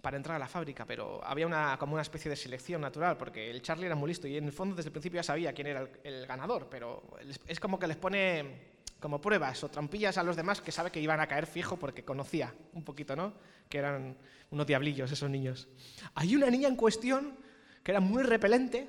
para 0.00 0.16
entrar 0.16 0.36
a 0.36 0.38
la 0.38 0.48
fábrica, 0.48 0.84
pero 0.84 1.24
había 1.24 1.46
una, 1.46 1.76
como 1.78 1.94
una 1.94 2.02
especie 2.02 2.28
de 2.28 2.36
selección 2.36 2.80
natural, 2.80 3.16
porque 3.16 3.50
el 3.50 3.62
Charlie 3.62 3.86
era 3.86 3.94
muy 3.94 4.08
listo 4.08 4.26
y 4.26 4.36
en 4.36 4.44
el 4.44 4.52
fondo 4.52 4.74
desde 4.74 4.88
el 4.88 4.92
principio 4.92 5.18
ya 5.18 5.22
sabía 5.22 5.52
quién 5.52 5.68
era 5.68 5.88
el, 6.02 6.26
ganador, 6.26 6.68
pero 6.70 7.02
es 7.46 7.60
como 7.60 7.78
que 7.78 7.86
les 7.86 7.96
pone 7.96 8.74
como 9.00 9.20
pruebas 9.20 9.62
o 9.64 9.68
trampillas 9.68 10.16
a 10.16 10.22
los 10.22 10.36
demás 10.36 10.60
que 10.60 10.72
sabe 10.72 10.90
que 10.90 11.00
iban 11.00 11.20
a 11.20 11.26
caer 11.26 11.46
fijo 11.46 11.76
porque 11.76 12.04
conocía 12.04 12.54
un 12.72 12.84
poquito, 12.84 13.14
¿no? 13.14 13.34
Que 13.68 13.78
eran 13.78 14.16
unos 14.50 14.66
diablillos 14.66 15.12
esos 15.12 15.28
niños. 15.28 15.68
Hay 16.14 16.34
una 16.36 16.48
niña 16.48 16.68
en 16.68 16.76
cuestión 16.76 17.36
que 17.82 17.90
era 17.90 18.00
muy 18.00 18.22
repelente, 18.22 18.88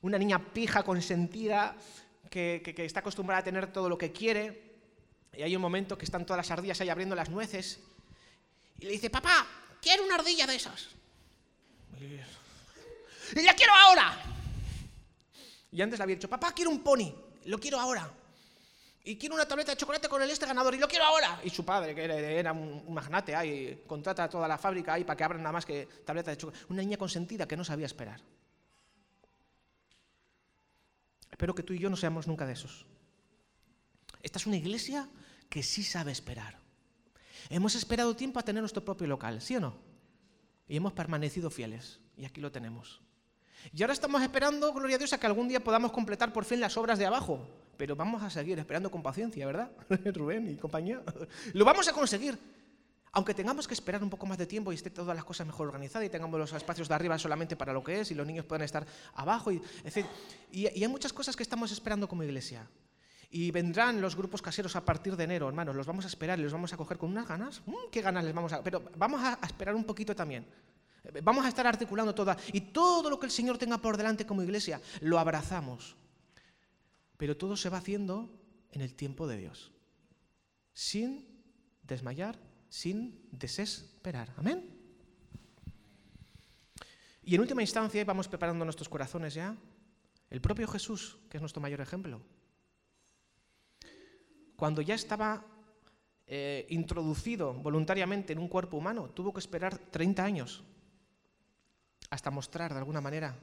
una 0.00 0.16
niña 0.18 0.38
pija, 0.52 0.84
consentida, 0.84 1.76
que, 2.30 2.62
que, 2.64 2.84
está 2.84 3.00
acostumbrada 3.00 3.40
a 3.40 3.44
tener 3.44 3.72
todo 3.72 3.88
lo 3.88 3.98
que 3.98 4.12
quiere, 4.12 4.72
y 5.36 5.42
hay 5.42 5.54
un 5.54 5.62
momento 5.62 5.98
que 5.98 6.04
están 6.04 6.24
todas 6.24 6.38
las 6.38 6.50
ardillas 6.50 6.80
ahí 6.80 6.88
abriendo 6.88 7.14
las 7.14 7.28
nueces, 7.28 7.80
y 8.78 8.86
le 8.86 8.92
dice, 8.92 9.10
papá, 9.10 9.46
quiero 9.82 10.04
una 10.04 10.14
ardilla 10.14 10.46
de 10.46 10.54
esas. 10.54 10.88
Y 13.34 13.42
la 13.42 13.54
quiero 13.54 13.74
ahora. 13.74 14.16
Y 15.72 15.82
antes 15.82 15.98
le 15.98 16.02
había 16.04 16.16
dicho, 16.16 16.28
papá, 16.28 16.52
quiero 16.52 16.70
un 16.70 16.82
pony, 16.82 17.12
lo 17.46 17.58
quiero 17.58 17.80
ahora. 17.80 18.10
Y 19.04 19.16
quiero 19.16 19.34
una 19.34 19.46
tableta 19.46 19.72
de 19.72 19.76
chocolate 19.76 20.08
con 20.08 20.22
el 20.22 20.30
este 20.30 20.46
ganador 20.46 20.74
y 20.74 20.78
lo 20.78 20.86
quiero 20.86 21.04
ahora. 21.04 21.40
Y 21.42 21.50
su 21.50 21.64
padre, 21.64 21.94
que 21.94 22.04
era 22.04 22.52
un 22.52 22.94
magnate, 22.94 23.34
ahí, 23.34 23.82
contrata 23.86 24.24
a 24.24 24.28
toda 24.28 24.46
la 24.46 24.58
fábrica 24.58 24.92
ahí 24.92 25.02
para 25.02 25.16
que 25.16 25.24
abran 25.24 25.42
nada 25.42 25.52
más 25.52 25.66
que 25.66 25.86
tableta 26.04 26.30
de 26.30 26.36
chocolate. 26.36 26.66
Una 26.68 26.82
niña 26.82 26.96
consentida 26.96 27.48
que 27.48 27.56
no 27.56 27.64
sabía 27.64 27.86
esperar. 27.86 28.20
Espero 31.30 31.54
que 31.54 31.64
tú 31.64 31.72
y 31.72 31.80
yo 31.80 31.90
no 31.90 31.96
seamos 31.96 32.28
nunca 32.28 32.46
de 32.46 32.52
esos. 32.52 32.86
Esta 34.22 34.38
es 34.38 34.46
una 34.46 34.56
iglesia 34.56 35.08
que 35.48 35.64
sí 35.64 35.82
sabe 35.82 36.12
esperar. 36.12 36.61
Hemos 37.50 37.74
esperado 37.74 38.14
tiempo 38.16 38.38
a 38.38 38.42
tener 38.42 38.62
nuestro 38.62 38.84
propio 38.84 39.06
local, 39.06 39.40
¿sí 39.40 39.56
o 39.56 39.60
no? 39.60 39.74
Y 40.68 40.76
hemos 40.76 40.92
permanecido 40.92 41.50
fieles. 41.50 42.00
Y 42.16 42.24
aquí 42.24 42.40
lo 42.40 42.52
tenemos. 42.52 43.00
Y 43.72 43.82
ahora 43.82 43.92
estamos 43.92 44.22
esperando, 44.22 44.72
gloria 44.72 44.96
a 44.96 44.98
Dios, 44.98 45.12
a 45.12 45.18
que 45.18 45.26
algún 45.26 45.48
día 45.48 45.62
podamos 45.62 45.92
completar 45.92 46.32
por 46.32 46.44
fin 46.44 46.60
las 46.60 46.76
obras 46.76 46.98
de 46.98 47.06
abajo. 47.06 47.46
Pero 47.76 47.94
vamos 47.96 48.22
a 48.22 48.30
seguir 48.30 48.58
esperando 48.58 48.90
con 48.90 49.02
paciencia, 49.02 49.46
¿verdad? 49.46 49.70
Rubén 50.14 50.48
y 50.48 50.56
compañía. 50.56 51.02
Lo 51.52 51.64
vamos 51.64 51.88
a 51.88 51.92
conseguir. 51.92 52.38
Aunque 53.14 53.34
tengamos 53.34 53.68
que 53.68 53.74
esperar 53.74 54.02
un 54.02 54.08
poco 54.08 54.24
más 54.24 54.38
de 54.38 54.46
tiempo 54.46 54.72
y 54.72 54.74
esté 54.74 54.88
todas 54.88 55.14
las 55.14 55.24
cosas 55.24 55.46
mejor 55.46 55.66
organizadas 55.68 56.06
y 56.06 56.10
tengamos 56.10 56.40
los 56.40 56.52
espacios 56.54 56.88
de 56.88 56.94
arriba 56.94 57.18
solamente 57.18 57.56
para 57.56 57.72
lo 57.72 57.84
que 57.84 58.00
es 58.00 58.10
y 58.10 58.14
los 58.14 58.26
niños 58.26 58.46
puedan 58.46 58.64
estar 58.64 58.86
abajo. 59.14 59.52
Y, 59.52 59.60
y 60.50 60.66
hay 60.66 60.88
muchas 60.88 61.12
cosas 61.12 61.36
que 61.36 61.42
estamos 61.42 61.70
esperando 61.72 62.08
como 62.08 62.22
iglesia. 62.22 62.66
Y 63.34 63.50
vendrán 63.50 64.02
los 64.02 64.14
grupos 64.14 64.42
caseros 64.42 64.76
a 64.76 64.84
partir 64.84 65.16
de 65.16 65.24
enero, 65.24 65.48
hermanos. 65.48 65.74
Los 65.74 65.86
vamos 65.86 66.04
a 66.04 66.08
esperar 66.08 66.38
y 66.38 66.42
los 66.42 66.52
vamos 66.52 66.70
a 66.74 66.76
coger 66.76 66.98
con 66.98 67.10
unas 67.10 67.26
ganas. 67.26 67.62
Mm, 67.64 67.88
¿Qué 67.90 68.02
ganas 68.02 68.24
les 68.24 68.34
vamos 68.34 68.52
a.? 68.52 68.62
Pero 68.62 68.84
vamos 68.98 69.22
a 69.24 69.38
esperar 69.46 69.74
un 69.74 69.84
poquito 69.84 70.14
también. 70.14 70.46
Vamos 71.22 71.46
a 71.46 71.48
estar 71.48 71.66
articulando 71.66 72.14
toda. 72.14 72.36
Y 72.52 72.60
todo 72.60 73.08
lo 73.08 73.18
que 73.18 73.24
el 73.24 73.32
Señor 73.32 73.56
tenga 73.56 73.78
por 73.78 73.96
delante 73.96 74.26
como 74.26 74.42
iglesia, 74.42 74.82
lo 75.00 75.18
abrazamos. 75.18 75.96
Pero 77.16 77.34
todo 77.34 77.56
se 77.56 77.70
va 77.70 77.78
haciendo 77.78 78.28
en 78.70 78.82
el 78.82 78.94
tiempo 78.94 79.26
de 79.26 79.38
Dios. 79.38 79.72
Sin 80.74 81.26
desmayar, 81.84 82.38
sin 82.68 83.26
desesperar. 83.30 84.30
Amén. 84.36 84.78
Y 87.22 87.34
en 87.34 87.40
última 87.40 87.62
instancia, 87.62 88.04
vamos 88.04 88.28
preparando 88.28 88.66
nuestros 88.66 88.90
corazones 88.90 89.32
ya. 89.32 89.56
El 90.28 90.42
propio 90.42 90.68
Jesús, 90.68 91.16
que 91.30 91.38
es 91.38 91.40
nuestro 91.40 91.62
mayor 91.62 91.80
ejemplo 91.80 92.20
cuando 94.62 94.80
ya 94.80 94.94
estaba 94.94 95.44
eh, 96.24 96.66
introducido 96.68 97.52
voluntariamente 97.52 98.32
en 98.32 98.38
un 98.38 98.46
cuerpo 98.46 98.76
humano, 98.76 99.10
tuvo 99.10 99.32
que 99.32 99.40
esperar 99.40 99.76
30 99.76 100.24
años 100.24 100.62
hasta 102.10 102.30
mostrar 102.30 102.72
de 102.72 102.78
alguna 102.78 103.00
manera 103.00 103.36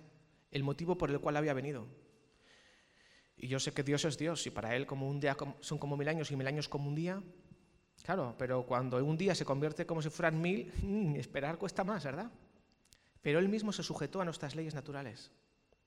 el 0.50 0.64
motivo 0.64 0.98
por 0.98 1.12
el 1.12 1.20
cual 1.20 1.36
había 1.36 1.54
venido. 1.54 1.88
Y 3.36 3.50
yo 3.50 3.60
sé 3.60 3.74
que 3.74 3.84
Dios 3.84 4.06
es 4.06 4.18
Dios 4.18 4.48
y 4.48 4.50
para 4.50 4.78
Él 4.78 4.86
como 4.86 5.10
un 5.10 5.20
día 5.20 5.36
son 5.60 5.78
como 5.78 5.98
mil 5.98 6.08
años 6.08 6.32
y 6.32 6.38
mil 6.38 6.48
años 6.48 6.70
como 6.70 6.88
un 6.88 6.96
día. 6.96 7.22
Claro, 8.02 8.36
pero 8.38 8.66
cuando 8.66 9.04
un 9.04 9.18
día 9.18 9.36
se 9.36 9.44
convierte 9.44 9.86
como 9.86 10.02
si 10.02 10.10
fueran 10.10 10.40
mil, 10.40 10.72
mm, 10.82 11.18
esperar 11.18 11.58
cuesta 11.58 11.84
más, 11.84 12.06
¿verdad? 12.06 12.32
Pero 13.22 13.40
Él 13.40 13.50
mismo 13.50 13.74
se 13.74 13.84
sujetó 13.84 14.22
a 14.22 14.24
nuestras 14.24 14.56
leyes 14.56 14.74
naturales 14.74 15.34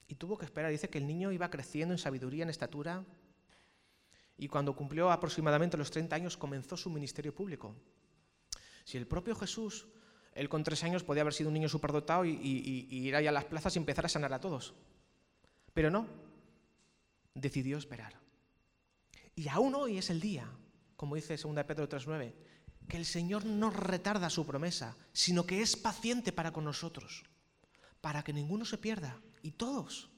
y 0.08 0.14
tuvo 0.16 0.36
que 0.36 0.44
esperar. 0.44 0.70
Dice 0.70 0.90
que 0.90 0.98
el 0.98 1.06
niño 1.06 1.32
iba 1.32 1.48
creciendo 1.48 1.94
en 1.94 1.98
sabiduría, 1.98 2.42
en 2.42 2.50
estatura, 2.50 3.06
y 4.36 4.48
cuando 4.48 4.74
cumplió 4.74 5.10
aproximadamente 5.10 5.76
los 5.76 5.90
30 5.90 6.16
años 6.16 6.36
comenzó 6.36 6.76
su 6.76 6.90
ministerio 6.90 7.34
público. 7.34 7.74
Si 8.84 8.96
el 8.96 9.06
propio 9.06 9.34
Jesús, 9.36 9.86
él 10.32 10.48
con 10.48 10.64
tres 10.64 10.82
años 10.84 11.04
podía 11.04 11.22
haber 11.22 11.34
sido 11.34 11.48
un 11.48 11.54
niño 11.54 11.68
superdotado 11.68 12.24
y, 12.24 12.30
ir 12.30 13.14
ahí 13.14 13.26
a 13.26 13.32
las 13.32 13.44
plazas 13.44 13.76
y 13.76 13.78
empezar 13.78 14.06
a 14.06 14.08
sanar 14.08 14.32
a 14.32 14.40
todos. 14.40 14.74
Pero 15.74 15.90
no, 15.90 16.06
decidió 17.34 17.78
esperar. 17.78 18.14
Y 19.34 19.48
aún 19.48 19.74
hoy 19.74 19.98
es 19.98 20.10
el 20.10 20.20
día, 20.20 20.50
como 20.96 21.14
dice 21.14 21.36
2 21.36 21.64
Pedro 21.64 21.88
3.9, 21.88 22.34
que 22.88 22.96
el 22.96 23.06
Señor 23.06 23.44
no 23.44 23.70
retarda 23.70 24.28
su 24.28 24.44
promesa, 24.44 24.96
sino 25.12 25.46
que 25.46 25.62
es 25.62 25.76
paciente 25.76 26.32
para 26.32 26.52
con 26.52 26.64
nosotros, 26.64 27.24
para 28.00 28.22
que 28.22 28.32
ninguno 28.32 28.64
se 28.64 28.78
pierda 28.78 29.20
y 29.42 29.52
todos 29.52 30.10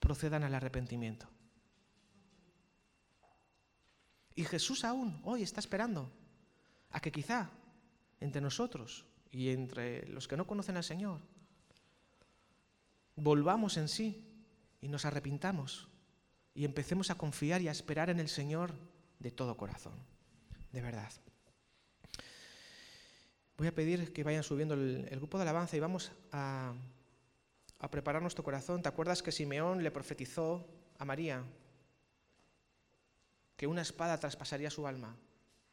procedan 0.00 0.44
al 0.44 0.54
arrepentimiento. 0.54 1.28
Y 4.36 4.44
Jesús 4.44 4.84
aún 4.84 5.20
hoy 5.24 5.42
está 5.42 5.58
esperando 5.58 6.12
a 6.90 7.00
que 7.00 7.10
quizá 7.10 7.50
entre 8.20 8.40
nosotros 8.40 9.04
y 9.32 9.48
entre 9.48 10.06
los 10.08 10.28
que 10.28 10.36
no 10.36 10.46
conocen 10.46 10.76
al 10.76 10.84
Señor 10.84 11.20
volvamos 13.16 13.76
en 13.78 13.88
sí 13.88 14.22
y 14.80 14.88
nos 14.88 15.04
arrepintamos 15.04 15.88
y 16.54 16.64
empecemos 16.64 17.10
a 17.10 17.16
confiar 17.16 17.60
y 17.62 17.68
a 17.68 17.72
esperar 17.72 18.10
en 18.10 18.20
el 18.20 18.28
Señor 18.28 18.74
de 19.18 19.30
todo 19.30 19.56
corazón, 19.56 19.94
de 20.72 20.80
verdad. 20.80 21.10
Voy 23.56 23.66
a 23.66 23.74
pedir 23.74 24.12
que 24.12 24.22
vayan 24.22 24.42
subiendo 24.42 24.74
el, 24.74 25.08
grupo 25.16 25.38
de 25.38 25.42
alabanza 25.42 25.76
y 25.76 25.80
vamos 25.80 26.12
a, 26.30 26.74
a 27.78 27.90
preparar 27.90 28.20
nuestro 28.20 28.44
corazón. 28.44 28.82
¿Te 28.82 28.88
acuerdas 28.88 29.22
que 29.22 29.32
Simeón 29.32 29.82
le 29.82 29.90
profetizó 29.90 30.66
a 30.98 31.06
María 31.06 31.42
que 33.56 33.66
una 33.66 33.82
espada 33.82 34.18
traspasaría 34.20 34.70
su 34.70 34.86
alma, 34.86 35.16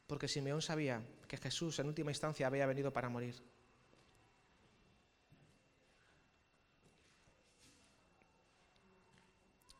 porque 0.07 0.27
Simeón 0.27 0.61
sabía 0.61 1.01
que 1.27 1.38
Jesús 1.38 1.79
en 1.79 1.88
última 1.88 2.11
instancia 2.11 2.47
había 2.47 2.65
venido 2.65 2.93
para 2.93 3.09
morir. 3.09 3.41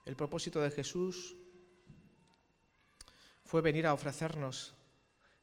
El 0.06 0.18
propósito 0.18 0.60
de 0.60 0.72
Jesús 0.72 1.36
fue 3.46 3.62
venir 3.62 3.88
a 3.88 3.94
ofrecernos 3.94 4.74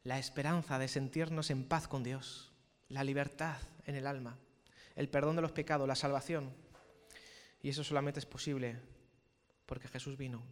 la 0.05 0.19
esperanza 0.19 0.79
de 0.79 0.89
sentirnos 0.89 1.51
en 1.51 1.65
paz 1.65 1.89
con 1.89 2.03
Dios, 2.03 2.53
la 2.89 3.05
libertad 3.05 3.57
en 3.87 3.95
el 3.95 4.07
alma, 4.07 4.39
el 4.97 5.09
perdón 5.09 5.37
de 5.37 5.43
los 5.43 5.53
pecados, 5.53 5.89
la 5.89 5.95
salvación. 5.95 6.53
Y 7.63 7.71
eso 7.71 7.85
solamente 7.85 8.21
es 8.21 8.27
posible 8.27 8.81
porque 9.65 9.89
Jesús 9.89 10.17
vino 10.19 10.43